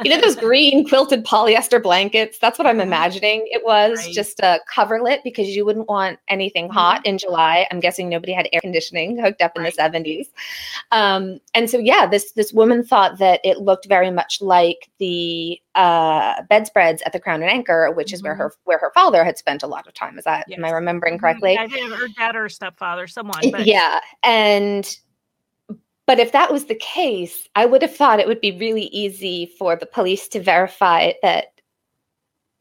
you 0.03 0.09
know, 0.11 0.19
those 0.19 0.35
green 0.47 0.87
quilted 0.87 1.25
polyester 1.25 1.81
blankets. 1.81 2.39
That's 2.39 2.57
what 2.59 2.67
I'm 2.67 2.79
Mhm. 2.79 2.83
imagining. 2.83 3.47
It 3.47 3.63
was 3.65 4.05
Right. 4.05 4.13
just 4.13 4.39
a 4.41 4.59
coverlet 4.73 5.21
because 5.23 5.55
you 5.55 5.65
wouldn't 5.65 5.87
want 5.87 6.19
anything 6.27 6.67
Mhm. 6.67 6.73
hot 6.73 7.05
in 7.05 7.17
July. 7.17 7.67
I'm 7.71 7.79
guessing 7.79 8.09
nobody 8.09 8.33
had 8.33 8.49
air 8.51 8.61
conditioning 8.61 9.17
hooked 9.17 9.41
up 9.41 9.53
in 9.55 9.63
Right. 9.63 9.71
the 9.73 9.75
70s. 9.81 10.27
Um, 10.91 11.39
and 11.53 11.69
so 11.69 11.77
yeah, 11.77 12.05
this 12.05 12.31
this 12.33 12.51
woman 12.51 12.83
thought 12.83 13.17
that 13.19 13.39
it 13.43 13.59
looked 13.59 13.85
very 13.87 14.11
much 14.11 14.41
like 14.41 14.89
the 14.99 15.59
uh, 15.77 16.41
bedspreads 16.49 17.01
at 17.03 17.13
the 17.13 17.19
Crown 17.19 17.41
and 17.41 17.51
Anchor, 17.51 17.91
which 17.91 18.11
is 18.11 18.21
where 18.23 18.33
Mhm. 18.33 18.37
her 18.39 18.53
where 18.65 18.79
her 18.79 18.91
father 18.93 19.23
had 19.23 19.37
spent 19.37 19.63
a 19.63 19.67
lot 19.67 19.87
of 19.87 19.93
time. 19.93 20.17
Is 20.17 20.25
that 20.25 20.45
am 20.51 20.65
I 20.65 20.71
remembering 20.71 21.17
correctly? 21.19 21.57
I 21.57 21.67
think 21.67 21.91
her 21.93 22.07
dad 22.17 22.35
or 22.35 22.49
stepfather, 22.49 23.07
someone. 23.07 23.39
But 23.51 23.65
Yeah, 23.65 23.99
and 24.23 24.97
but 26.05 26.19
if 26.19 26.31
that 26.31 26.51
was 26.51 26.65
the 26.65 26.75
case, 26.75 27.47
I 27.55 27.65
would 27.65 27.81
have 27.81 27.95
thought 27.95 28.19
it 28.19 28.27
would 28.27 28.41
be 28.41 28.57
really 28.57 28.85
easy 28.87 29.53
for 29.59 29.75
the 29.75 29.85
police 29.85 30.27
to 30.29 30.41
verify 30.41 31.13
that 31.21 31.47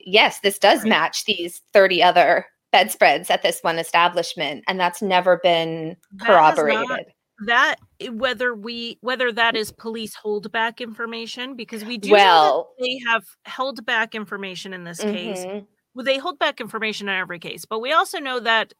yes, 0.00 0.40
this 0.40 0.58
does 0.58 0.80
Right. 0.80 0.88
match 0.90 1.24
these 1.24 1.62
30 1.72 2.02
other 2.02 2.46
bedspreads 2.72 3.30
at 3.30 3.42
this 3.42 3.60
one 3.62 3.78
establishment, 3.78 4.62
and 4.68 4.78
that's 4.78 5.00
never 5.00 5.38
been 5.38 5.96
that 6.12 6.26
has 6.26 6.28
not- 6.28 6.56
corroborated. 6.56 7.12
that 7.46 7.76
eh, 7.80 7.85
whether 8.10 8.54
we 8.54 8.98
whether 9.00 9.32
that 9.32 9.56
is 9.56 9.72
police 9.72 10.16
holdback 10.16 10.80
information 10.80 11.56
because 11.56 11.84
we 11.84 11.98
do 11.98 12.18
know 12.18 12.50
Well, 12.52 12.76
they 12.78 12.98
have 13.08 13.24
held 13.44 13.84
back 13.86 14.14
information 14.14 14.72
in 14.74 14.84
this 14.84 15.04
case. 15.04 15.46
mhm. 15.46 15.66
Well, 15.94 16.04
they 16.04 16.18
hold 16.18 16.38
back 16.38 16.60
information 16.60 17.08
in 17.08 17.14
every 17.16 17.38
case, 17.38 17.64
but 17.64 17.80
we 17.80 17.92
also 17.92 18.18
know 18.20 18.40
that 18.40 18.74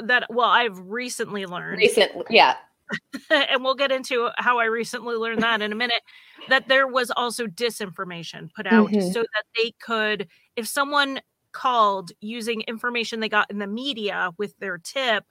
that 0.00 0.26
well, 0.30 0.48
I've 0.50 0.78
recently 0.80 1.46
learned, 1.46 1.92
recent, 1.96 2.12
yeah, 2.30 2.56
and 3.30 3.62
we'll 3.64 3.74
get 3.74 3.92
into 3.92 4.30
how 4.36 4.58
I 4.58 4.64
recently 4.66 5.16
learned 5.16 5.42
that 5.42 5.62
in 5.62 5.72
a 5.72 5.76
minute, 5.76 6.02
that 6.48 6.68
there 6.68 6.86
was 6.86 7.10
also 7.16 7.46
disinformation 7.46 8.52
put 8.54 8.66
out 8.66 8.92
Mhm. 8.92 9.00
so 9.00 9.20
that 9.22 9.44
they 9.56 9.72
could, 9.82 10.28
if 10.56 10.66
someone 10.66 11.20
called 11.52 12.10
using 12.20 12.62
information 12.62 13.20
they 13.20 13.28
got 13.28 13.50
in 13.50 13.58
the 13.58 13.66
media 13.66 14.30
with 14.38 14.56
their 14.58 14.78
tip, 14.78 15.24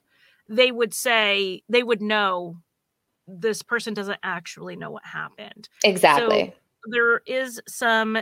they 0.49 0.71
would 0.71 0.93
say 0.93 1.61
they 1.69 1.83
would 1.83 2.01
know 2.01 2.57
this 3.27 3.61
person 3.61 3.93
doesn't 3.93 4.19
actually 4.23 4.75
know 4.75 4.91
what 4.91 5.05
happened. 5.05 5.69
exactly. 5.83 6.53
There 6.91 7.21
is 7.25 7.61
some 7.67 8.17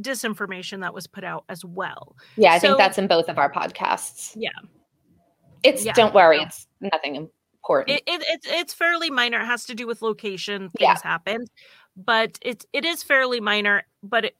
disinformation 0.00 0.80
that 0.80 0.92
was 0.94 1.06
put 1.06 1.24
out 1.24 1.44
as 1.48 1.64
well. 1.64 2.16
yeah, 2.36 2.52
I 2.52 2.58
so- 2.58 2.68
think 2.68 2.78
that's 2.78 2.98
in 2.98 3.06
both 3.06 3.28
of 3.28 3.38
our 3.38 3.50
podcasts. 3.50 4.34
Yeah. 4.36 4.50
It's 5.62 5.84
Yeah, 5.84 5.92
don't 5.94 6.14
worry, 6.14 6.38
it's 6.40 6.66
nothing 6.80 7.16
important. 7.16 7.98
It, 7.98 8.02
it 8.06 8.24
it's 8.28 8.46
it's 8.48 8.74
fairly 8.74 9.10
minor. 9.10 9.40
It 9.40 9.46
has 9.46 9.64
to 9.66 9.74
do 9.74 9.86
with 9.88 10.02
location. 10.02 10.70
Yeah. 10.78 10.90
Things 10.94 11.02
happened, 11.02 11.50
but 11.96 12.38
it 12.42 12.64
it 12.72 12.84
is 12.84 13.02
fairly 13.02 13.40
minor. 13.40 13.82
But 14.04 14.26
it 14.26 14.36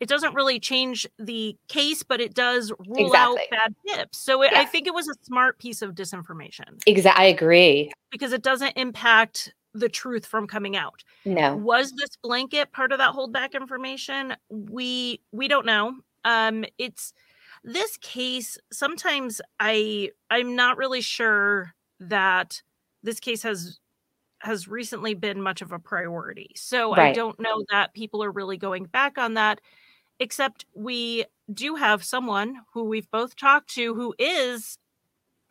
it 0.00 0.08
doesn't 0.08 0.34
really 0.34 0.58
change 0.58 1.06
the 1.18 1.56
case, 1.68 2.02
but 2.02 2.20
it 2.20 2.34
does 2.34 2.72
rule 2.88 3.14
out 3.14 3.38
bad 3.50 3.74
tips. 3.86 4.18
So 4.18 4.42
it, 4.42 4.52
I 4.54 4.64
think 4.64 4.86
it 4.86 4.94
was 4.94 5.08
a 5.08 5.14
smart 5.22 5.58
piece 5.58 5.82
of 5.82 5.94
disinformation 5.94 6.82
Exactly, 6.86 7.24
I 7.24 7.28
agree. 7.28 7.92
because 8.10 8.32
it 8.32 8.42
doesn't 8.42 8.72
impact 8.76 9.52
the 9.74 9.88
truth 9.88 10.26
from 10.26 10.46
coming 10.46 10.76
out. 10.76 11.04
No, 11.24 11.54
Was 11.56 11.92
this 11.92 12.16
blanket 12.22 12.72
part 12.72 12.92
of 12.92 12.98
that 12.98 13.14
holdback 13.14 13.52
information? 13.54 14.34
We 14.48 15.20
we 15.32 15.46
don't 15.48 15.66
know. 15.66 15.94
Um, 16.24 16.64
it's 16.78 17.12
this 17.62 17.96
case. 17.98 18.58
Sometimes 18.72 19.40
I 19.60 20.10
I'm 20.30 20.56
not 20.56 20.76
really 20.76 21.02
sure 21.02 21.74
that 22.00 22.62
this 23.02 23.20
case 23.20 23.42
has 23.42 23.78
has 24.40 24.66
recently 24.66 25.14
been 25.14 25.42
much 25.42 25.60
of 25.60 25.70
a 25.70 25.78
priority. 25.78 26.50
So 26.56 26.94
I 26.94 27.12
don't 27.12 27.38
know 27.38 27.62
that 27.70 27.92
people 27.92 28.24
are 28.24 28.30
really 28.30 28.56
going 28.56 28.84
back 28.84 29.18
on 29.18 29.34
that. 29.34 29.60
Except 30.20 30.64
we 30.74 31.24
do 31.52 31.74
have 31.74 32.04
someone 32.04 32.60
who 32.72 32.84
we've 32.84 33.10
both 33.10 33.34
talked 33.36 33.70
to 33.74 33.94
who 33.94 34.14
is 34.18 34.78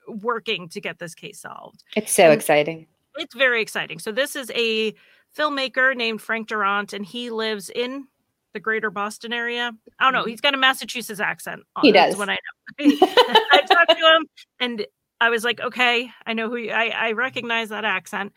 working 0.07 0.69
to 0.69 0.79
get 0.81 0.97
this 0.97 1.13
case 1.13 1.39
solved 1.41 1.83
it's 1.95 2.11
so 2.11 2.23
and- 2.25 2.33
exciting. 2.33 2.87
it's 3.17 3.35
very 3.35 3.61
exciting. 3.61 3.99
So 3.99 4.11
this 4.11 4.35
is 4.35 4.49
a 4.55 4.93
filmmaker 5.37 5.95
named 5.95 6.21
Frank 6.21 6.47
Durant, 6.47 6.93
and 6.93 7.05
he 7.05 7.29
lives 7.29 7.69
in 7.69 8.07
the 8.53 8.59
greater 8.59 8.89
Boston 8.89 9.31
area. 9.33 9.71
I 9.99 10.03
don't 10.03 10.13
know. 10.13 10.25
He's 10.25 10.41
got 10.41 10.55
a 10.55 10.57
Massachusetts 10.57 11.19
accent. 11.19 11.61
Mm-hmm. 11.77 11.85
He 11.85 11.91
does. 11.91 12.15
When 12.17 12.29
I 12.29 12.37
know, 12.79 12.85
I 13.51 13.61
talked 13.69 13.91
to 13.91 14.15
him, 14.15 14.25
and 14.59 14.87
I 15.21 15.29
was 15.29 15.43
like, 15.43 15.59
okay, 15.59 16.09
I 16.25 16.33
know 16.33 16.49
who. 16.49 16.55
You, 16.55 16.71
I 16.71 16.87
I 16.87 17.11
recognize 17.11 17.69
that 17.69 17.85
accent, 17.85 18.33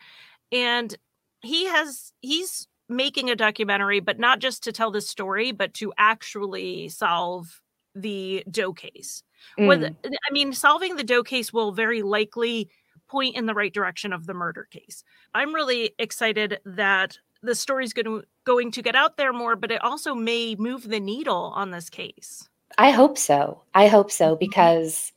and 0.51 0.95
he 1.41 1.65
has 1.65 2.13
he's 2.21 2.67
making 2.95 3.29
a 3.29 3.35
documentary, 3.35 3.99
but 3.99 4.19
not 4.19 4.39
just 4.39 4.63
to 4.63 4.71
tell 4.71 4.91
the 4.91 5.01
story, 5.01 5.51
but 5.51 5.73
to 5.75 5.93
actually 5.97 6.89
solve 6.89 7.61
the 7.95 8.43
Doe 8.49 8.73
case 8.73 9.23
with 9.57 9.81
Mm. 9.81 9.95
i 10.03 10.31
mean 10.33 10.51
solving 10.53 10.95
the 10.95 11.03
doe 11.03 11.21
case 11.21 11.53
will 11.53 11.71
very 11.73 12.01
likely 12.01 12.69
point 13.07 13.35
in 13.35 13.45
the 13.45 13.53
right 13.53 13.71
direction 13.73 14.11
of 14.13 14.25
the 14.25 14.33
murder 14.33 14.67
case 14.71 15.03
i'm 15.35 15.53
really 15.53 15.93
excited 15.99 16.59
that 16.65 17.19
the 17.43 17.53
story's 17.53 17.93
going 17.93 18.05
to 18.05 18.23
going 18.45 18.71
to 18.71 18.81
get 18.81 18.95
out 18.95 19.17
there 19.17 19.31
more 19.33 19.55
but 19.55 19.69
it 19.69 19.83
also 19.83 20.15
may 20.15 20.55
move 20.55 20.89
the 20.89 20.99
needle 20.99 21.51
on 21.55 21.69
this 21.71 21.87
case 21.89 22.49
I 22.79 22.89
hope 22.89 23.19
so. 23.19 23.61
I 23.75 23.87
hope 23.87 24.09
so 24.11 24.35
Mhm. 24.35 24.39
because 24.39 25.11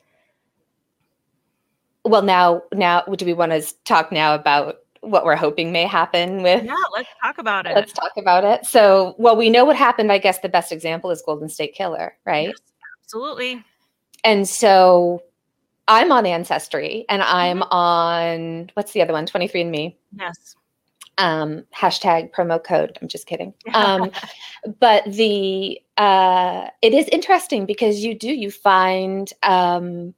well 2.05 2.23
now 2.23 2.63
now 2.75 3.03
do 3.03 3.25
we 3.25 3.33
want 3.33 3.53
to 3.53 3.63
talk 3.85 4.13
now 4.13 4.35
about 4.35 4.81
what 5.11 5.25
we're 5.25 5.37
hoping 5.37 5.73
may 5.73 5.85
happen 5.85 6.43
with 6.43 6.65
yeah 6.65 6.75
let's 6.95 7.09
talk 7.23 7.39
about 7.39 7.67
it 7.67 7.75
let's 7.75 7.93
talk 7.93 8.13
about 8.17 8.45
it. 8.45 8.65
So 8.67 9.15
well 9.19 9.37
we 9.37 9.51
know 9.51 9.65
what 9.65 9.77
happened. 9.77 10.11
I 10.13 10.19
guess 10.19 10.41
the 10.41 10.49
best 10.49 10.73
example 10.73 11.11
is 11.11 11.23
Golden 11.25 11.49
State 11.49 11.75
Killer, 11.75 12.17
right? 12.25 12.49
Yes, 12.49 12.59
absolutely 13.05 13.65
And 14.25 14.49
so 14.49 15.23
I'm 15.89 16.11
on 16.11 16.27
Ancestry 16.27 17.05
and 17.09 17.23
I'm 17.23 17.61
Mm-hmm. 17.61 17.73
on 17.73 18.71
what's 18.75 18.93
the 18.93 19.03
other 19.03 19.13
one? 19.13 19.27
23andMe. 19.27 19.95
yes 20.19 20.57
um, 21.19 21.65
hashtag 21.75 22.31
promo 22.33 22.63
code. 22.63 22.99
I'm 23.01 23.09
just 23.09 23.27
kidding. 23.27 23.55
Um, 23.75 24.11
but 24.81 25.03
the 25.07 25.81
uh, 25.97 26.69
it 26.83 26.93
is 26.93 27.09
interesting 27.09 27.65
because 27.65 28.01
you 28.05 28.15
do 28.15 28.29
you 28.29 28.51
find 28.51 29.33
um, 29.43 30.13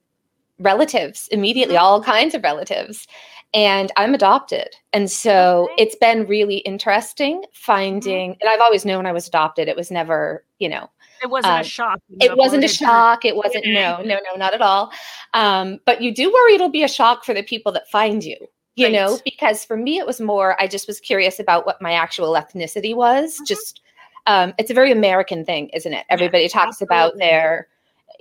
relatives 0.59 1.29
immediately, 1.31 1.75
Mhm. 1.75 1.81
all 1.81 2.03
kinds 2.03 2.35
of 2.35 2.43
relatives, 2.43 3.07
and 3.53 3.91
I'm 3.97 4.13
adopted, 4.13 4.69
and 4.93 5.09
so 5.09 5.67
Okay. 5.71 5.83
it's 5.83 5.95
been 5.95 6.25
really 6.27 6.57
interesting 6.57 7.43
finding. 7.53 8.37
And 8.41 8.49
I've 8.49 8.61
always 8.61 8.85
known 8.85 9.05
I 9.05 9.11
was 9.11 9.27
adopted. 9.27 9.67
It 9.67 9.75
was 9.75 9.89
never, 9.91 10.45
you 10.59 10.69
know, 10.69 10.89
it 11.21 11.29
wasn't 11.29 11.53
um, 11.55 11.61
a 11.61 11.63
shock 11.63 11.99
it 12.21 12.37
wasn't 12.37 12.63
a 12.63 12.67
shock. 12.67 13.25
It 13.25 13.35
wasn't 13.35 13.65
no, 13.67 14.01
no, 14.01 14.19
no, 14.31 14.37
not 14.37 14.53
at 14.53 14.61
all. 14.61 14.91
Um, 15.33 15.79
but 15.85 16.01
you 16.01 16.13
do 16.13 16.31
worry 16.31 16.53
it'll 16.55 16.69
be 16.69 16.83
a 16.83 16.87
shock 16.87 17.25
for 17.25 17.33
the 17.33 17.43
people 17.43 17.71
that 17.73 17.89
find 17.89 18.23
you. 18.23 18.37
You 18.75 18.89
know, 18.89 19.19
because 19.25 19.65
for 19.65 19.75
me 19.75 19.97
it 19.97 20.05
was 20.05 20.21
more. 20.21 20.55
I 20.61 20.65
just 20.67 20.87
was 20.87 21.01
curious 21.01 21.37
about 21.37 21.65
what 21.65 21.81
my 21.81 21.91
actual 21.91 22.31
ethnicity 22.33 22.95
was. 22.95 23.37
Mhm. 23.41 23.45
Just, 23.45 23.81
um, 24.25 24.53
it's 24.57 24.71
a 24.71 24.73
very 24.73 24.89
American 24.89 25.43
thing, 25.43 25.67
isn't 25.73 25.91
it? 25.91 26.05
Everybody 26.09 26.47
talks 26.47 26.79
about 26.81 27.17
their, 27.17 27.67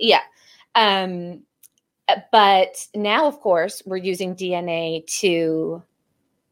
yeah. 0.00 0.22
Um, 0.74 1.42
but 2.32 2.86
now, 2.94 3.26
of 3.26 3.40
course, 3.40 3.82
we're 3.86 3.96
using 3.98 4.34
DNA 4.34 5.04
to 5.20 5.82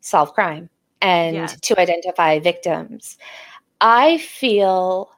solve 0.00 0.32
crime 0.34 0.68
and 1.02 1.34
Yes. 1.34 1.61
to 1.62 1.80
identify 1.80 2.38
victims. 2.38 3.18
I 3.80 4.18
feel 4.18 5.11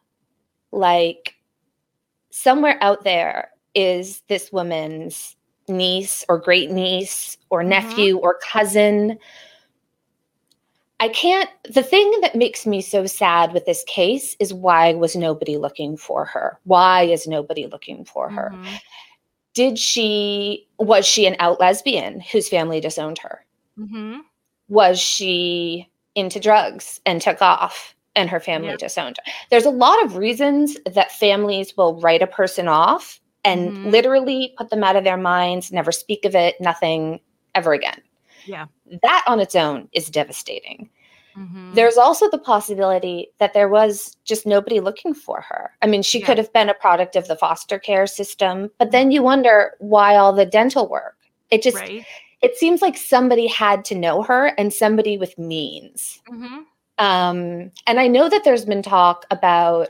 like 0.73 1.35
somewhere 2.31 2.79
out 2.83 3.05
there 3.05 3.51
is 3.75 4.23
this 4.29 4.53
woman's 4.53 5.37
niece 5.69 6.25
or 6.29 6.39
great 6.39 6.71
niece 6.71 7.37
or 7.51 7.63
Mhm. 7.63 7.69
nephew 7.69 8.19
or 8.19 8.39
cousin. 8.43 9.19
I 11.01 11.09
can't, 11.09 11.49
the 11.73 11.83
thing 11.83 12.13
that 12.23 12.35
makes 12.35 12.67
me 12.67 12.81
so 12.83 13.07
sad 13.07 13.53
with 13.53 13.67
this 13.67 13.85
case 13.87 14.35
is 14.41 14.53
why 14.53 14.95
was 14.95 15.15
nobody 15.15 15.57
looking 15.57 15.97
for 15.97 16.25
her? 16.25 16.59
Why 16.65 17.03
is 17.05 17.27
nobody 17.29 17.67
looking 17.67 18.05
for 18.05 18.31
her? 18.31 18.59
Did 19.59 19.77
she, 19.77 20.69
was 20.79 21.05
she 21.05 21.27
an 21.27 21.35
out 21.41 21.59
lesbian 21.59 22.21
whose 22.21 22.49
family 22.49 22.79
disowned 22.81 23.19
her? 23.19 23.45
Mhm. 23.77 24.21
was 24.69 25.01
she 25.01 25.89
into 26.15 26.39
drugs 26.39 27.01
and 27.07 27.21
took 27.23 27.41
off 27.43 27.95
and 28.15 28.29
her 28.31 28.39
family 28.39 28.69
Yeah. 28.69 28.77
disowned 28.77 29.17
her? 29.25 29.33
There's 29.51 29.65
a 29.65 29.71
lot 29.71 30.01
of 30.05 30.17
reasons 30.17 30.77
that 30.85 31.11
families 31.11 31.77
will 31.77 31.99
write 32.01 32.23
a 32.23 32.27
person 32.27 32.69
off 32.69 33.19
and 33.45 33.71
Mhm. 33.73 33.91
literally 33.91 34.55
put 34.59 34.69
them 34.71 34.85
out 34.85 34.95
of 34.97 35.03
their 35.05 35.17
minds, 35.17 35.73
never 35.73 35.91
speak 35.91 36.25
of 36.25 36.35
it, 36.37 36.61
nothing 36.61 37.19
ever 37.57 37.73
again. 37.73 38.01
Yeah. 38.47 38.67
That 39.03 39.25
on 39.27 39.41
its 39.41 39.57
own 39.57 39.89
is 39.93 40.09
devastating. 40.11 40.91
Mm-hmm. 41.39 41.75
There's 41.75 41.97
also 41.97 42.29
the 42.29 42.39
possibility 42.39 43.29
that 43.39 43.55
there 43.55 43.69
was 43.69 44.17
just 44.25 44.47
nobody 44.47 44.81
looking 44.81 45.15
for 45.15 45.41
her. 45.41 45.71
I 45.83 45.87
mean, 45.87 46.03
she 46.03 46.19
yeah. 46.19 46.27
could 46.27 46.39
have 46.39 46.53
been 46.53 46.69
a 46.69 46.75
product 46.75 47.15
of 47.15 47.29
the 47.29 47.37
foster 47.37 47.79
care 47.79 48.07
system, 48.07 48.71
but 48.79 48.91
then 48.91 49.11
you 49.11 49.23
wonder 49.23 49.75
why 49.79 50.17
all 50.17 50.33
the 50.33 50.47
dental 50.47 50.89
work. 50.89 51.17
It 51.51 51.63
just 51.63 51.77
right. 51.77 52.05
it 52.43 52.57
seems 52.57 52.83
like 52.83 52.97
somebody 52.97 53.47
had 53.47 53.85
to 53.87 53.95
know 53.95 54.23
her 54.23 54.53
and 54.59 54.73
somebody 54.73 55.17
with 55.17 55.39
means. 55.39 56.21
Mm-hmm. 56.29 56.59
Um, 56.99 57.71
and 57.87 58.01
I 58.01 58.09
know 58.09 58.29
that 58.29 58.43
there's 58.45 58.65
been 58.65 58.83
talk 58.83 59.25
about 59.31 59.89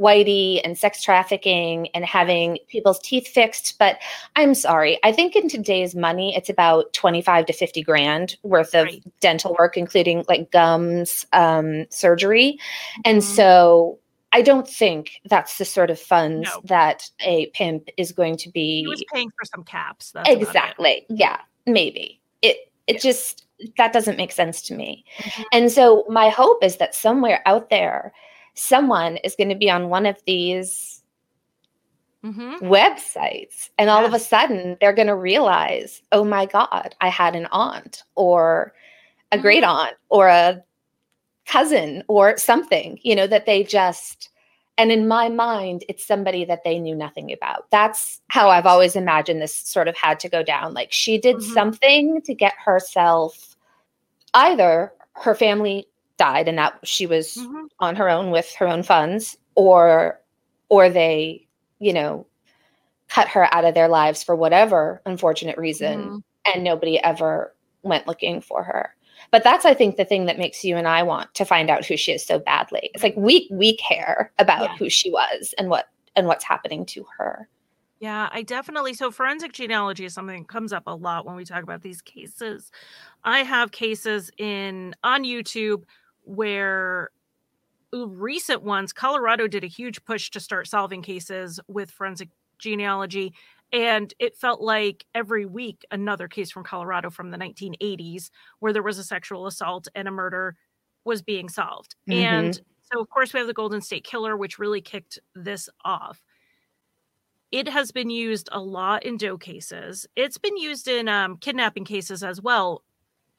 whitey 0.00 0.60
and 0.64 0.78
sex 0.78 1.02
trafficking 1.02 1.88
and 1.88 2.04
having 2.04 2.58
people's 2.68 2.98
teeth 3.00 3.28
fixed. 3.28 3.78
But 3.78 3.98
I'm 4.36 4.54
sorry. 4.54 4.98
I 5.04 5.12
think 5.12 5.36
in 5.36 5.48
today's 5.48 5.94
money, 5.94 6.34
it's 6.34 6.48
about 6.48 6.92
25 6.94 7.46
to 7.46 7.52
50 7.52 7.82
grand 7.82 8.36
worth 8.42 8.74
of 8.74 8.86
right. 8.86 9.02
dental 9.20 9.54
work, 9.58 9.76
including 9.76 10.24
like 10.28 10.50
gums, 10.50 11.26
um, 11.32 11.86
surgery. 11.90 12.58
And 13.04 13.18
mm-hmm. 13.18 13.34
so 13.34 13.98
I 14.32 14.42
don't 14.42 14.68
think 14.68 15.20
that's 15.28 15.58
the 15.58 15.64
sort 15.64 15.90
of 15.90 15.98
funds 15.98 16.48
no. 16.52 16.60
that 16.64 17.10
a 17.20 17.46
pimp 17.48 17.88
is 17.96 18.12
going 18.12 18.36
to 18.38 18.50
be. 18.50 18.82
He 18.82 18.86
was 18.86 19.04
paying 19.12 19.30
for 19.30 19.44
some 19.44 19.64
caps. 19.64 20.12
exactly. 20.26 21.04
Yeah, 21.08 21.40
maybe. 21.66 22.20
It 22.40 22.56
it 22.86 23.00
just 23.00 23.46
that 23.76 23.92
doesn't 23.92 24.16
make 24.16 24.32
sense 24.32 24.62
to 24.62 24.74
me. 24.74 25.04
Mm-hmm. 25.18 25.42
And 25.52 25.72
so 25.72 26.06
my 26.08 26.28
hope 26.28 26.64
is 26.64 26.76
that 26.76 26.94
somewhere 26.94 27.42
out 27.44 27.70
there 27.70 28.12
someone 28.54 29.16
is 29.18 29.36
going 29.36 29.48
to 29.48 29.54
be 29.54 29.70
on 29.70 29.88
one 29.88 30.06
of 30.06 30.16
these 30.26 31.02
mm-hmm. 32.24 32.64
websites 32.64 33.70
and 33.78 33.88
all 33.88 34.04
of 34.04 34.14
a 34.14 34.18
sudden 34.18 34.76
they're 34.80 34.92
going 34.92 35.08
to 35.08 35.16
realize 35.16 36.02
oh 36.12 36.24
my 36.24 36.46
god 36.46 36.94
i 37.00 37.08
had 37.08 37.34
an 37.34 37.46
aunt 37.52 38.02
or 38.14 38.72
a 39.32 39.36
mm-hmm. 39.36 39.42
great 39.42 39.64
aunt 39.64 39.94
or 40.08 40.28
a 40.28 40.62
cousin 41.46 42.02
or 42.08 42.36
something 42.36 42.98
you 43.02 43.14
know 43.14 43.26
that 43.26 43.46
they 43.46 43.62
just 43.62 44.28
and 44.78 44.92
in 44.92 45.08
my 45.08 45.28
mind 45.28 45.84
it's 45.88 46.06
somebody 46.06 46.44
that 46.44 46.62
they 46.64 46.78
knew 46.78 46.94
nothing 46.94 47.32
about 47.32 47.68
that's 47.70 48.20
how 48.28 48.50
i've 48.50 48.66
always 48.66 48.94
imagined 48.94 49.40
this 49.40 49.54
sort 49.54 49.88
of 49.88 49.96
had 49.96 50.20
to 50.20 50.28
go 50.28 50.42
down 50.42 50.74
like 50.74 50.92
she 50.92 51.18
did 51.18 51.36
mm-hmm. 51.36 51.52
something 51.52 52.22
to 52.22 52.34
get 52.34 52.54
herself 52.62 53.56
either 54.34 54.92
her 55.14 55.34
family 55.34 55.86
died 56.20 56.48
and 56.48 56.58
that 56.58 56.78
she 56.84 57.06
was 57.06 57.36
mm-hmm. 57.36 57.64
on 57.78 57.96
her 57.96 58.10
own 58.10 58.30
with 58.30 58.54
her 58.54 58.68
own 58.68 58.82
funds 58.82 59.38
or 59.54 60.20
or 60.68 60.90
they 60.90 61.48
you 61.78 61.94
know 61.94 62.26
cut 63.08 63.26
her 63.26 63.52
out 63.54 63.64
of 63.64 63.72
their 63.72 63.88
lives 63.88 64.22
for 64.22 64.36
whatever 64.36 65.00
unfortunate 65.06 65.56
reason 65.56 65.98
mm-hmm. 65.98 66.18
and 66.44 66.62
nobody 66.62 66.98
ever 67.02 67.54
went 67.82 68.06
looking 68.06 68.42
for 68.42 68.62
her 68.62 68.94
but 69.30 69.42
that's 69.42 69.64
i 69.64 69.72
think 69.72 69.96
the 69.96 70.04
thing 70.04 70.26
that 70.26 70.38
makes 70.38 70.62
you 70.62 70.76
and 70.76 70.86
i 70.86 71.02
want 71.02 71.32
to 71.34 71.46
find 71.46 71.70
out 71.70 71.86
who 71.86 71.96
she 71.96 72.12
is 72.12 72.24
so 72.24 72.38
badly 72.38 72.90
it's 72.92 73.02
like 73.02 73.16
we 73.16 73.48
we 73.50 73.74
care 73.78 74.30
about 74.38 74.68
yeah. 74.68 74.76
who 74.76 74.90
she 74.90 75.10
was 75.10 75.54
and 75.56 75.70
what 75.70 75.86
and 76.16 76.26
what's 76.26 76.44
happening 76.44 76.84
to 76.84 77.02
her 77.16 77.48
yeah, 78.00 78.30
I 78.32 78.40
definitely. 78.40 78.94
So, 78.94 79.10
forensic 79.10 79.52
genealogy 79.52 80.06
is 80.06 80.14
something 80.14 80.40
that 80.40 80.48
comes 80.48 80.72
up 80.72 80.84
a 80.86 80.94
lot 80.94 81.26
when 81.26 81.36
we 81.36 81.44
talk 81.44 81.62
about 81.62 81.82
these 81.82 82.00
cases. 82.00 82.72
I 83.24 83.40
have 83.40 83.72
cases 83.72 84.30
in 84.38 84.94
on 85.04 85.24
YouTube 85.24 85.82
where 86.30 87.10
recent 87.92 88.62
ones, 88.62 88.92
Colorado 88.92 89.48
did 89.48 89.64
a 89.64 89.68
huge 89.68 90.04
push 90.04 90.30
to 90.30 90.40
start 90.40 90.68
solving 90.68 91.02
cases 91.02 91.58
with 91.66 91.90
forensic 91.90 92.28
genealogy. 92.58 93.34
And 93.72 94.12
it 94.18 94.36
felt 94.36 94.60
like 94.60 95.06
every 95.14 95.44
week 95.44 95.84
another 95.90 96.28
case 96.28 96.50
from 96.50 96.64
Colorado 96.64 97.10
from 97.10 97.30
the 97.30 97.38
1980s 97.38 98.30
where 98.60 98.72
there 98.72 98.82
was 98.82 98.98
a 98.98 99.04
sexual 99.04 99.46
assault 99.46 99.88
and 99.94 100.06
a 100.06 100.12
murder 100.12 100.56
was 101.04 101.22
being 101.22 101.48
solved. 101.48 101.96
Mm-hmm. 102.08 102.22
And 102.22 102.60
so, 102.92 103.00
of 103.00 103.08
course, 103.08 103.32
we 103.32 103.38
have 103.38 103.46
the 103.46 103.54
Golden 103.54 103.80
State 103.80 104.04
Killer, 104.04 104.36
which 104.36 104.58
really 104.58 104.80
kicked 104.80 105.18
this 105.34 105.68
off. 105.84 106.20
It 107.50 107.68
has 107.68 107.90
been 107.90 108.10
used 108.10 108.48
a 108.52 108.60
lot 108.60 109.04
in 109.04 109.16
doe 109.16 109.38
cases. 109.38 110.06
It's 110.14 110.38
been 110.38 110.56
used 110.56 110.86
in 110.86 111.08
um, 111.08 111.36
kidnapping 111.38 111.84
cases 111.84 112.22
as 112.22 112.40
well. 112.40 112.82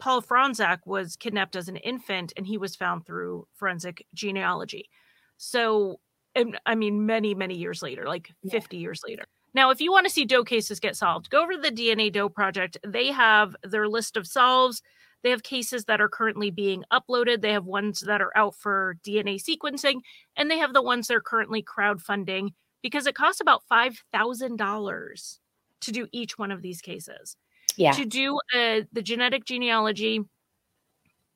Paul 0.01 0.23
Fronczak 0.23 0.79
was 0.85 1.15
kidnapped 1.15 1.55
as 1.55 1.69
an 1.69 1.75
infant 1.77 2.33
and 2.35 2.45
he 2.45 2.57
was 2.57 2.75
found 2.75 3.05
through 3.05 3.47
forensic 3.53 4.05
genealogy. 4.15 4.89
So, 5.37 5.99
and, 6.33 6.59
I 6.65 6.73
mean, 6.73 7.05
many, 7.05 7.35
many 7.35 7.55
years 7.55 7.83
later, 7.83 8.05
like 8.05 8.31
yeah. 8.41 8.51
50 8.51 8.77
years 8.77 9.01
later. 9.07 9.25
Now, 9.53 9.69
if 9.69 9.79
you 9.79 9.91
want 9.91 10.07
to 10.07 10.11
see 10.11 10.25
Doe 10.25 10.43
cases 10.43 10.79
get 10.79 10.95
solved, 10.95 11.29
go 11.29 11.43
over 11.43 11.53
to 11.53 11.59
the 11.59 11.69
DNA 11.69 12.11
Doe 12.11 12.29
Project. 12.29 12.79
They 12.85 13.11
have 13.11 13.55
their 13.63 13.87
list 13.87 14.17
of 14.17 14.25
solves. 14.25 14.81
They 15.23 15.29
have 15.29 15.43
cases 15.43 15.85
that 15.85 16.01
are 16.01 16.09
currently 16.09 16.49
being 16.49 16.83
uploaded. 16.91 17.41
They 17.41 17.51
have 17.51 17.65
ones 17.65 17.99
that 18.01 18.21
are 18.21 18.35
out 18.35 18.55
for 18.55 18.97
DNA 19.05 19.39
sequencing, 19.39 19.99
and 20.35 20.49
they 20.49 20.57
have 20.57 20.73
the 20.73 20.81
ones 20.81 21.07
they're 21.07 21.21
currently 21.21 21.61
crowdfunding 21.61 22.53
because 22.81 23.05
it 23.05 23.13
costs 23.13 23.39
about 23.39 23.61
$5,000 23.71 25.39
to 25.81 25.91
do 25.91 26.07
each 26.11 26.39
one 26.39 26.51
of 26.51 26.63
these 26.63 26.81
cases 26.81 27.35
yeah. 27.77 27.91
to 27.91 28.05
do 28.05 28.39
a, 28.55 28.85
the 28.91 29.01
genetic 29.01 29.45
genealogy 29.45 30.21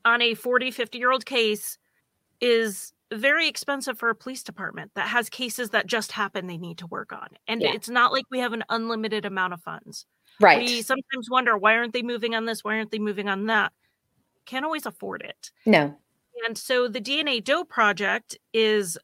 on 0.04 0.22
a 0.22 0.34
40, 0.34 0.72
50 0.72 0.98
year 0.98 1.12
old 1.12 1.26
case 1.26 1.78
is 2.42 2.94
very 3.12 3.48
expensive 3.48 3.98
for 3.98 4.10
a 4.10 4.16
police 4.16 4.44
department 4.44 4.92
that 4.96 5.08
has 5.08 5.30
cases 5.30 5.70
that 5.72 5.88
just 5.88 6.12
happen 6.12 6.48
they 6.48 6.58
need 6.58 6.78
to 6.80 6.88
work 6.88 7.12
on. 7.12 7.28
And 7.48 7.62
yeah. 7.62 7.74
it's 7.74 7.90
not 7.90 8.12
like 8.12 8.26
we 8.32 8.40
have 8.40 8.54
an 8.54 8.64
unlimited 8.70 9.26
amount 9.26 9.54
of 9.54 9.62
funds. 9.62 10.06
Right. 10.40 10.60
We 10.60 10.82
sometimes 10.82 11.30
wonder 11.30 11.58
why 11.58 11.76
aren't 11.76 11.94
they 11.94 12.02
moving 12.02 12.36
on 12.36 12.46
this? 12.46 12.64
Why 12.64 12.78
aren't 12.78 12.92
they 12.92 13.00
moving 13.00 13.30
on 13.30 13.46
that? 13.46 13.72
Can't 14.46 14.66
always 14.66 14.86
afford 14.86 15.22
it. 15.22 15.52
No. 15.66 15.96
And 16.46 16.58
so 16.58 16.88
the 16.88 17.02
DNA 17.02 17.44
Doe 17.44 17.64
project 17.64 18.38
is 18.54 18.98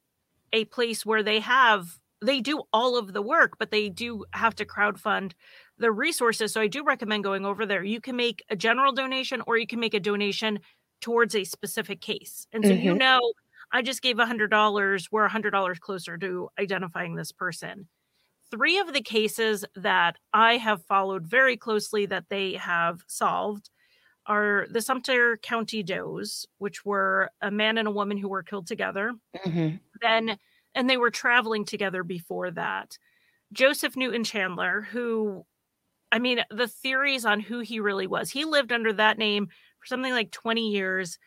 a 0.51 0.65
place 0.65 1.05
where 1.05 1.23
they 1.23 1.39
have 1.39 1.97
they 2.23 2.39
do 2.39 2.61
all 2.71 2.97
of 2.97 3.13
the 3.13 3.21
work, 3.21 3.53
but 3.57 3.71
they 3.71 3.89
do 3.89 4.25
have 4.33 4.53
to 4.55 4.65
crowdfund 4.65 5.31
the 5.81 5.91
resources. 5.91 6.53
So 6.53 6.61
I 6.61 6.67
do 6.67 6.83
recommend 6.83 7.23
going 7.23 7.45
over 7.45 7.65
there. 7.65 7.83
You 7.83 7.99
can 7.99 8.15
make 8.15 8.43
a 8.49 8.55
general 8.55 8.93
donation 8.93 9.41
or 9.47 9.57
you 9.57 9.67
can 9.67 9.79
make 9.79 9.93
a 9.93 9.99
donation 9.99 10.59
towards 11.01 11.35
a 11.35 11.43
specific 11.43 11.99
case. 11.99 12.47
And 12.53 12.63
so 12.63 12.71
mm-hmm. 12.71 12.85
you 12.85 12.95
know, 12.95 13.19
I 13.73 13.81
just 13.81 14.01
gave 14.01 14.17
$100, 14.17 15.07
we're 15.11 15.27
$100 15.27 15.79
closer 15.79 16.17
to 16.17 16.49
identifying 16.59 17.15
this 17.15 17.31
person. 17.31 17.87
Three 18.51 18.79
of 18.79 18.93
the 18.93 19.01
cases 19.01 19.65
that 19.75 20.17
I 20.33 20.57
have 20.57 20.85
followed 20.85 21.25
very 21.25 21.57
closely 21.57 22.05
that 22.07 22.25
they 22.29 22.53
have 22.53 23.01
solved 23.07 23.69
are 24.27 24.67
the 24.69 24.81
Sumter 24.81 25.37
County 25.37 25.81
Does, 25.83 26.45
which 26.59 26.85
were 26.85 27.31
a 27.41 27.49
man 27.49 27.77
and 27.77 27.87
a 27.87 27.91
woman 27.91 28.17
who 28.17 28.29
were 28.29 28.43
killed 28.43 28.67
together. 28.67 29.13
Mm-hmm. 29.45 29.77
Then, 30.01 30.37
and 30.75 30.89
they 30.89 30.97
were 30.97 31.09
traveling 31.09 31.65
together 31.65 32.03
before 32.03 32.51
that. 32.51 32.97
Joseph 33.53 33.95
Newton 33.95 34.23
Chandler, 34.23 34.81
who 34.81 35.45
I 36.11 36.19
mean, 36.19 36.43
the 36.49 36.67
theories 36.67 37.25
on 37.25 37.39
who 37.39 37.59
he 37.59 37.79
really 37.79 38.07
was. 38.07 38.29
He 38.29 38.45
lived 38.45 38.71
under 38.71 38.91
that 38.93 39.17
name 39.17 39.47
for 39.79 39.85
something 39.85 40.11
like 40.11 40.31
20 40.31 40.69
years. 40.69 41.17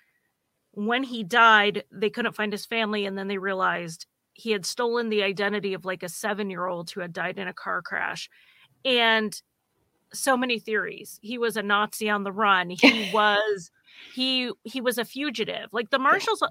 When 0.73 1.03
he 1.03 1.23
died, 1.25 1.85
they 1.91 2.11
couldn't 2.11 2.35
find 2.35 2.53
his 2.53 2.67
family, 2.67 3.07
and 3.07 3.17
then 3.17 3.29
they 3.29 3.39
realized 3.39 4.07
he 4.35 4.51
had 4.51 4.67
stolen 4.67 5.09
the 5.09 5.23
identity 5.23 5.75
of 5.75 5.85
like 5.85 6.03
a 6.03 6.09
seven 6.09 6.51
year 6.51 6.67
old 6.67 6.91
who 6.91 7.01
had 7.01 7.13
died 7.13 7.39
in 7.39 7.49
a 7.49 7.55
car 7.55 7.83
crash. 7.83 8.29
And 8.85 9.41
so 10.13 10.37
many 10.37 10.59
theories. 10.59 11.19
He 11.23 11.39
was 11.39 11.57
a 11.57 11.63
Nazi 11.63 12.09
on 12.09 12.25
the 12.25 12.33
run. 12.33 12.71
He 12.71 13.11
was 13.15 13.71
he 14.15 14.51
he 14.65 14.81
was 14.81 14.99
a 14.99 15.05
fugitive. 15.05 15.73
Like 15.73 15.91
the 15.91 15.99
marshals 15.99 16.43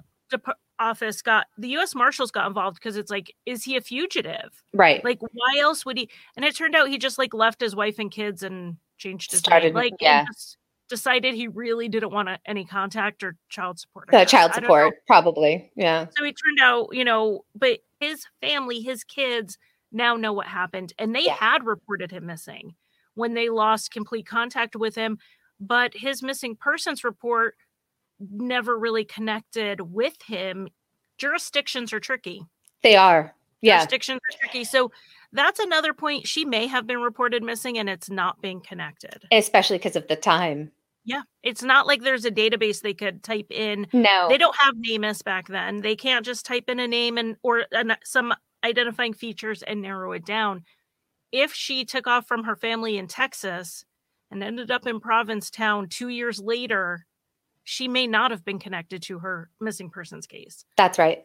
office 0.78 1.22
got 1.22 1.46
the 1.56 1.68
U.S. 1.68 1.94
Marshals 1.94 2.30
got 2.30 2.46
involved 2.46 2.76
because 2.76 2.96
it's 2.96 3.10
like, 3.10 3.34
is 3.46 3.64
he 3.64 3.76
a 3.76 3.80
fugitive? 3.80 4.62
Right. 4.72 5.04
Like, 5.04 5.20
why 5.20 5.58
else 5.60 5.84
would 5.86 5.98
he? 5.98 6.10
And 6.36 6.44
it 6.44 6.56
turned 6.56 6.74
out 6.74 6.88
he 6.88 6.98
just 6.98 7.18
like 7.18 7.34
left 7.34 7.60
his 7.60 7.76
wife 7.76 7.98
and 7.98 8.10
kids 8.10 8.42
and 8.42 8.76
changed 8.98 9.30
his 9.30 9.40
Started, 9.40 9.66
name. 9.66 9.74
Like, 9.74 9.94
yeah. 10.00 10.24
decided 10.88 11.34
he 11.34 11.48
really 11.48 11.88
didn't 11.88 12.12
want 12.12 12.28
a, 12.28 12.38
any 12.46 12.64
contact 12.64 13.22
or 13.22 13.36
child 13.48 13.78
support. 13.78 14.08
The 14.10 14.24
child 14.24 14.54
support, 14.54 14.94
probably. 15.06 15.70
Yeah. 15.76 16.06
So 16.16 16.24
he 16.24 16.32
turned 16.32 16.60
out, 16.60 16.88
you 16.92 17.04
know, 17.04 17.44
but 17.54 17.80
his 18.00 18.26
family, 18.40 18.80
his 18.80 19.04
kids 19.04 19.58
now 19.92 20.16
know 20.16 20.32
what 20.32 20.46
happened, 20.46 20.92
and 20.98 21.14
they 21.14 21.24
yeah. 21.24 21.34
had 21.34 21.64
reported 21.64 22.10
him 22.10 22.26
missing 22.26 22.74
when 23.14 23.34
they 23.34 23.48
lost 23.48 23.92
complete 23.92 24.26
contact 24.26 24.74
with 24.76 24.94
him. 24.94 25.18
But 25.60 25.94
his 25.94 26.20
missing 26.20 26.56
persons 26.56 27.04
report 27.04 27.54
never 28.18 28.78
really 28.78 29.04
connected 29.04 29.80
with 29.80 30.20
him. 30.22 30.68
Jurisdictions 31.18 31.92
are 31.92 32.00
tricky. 32.00 32.44
They 32.82 32.96
are. 32.96 33.34
Yeah. 33.60 33.78
Jurisdictions 33.78 34.18
are 34.18 34.38
tricky. 34.40 34.64
So 34.64 34.90
that's 35.32 35.58
another 35.58 35.94
point. 35.94 36.26
She 36.26 36.44
may 36.44 36.66
have 36.66 36.86
been 36.86 37.00
reported 37.00 37.42
missing 37.42 37.78
and 37.78 37.88
it's 37.88 38.10
not 38.10 38.40
being 38.40 38.60
connected. 38.60 39.24
Especially 39.32 39.78
because 39.78 39.96
of 39.96 40.06
the 40.08 40.16
time. 40.16 40.70
Yeah. 41.04 41.22
It's 41.42 41.62
not 41.62 41.86
like 41.86 42.02
there's 42.02 42.24
a 42.24 42.30
database 42.30 42.80
they 42.80 42.94
could 42.94 43.22
type 43.22 43.50
in. 43.50 43.86
No. 43.92 44.28
They 44.28 44.38
don't 44.38 44.56
have 44.56 44.74
NamUs 44.74 45.22
back 45.22 45.48
then. 45.48 45.82
They 45.82 45.96
can't 45.96 46.24
just 46.24 46.46
type 46.46 46.68
in 46.68 46.80
a 46.80 46.88
name 46.88 47.18
and 47.18 47.36
or 47.42 47.64
an, 47.72 47.96
some 48.04 48.34
identifying 48.64 49.12
features 49.12 49.62
and 49.62 49.82
narrow 49.82 50.12
it 50.12 50.24
down. 50.24 50.64
If 51.32 51.52
she 51.52 51.84
took 51.84 52.06
off 52.06 52.26
from 52.26 52.44
her 52.44 52.56
family 52.56 52.96
in 52.96 53.06
Texas 53.06 53.84
and 54.30 54.42
ended 54.42 54.70
up 54.70 54.86
in 54.86 55.00
Provincetown 55.00 55.88
2 55.88 56.08
years 56.08 56.40
later, 56.40 57.06
she 57.64 57.88
may 57.88 58.06
not 58.06 58.30
have 58.30 58.44
been 58.44 58.58
connected 58.58 59.02
to 59.02 59.18
her 59.20 59.50
missing 59.60 59.90
persons 59.90 60.26
case. 60.26 60.64
That's 60.76 60.98
right. 60.98 61.24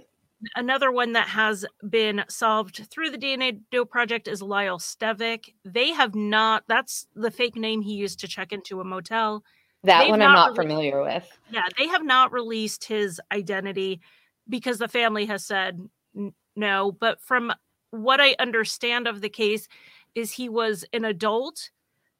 Another 0.56 0.90
one 0.92 1.12
that 1.14 1.28
has 1.28 1.66
been 1.90 2.24
solved 2.30 2.88
through 2.90 3.10
the 3.12 3.18
DNA 3.18 3.60
Doe 3.72 3.84
Project 3.84 4.28
is 4.28 4.42
Lyle 4.42 4.80
Stevik. 4.80 5.54
They 5.66 5.92
have 5.92 6.16
not, 6.16 6.64
that's 6.68 7.08
the 7.14 7.30
fake 7.30 7.58
name 7.58 7.82
he 7.82 7.94
used 7.96 8.22
to 8.22 8.28
check 8.28 8.54
into 8.54 8.80
a 8.80 8.86
motel. 8.86 9.44
That 9.84 10.02
They've 10.04 10.10
one 10.12 10.22
I'm 10.22 10.32
not 10.34 10.36
not 10.36 10.58
released- 10.58 10.62
familiar 10.70 11.02
with. 11.02 11.40
Yeah, 11.52 11.64
they 11.78 11.88
have 11.88 12.04
not 12.06 12.32
released 12.32 12.86
his 12.86 13.20
identity 13.34 14.00
because 14.48 14.78
the 14.78 14.88
family 14.88 15.26
has 15.26 15.46
said 15.46 15.80
n- 16.16 16.34
no. 16.56 16.92
But 16.94 17.22
from 17.22 17.54
what 17.92 18.22
I 18.22 18.36
understand 18.40 19.08
of 19.08 19.20
the 19.22 19.30
case, 19.30 19.68
is 20.16 20.32
he 20.32 20.48
was 20.50 20.84
an 20.94 21.06
adult 21.06 21.70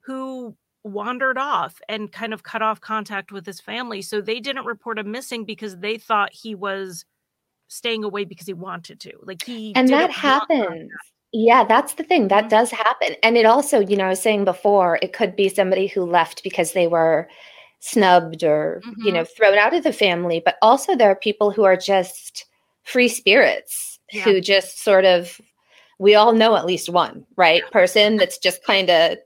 who 0.02 0.56
wandered 0.84 1.38
off 1.38 1.82
and 1.90 2.12
kind 2.12 2.34
of 2.34 2.44
cut 2.44 2.62
off 2.62 2.82
contact 2.82 3.32
with 3.32 3.46
his 3.46 3.60
family. 3.60 4.02
So 4.02 4.22
they 4.22 4.40
didn't 4.40 4.66
report 4.66 5.00
him 5.00 5.12
missing 5.12 5.46
because 5.46 5.78
they 5.78 5.98
thought 5.98 6.34
he 6.34 6.56
was 6.56 7.06
staying 7.68 8.04
away 8.04 8.26
because 8.26 8.48
he 8.48 8.54
wanted 8.54 9.00
to. 9.02 9.12
Like 9.22 9.44
he 9.44 9.74
and 9.76 9.90
that 9.90 10.12
happens 10.12 10.92
yeah 11.32 11.64
that's 11.64 11.94
the 11.94 12.04
thing 12.04 12.28
that 12.30 12.46
Mhm. 12.46 12.50
does 12.50 12.72
happen 12.72 13.16
and 13.22 13.38
it 13.38 13.46
also 13.46 13.80
you 13.80 13.96
know 13.96 14.06
i 14.06 14.10
was 14.10 14.20
saying 14.20 14.46
before 14.46 14.98
it 15.04 15.14
could 15.14 15.36
be 15.36 15.48
somebody 15.48 15.86
who 15.86 16.04
left 16.04 16.42
because 16.44 16.72
they 16.72 16.88
were 16.88 17.30
snubbed 17.80 18.44
or 18.44 18.82
you 18.98 19.12
Mhm. 19.12 19.14
know 19.14 19.24
thrown 19.26 19.56
out 19.56 19.76
of 19.76 19.84
the 19.84 19.94
family 19.94 20.42
but 20.44 20.58
also 20.64 20.96
there 20.96 21.12
are 21.12 21.16
people 21.16 21.52
who 21.52 21.64
are 21.66 21.78
just 21.78 22.46
free 22.82 23.08
spirits 23.08 24.00
Yeah. 24.12 24.24
who 24.24 24.42
just 24.42 24.80
sort 24.80 25.06
of 25.06 25.40
we 26.00 26.16
all 26.16 26.34
know 26.34 26.56
at 26.56 26.66
least 26.66 26.90
one 26.90 27.24
right 27.36 27.62
person 27.72 28.16
that's 28.18 28.40
just 28.40 28.64
kind 28.64 28.90
of 28.90 29.20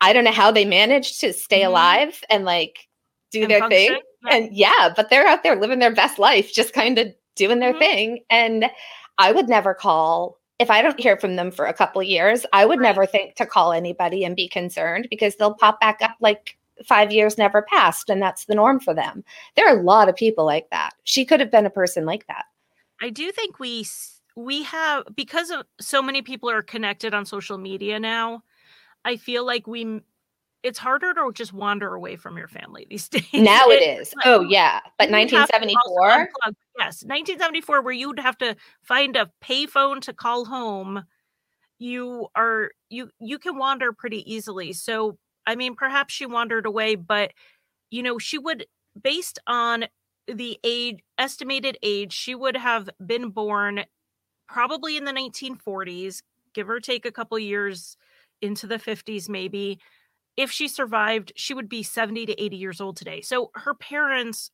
i 0.00 0.12
don't 0.12 0.24
know 0.24 0.32
how 0.32 0.50
they 0.50 0.64
manage 0.64 1.18
to 1.18 1.32
stay 1.32 1.62
Mhm. 1.62 1.66
alive 1.68 2.20
and 2.30 2.44
like 2.44 2.88
do 3.30 3.42
And 3.42 3.50
their 3.50 3.60
function. 3.60 3.78
thing 3.94 4.00
Yeah. 4.26 4.36
and 4.36 4.56
yeah, 4.56 4.92
but 4.96 5.10
they're 5.10 5.26
out 5.26 5.42
there 5.42 5.56
living 5.56 5.80
their 5.80 5.92
best 5.94 6.18
life, 6.18 6.52
just 6.52 6.72
kind 6.72 6.98
of 6.98 7.12
doing 7.34 7.58
their 7.58 7.74
Mhm. 7.74 7.78
thing. 7.78 8.24
And 8.30 8.70
I 9.18 9.32
would 9.32 9.48
never 9.48 9.74
call 9.74 10.38
if 10.60 10.70
I 10.70 10.80
don't 10.82 10.98
hear 11.00 11.16
from 11.16 11.34
them 11.36 11.50
for 11.50 11.66
a 11.66 11.74
couple 11.74 12.00
of 12.00 12.06
years. 12.06 12.46
I 12.52 12.64
would 12.64 12.78
Right. 12.78 12.84
never 12.86 13.06
think 13.06 13.34
to 13.34 13.44
call 13.44 13.72
anybody 13.72 14.24
and 14.24 14.36
be 14.36 14.48
concerned 14.48 15.08
because 15.10 15.34
they'll 15.36 15.54
pop 15.54 15.80
back 15.80 15.98
up 16.00 16.12
like 16.20 16.56
five 16.86 17.12
years 17.12 17.36
never 17.36 17.62
passed, 17.62 18.08
and 18.08 18.22
that's 18.22 18.44
the 18.46 18.54
norm 18.54 18.78
for 18.80 18.94
them. 18.94 19.24
There 19.56 19.66
are 19.68 19.78
a 19.78 19.82
lot 19.82 20.08
of 20.08 20.14
people 20.16 20.44
like 20.44 20.70
that. 20.70 20.90
She 21.04 21.24
could 21.24 21.40
have 21.40 21.50
been 21.50 21.66
a 21.66 21.70
person 21.70 22.06
like 22.06 22.26
that. 22.28 22.44
I 23.02 23.10
do 23.10 23.30
think 23.32 23.58
we 23.58 23.84
we 24.36 24.62
have 24.62 25.04
because 25.14 25.50
of 25.50 25.64
so 25.80 26.00
many 26.00 26.22
people 26.22 26.48
are 26.50 26.62
connected 26.62 27.14
on 27.14 27.26
social 27.26 27.58
media 27.58 27.98
now. 28.00 28.42
I 29.04 29.16
feel 29.16 29.44
like 29.44 29.66
we 29.66 30.00
it's 30.64 30.78
harder 30.78 31.12
to 31.12 31.30
just 31.34 31.52
wander 31.52 31.94
away 31.94 32.16
from 32.16 32.38
your 32.38 32.48
family 32.48 32.86
these 32.90 33.08
days. 33.08 33.24
Now 33.34 33.68
it 33.68 33.82
is. 33.82 34.14
but 34.14 34.26
Oh 34.26 34.40
yeah, 34.40 34.80
but 34.98 35.10
you 35.10 35.14
have 35.16 35.28
to 35.28 35.36
also 35.36 35.52
1974. 35.52 36.10
unplug. 36.10 36.54
Yes, 36.78 37.04
1974, 37.04 37.82
where 37.82 37.92
you'd 37.92 38.18
have 38.18 38.38
to 38.38 38.56
find 38.82 39.14
a 39.14 39.30
payphone 39.44 40.00
to 40.02 40.12
call 40.12 40.46
home. 40.46 41.04
You 41.78 42.28
are 42.34 42.70
you 42.88 43.10
you 43.20 43.38
can 43.38 43.58
wander 43.58 43.92
pretty 43.92 44.30
easily. 44.32 44.72
So 44.72 45.18
I 45.46 45.54
mean, 45.54 45.76
perhaps 45.76 46.14
she 46.14 46.26
wandered 46.26 46.66
away, 46.66 46.94
but 46.94 47.32
you 47.90 48.02
know, 48.02 48.18
she 48.18 48.38
would 48.38 48.66
based 49.00 49.38
on 49.46 49.84
the 50.26 50.58
age 50.64 51.00
estimated 51.18 51.76
age, 51.82 52.12
she 52.12 52.34
would 52.34 52.56
have 52.56 52.88
been 53.04 53.28
born 53.28 53.84
probably 54.48 54.96
in 54.96 55.04
the 55.04 55.12
1940s, 55.12 56.22
give 56.54 56.70
or 56.70 56.80
take 56.80 57.04
a 57.04 57.12
couple 57.12 57.38
years 57.38 57.96
into 58.42 58.66
the 58.66 58.76
50s, 58.78 59.28
maybe. 59.28 59.78
If 60.36 60.50
she 60.50 60.66
survived, 60.68 61.32
she 61.36 61.54
would 61.54 61.68
be 61.68 61.82
70 61.82 62.26
to 62.26 62.42
80 62.42 62.56
years 62.56 62.80
old 62.80 62.96
today. 62.96 63.20
So 63.20 63.50
her 63.54 63.74
parents 63.74 64.50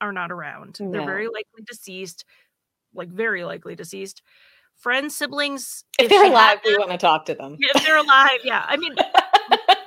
are 0.00 0.12
not 0.12 0.30
around. 0.30 0.76
They're 0.78 1.04
very 1.04 1.26
likely 1.26 1.62
deceased, 1.66 2.24
like 2.94 3.08
very 3.08 3.44
likely 3.44 3.74
deceased. 3.74 4.22
Friends, 4.76 5.16
siblings, 5.16 5.84
If 5.98 6.08
she 6.10 6.16
they're 6.16 6.26
alive, 6.26 6.58
we 6.64 6.76
want 6.78 6.90
to 6.90 6.98
talk 6.98 7.24
to 7.26 7.34
them. 7.34 7.56
if 7.58 7.82
they're 7.84 7.96
alive, 7.96 8.40
yeah. 8.44 8.64
I 8.68 8.76
mean, 8.76 8.94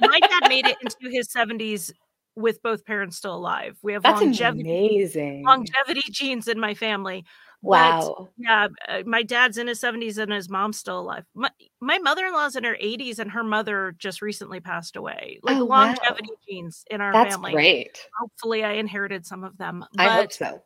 my 0.01 0.19
dad 0.19 0.49
made 0.49 0.65
it 0.65 0.77
into 0.81 1.09
his 1.13 1.27
70s 1.29 1.91
with 2.35 2.61
both 2.61 2.85
parents 2.85 3.17
still 3.17 3.35
alive. 3.35 3.77
We 3.81 3.93
have 3.93 4.03
That's 4.03 4.21
longevity 4.21 4.61
amazing. 4.61 5.43
longevity 5.43 6.03
genes 6.11 6.47
in 6.47 6.59
my 6.59 6.73
family. 6.73 7.25
But, 7.63 7.69
Wow. 7.69 8.29
yeah, 8.37 8.67
uh, 8.87 9.03
my 9.05 9.23
dad's 9.23 9.57
in 9.57 9.67
his 9.67 9.79
70s 9.81 10.17
and 10.17 10.31
his 10.31 10.49
mom's 10.49 10.77
still 10.77 10.99
alive. 10.99 11.25
My, 11.33 11.49
my 11.81 11.97
mother-in-law's 11.99 12.55
in 12.55 12.63
her 12.63 12.77
80s 12.79 13.19
and 13.19 13.31
her 13.31 13.43
mother 13.43 13.95
just 13.97 14.21
recently 14.21 14.59
passed 14.59 14.95
away. 14.95 15.39
Like 15.43 15.57
Oh, 15.57 15.65
wow. 15.65 15.87
longevity 15.87 16.29
genes 16.47 16.85
in 16.89 17.01
our 17.01 17.11
That's 17.13 17.33
family. 17.35 17.51
great. 17.53 17.99
Hopefully 18.19 18.63
I 18.63 18.73
inherited 18.73 19.25
some 19.25 19.43
of 19.43 19.57
them. 19.57 19.83
I 19.97 20.07
hope 20.07 20.25
But 20.27 20.33
so. 20.33 20.61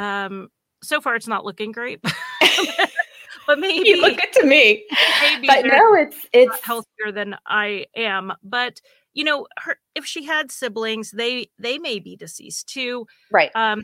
um 0.00 0.48
so 0.82 1.00
far 1.00 1.16
it's 1.16 1.26
not 1.28 1.44
looking 1.44 1.72
great. 1.72 2.00
but 3.46 3.58
maybe 3.58 3.88
you 3.88 4.00
look 4.00 4.16
good 4.16 4.32
to 4.34 4.44
me. 4.46 4.84
maybe 5.22 5.46
But 5.48 5.64
no, 5.66 5.94
it's 5.94 6.26
it's 6.32 6.60
healthier 6.62 7.12
than 7.12 7.36
I 7.46 7.86
am. 7.96 8.32
But 8.42 8.80
you 9.14 9.24
know, 9.24 9.46
her 9.58 9.78
if 9.94 10.04
she 10.04 10.24
had 10.24 10.52
siblings, 10.52 11.10
they 11.10 11.48
they 11.58 11.78
may 11.78 11.98
be 11.98 12.16
deceased 12.16 12.68
too. 12.68 13.06
right. 13.30 13.50
Um, 13.54 13.82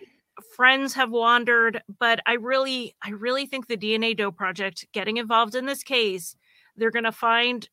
friends 0.56 0.94
have 0.94 1.10
wandered, 1.10 1.82
but 1.98 2.20
I 2.26 2.34
really, 2.34 2.94
I 3.02 3.10
really 3.10 3.46
think 3.46 3.66
the 3.66 3.76
DNA 3.76 4.16
Doe 4.16 4.30
Project 4.32 4.86
getting 4.92 5.16
involved 5.16 5.54
in 5.54 5.66
this 5.66 5.82
case, 5.82 6.36
they're 6.76 6.90
going 6.90 7.04
to 7.04 7.12
find 7.12 7.68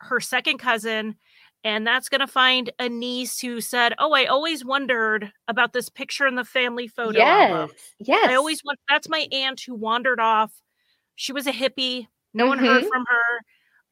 her 0.00 0.20
second 0.20 0.58
cousin, 0.58 1.16
and 1.64 1.86
that's 1.86 2.08
going 2.08 2.20
to 2.20 2.26
find 2.26 2.70
a 2.78 2.88
niece 2.88 3.40
who 3.40 3.60
said, 3.60 3.94
"Oh, 3.98 4.12
I 4.12 4.26
always 4.26 4.64
wondered 4.64 5.32
about 5.48 5.72
this 5.72 5.88
picture 5.88 6.26
in 6.26 6.34
the 6.36 6.44
family 6.44 6.86
photo 6.86 7.20
album. 7.20 7.70
Yes. 7.98 8.08
Yes. 8.08 8.30
I 8.30 8.34
always 8.34 8.62
want. 8.64 8.78
That's 8.88 9.08
my 9.08 9.26
aunt 9.32 9.60
who 9.66 9.74
wandered 9.74 10.20
off. 10.20 10.52
She 11.16 11.32
was 11.32 11.46
a 11.46 11.52
hippie. 11.52 12.06
No 12.34 12.46
one 12.46 12.58
heard 12.58 12.84
Mhm. 12.84 12.88
from 12.88 13.04
her. 13.08 13.40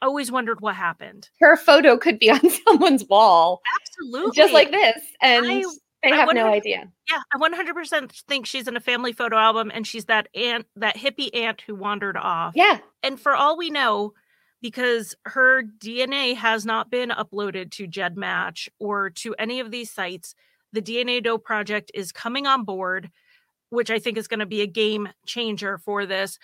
Always 0.02 0.30
wondered 0.30 0.60
what 0.60 0.74
happened. 0.76 1.30
her 1.40 1.56
photo 1.56 1.96
could 1.96 2.18
be 2.18 2.28
on 2.30 2.50
someone's 2.50 3.04
wall, 3.08 3.62
Absolutely, 3.80 4.36
just 4.36 4.52
like 4.52 4.70
this, 4.70 5.00
and 5.22 5.46
I- 5.46 5.64
they 6.04 6.12
I 6.12 6.16
have 6.16 6.34
no 6.34 6.46
idea. 6.48 6.90
Yeah, 7.10 7.20
I 7.32 7.38
100% 7.38 8.12
think 8.28 8.46
she's 8.46 8.68
in 8.68 8.76
a 8.76 8.80
family 8.80 9.12
photo 9.12 9.36
album 9.36 9.70
and 9.72 9.86
she's 9.86 10.04
that 10.06 10.28
aunt, 10.34 10.66
that 10.76 10.96
hippie 10.96 11.34
aunt 11.34 11.62
who 11.62 11.74
wandered 11.74 12.16
off. 12.16 12.52
Yeah. 12.54 12.78
And 13.02 13.18
for 13.18 13.34
all 13.34 13.56
we 13.56 13.70
know, 13.70 14.12
because 14.60 15.14
her 15.24 15.62
DNA 15.62 16.36
has 16.36 16.64
not 16.64 16.90
been 16.90 17.10
uploaded 17.10 17.70
to 17.72 17.86
GEDmatch 17.86 18.68
or 18.78 19.10
to 19.10 19.34
any 19.38 19.60
of 19.60 19.70
these 19.70 19.90
sites, 19.90 20.34
the 20.72 20.82
DNA 20.82 21.22
Doe 21.22 21.38
project 21.38 21.90
is 21.94 22.12
coming 22.12 22.46
on 22.46 22.64
board, 22.64 23.10
which 23.70 23.90
I 23.90 23.98
think 23.98 24.16
is 24.18 24.28
going 24.28 24.40
to 24.40 24.46
be 24.46 24.60
a 24.62 24.66
game 24.66 25.08
changer 25.26 25.78
for 25.78 26.06
this. 26.06 26.38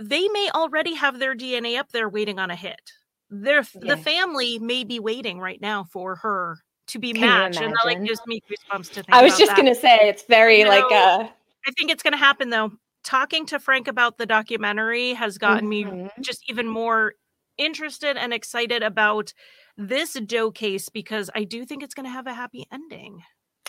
They 0.00 0.26
may 0.28 0.50
already 0.54 0.94
have 0.94 1.18
their 1.18 1.34
DNA 1.34 1.78
up 1.78 1.90
there 1.92 2.08
waiting 2.08 2.38
on 2.38 2.50
a 2.50 2.56
hit. 2.56 2.92
Their 3.30 3.64
Yeah. 3.74 3.94
the 3.94 3.96
family 3.96 4.58
may 4.58 4.84
be 4.84 4.98
waiting 5.00 5.38
right 5.38 5.60
now 5.60 5.84
for 5.84 6.16
her 6.16 6.58
to 6.92 6.98
be 6.98 7.12
Can 7.12 7.22
matched, 7.22 7.60
and 7.60 7.72
that 7.72 7.84
like 7.84 8.02
gives 8.04 8.20
me 8.26 8.42
goosebumps 8.48 8.88
to 8.88 9.02
think. 9.02 9.12
I 9.12 9.22
was 9.22 9.36
just 9.36 9.50
that. 9.50 9.56
gonna 9.56 9.74
say 9.74 9.98
it's 10.02 10.24
very 10.24 10.60
You 10.60 10.68
like 10.68 10.88
know, 10.90 10.96
uh 10.96 11.28
I 11.66 11.70
think 11.72 11.90
it's 11.90 12.02
going 12.02 12.12
to 12.12 12.18
happen 12.18 12.50
though. 12.50 12.72
Talking 13.04 13.46
to 13.46 13.58
Frank 13.58 13.88
about 13.88 14.18
the 14.18 14.26
documentary 14.26 15.14
has 15.14 15.38
gotten 15.38 15.68
me 15.68 15.84
mhm. 15.84 16.10
just 16.20 16.48
even 16.48 16.68
more 16.68 17.14
interested 17.58 18.16
and 18.16 18.32
excited 18.32 18.82
about 18.82 19.32
this 19.76 20.14
Doe 20.14 20.50
case 20.50 20.88
because 20.88 21.30
I 21.34 21.44
do 21.44 21.64
think 21.64 21.82
it's 21.82 21.94
going 21.94 22.06
to 22.06 22.12
have 22.12 22.26
a 22.26 22.34
happy 22.34 22.66
ending. 22.72 23.22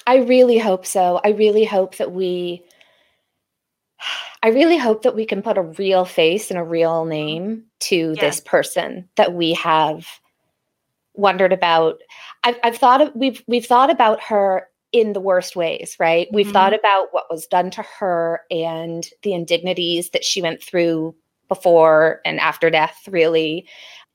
I 0.06 0.18
really 0.18 0.58
hope 0.58 0.86
so. 0.86 1.20
I 1.24 1.30
really 1.30 1.66
hope 1.66 1.98
that 1.98 2.12
we 2.12 2.64
I 4.44 4.50
really 4.50 4.78
hope 4.78 5.04
that 5.04 5.16
we 5.16 5.26
can 5.26 5.42
put 5.42 5.58
a 5.58 5.62
real 5.62 6.04
face 6.04 6.52
and 6.52 6.60
a 6.60 6.64
real 6.64 7.06
name 7.06 7.64
to 7.82 8.14
this 8.16 8.42
person 8.42 9.08
that 9.16 9.34
we 9.34 9.54
have 9.54 10.06
wondered 11.14 11.54
about. 11.54 12.02
I've, 12.44 12.58
I've 12.64 12.78
thought 12.78 13.02
of, 13.02 13.12
we've 13.16 13.44
we've 13.48 13.66
thought 13.66 13.90
about 13.90 14.22
her 14.24 14.68
in 14.92 15.14
the 15.14 15.20
worst 15.22 15.56
ways, 15.56 15.96
right? 16.00 16.28
We've 16.32 16.48
Mhm. 16.48 16.54
thought 16.54 16.74
about 16.74 17.08
what 17.12 17.26
was 17.30 17.48
done 17.48 17.72
to 17.72 17.82
her 18.00 18.42
and 18.52 19.08
the 19.24 19.34
indignities 19.34 20.12
that 20.12 20.24
she 20.24 20.42
went 20.42 20.62
through 20.62 21.16
before 21.48 22.22
and 22.26 22.40
after 22.40 22.70
death. 22.70 23.00
Really, 23.08 23.68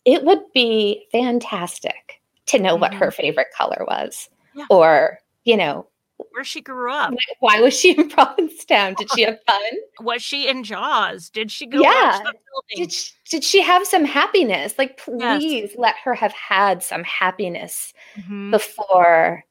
it 0.05 0.25
would 0.25 0.43
be 0.55 1.07
fantastic 1.11 2.21
to 2.47 2.59
know 2.59 2.77
what 2.77 2.95
her 2.95 3.11
favorite 3.11 3.49
color 3.57 3.85
was, 3.89 4.29
Yeah. 4.55 4.65
or 4.71 5.19
you 5.45 5.57
know, 5.57 5.87
Where 6.33 6.45
she 6.45 6.61
grew 6.61 6.93
up. 6.93 7.13
why 7.41 7.61
was 7.61 7.79
she 7.79 7.97
in 7.97 8.09
Provincetown? 8.11 8.95
Did 8.95 9.11
she 9.13 9.23
have 9.25 9.39
fun? 9.47 9.61
Was 10.01 10.23
she 10.23 10.49
in 10.49 10.65
Jaws? 10.65 11.31
Did 11.31 11.51
she 11.51 11.67
go 11.67 11.81
Yeah. 11.83 12.21
Did 12.77 12.93
she, 12.93 13.13
did 13.31 13.45
she 13.45 13.63
have 13.63 13.87
some 13.87 14.05
happiness? 14.05 14.75
Like, 14.79 15.01
Yes. 15.19 15.39
please 15.41 15.71
let 15.77 15.95
her 16.05 16.15
have 16.15 16.33
had 16.33 16.83
some 16.83 17.05
happiness 17.05 17.93
Mhm. 18.19 18.51
before. 18.51 19.45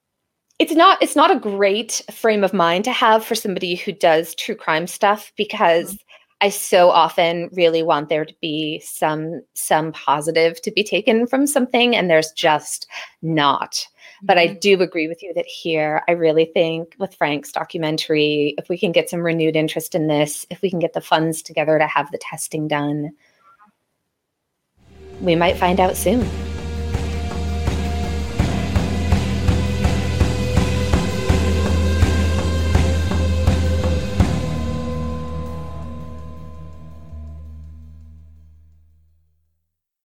It's 0.60 0.74
not. 0.74 1.02
It's 1.04 1.16
not 1.16 1.30
a 1.32 1.40
great 1.40 2.02
frame 2.12 2.44
of 2.44 2.54
mind 2.54 2.84
to 2.86 2.92
have 2.92 3.24
for 3.24 3.36
somebody 3.36 3.76
who 3.76 3.92
does 3.92 4.34
true 4.36 4.56
crime 4.56 4.88
stuff 4.88 5.32
because 5.38 5.98
I 6.42 6.50
so 6.50 6.90
often 6.90 7.50
really 7.54 7.84
want 7.84 8.10
there 8.10 8.26
to 8.26 8.34
be 8.42 8.80
some 8.80 9.42
some 9.54 9.92
positive 9.92 10.60
to 10.64 10.72
be 10.72 10.84
taken 10.84 11.28
from 11.28 11.46
something 11.48 11.96
and 11.96 12.10
there's 12.10 12.32
just 12.32 12.88
not. 13.22 13.88
But 14.24 14.38
I 14.38 14.48
mm-hmm. 14.48 14.60
do 14.60 14.82
agree 14.82 15.08
with 15.08 15.22
you 15.22 15.34
that 15.36 15.46
here 15.46 16.04
I 16.08 16.14
really 16.14 16.46
think 16.46 16.96
with 16.98 17.16
Frank's 17.16 17.52
documentary 17.52 18.56
if 18.58 18.70
we 18.70 18.78
can 18.78 18.92
get 18.92 19.10
some 19.10 19.22
renewed 19.22 19.56
interest 19.56 19.96
in 19.96 20.08
this, 20.08 20.46
if 20.50 20.62
we 20.62 20.70
can 20.70 20.80
get 20.80 20.94
the 20.94 21.02
funds 21.02 21.42
together 21.42 21.78
to 21.78 21.88
have 21.88 22.12
the 22.12 22.18
testing 22.18 22.68
done, 22.68 23.12
we 25.22 25.36
might 25.36 25.58
find 25.58 25.80
out 25.80 25.96
soon. 25.96 26.28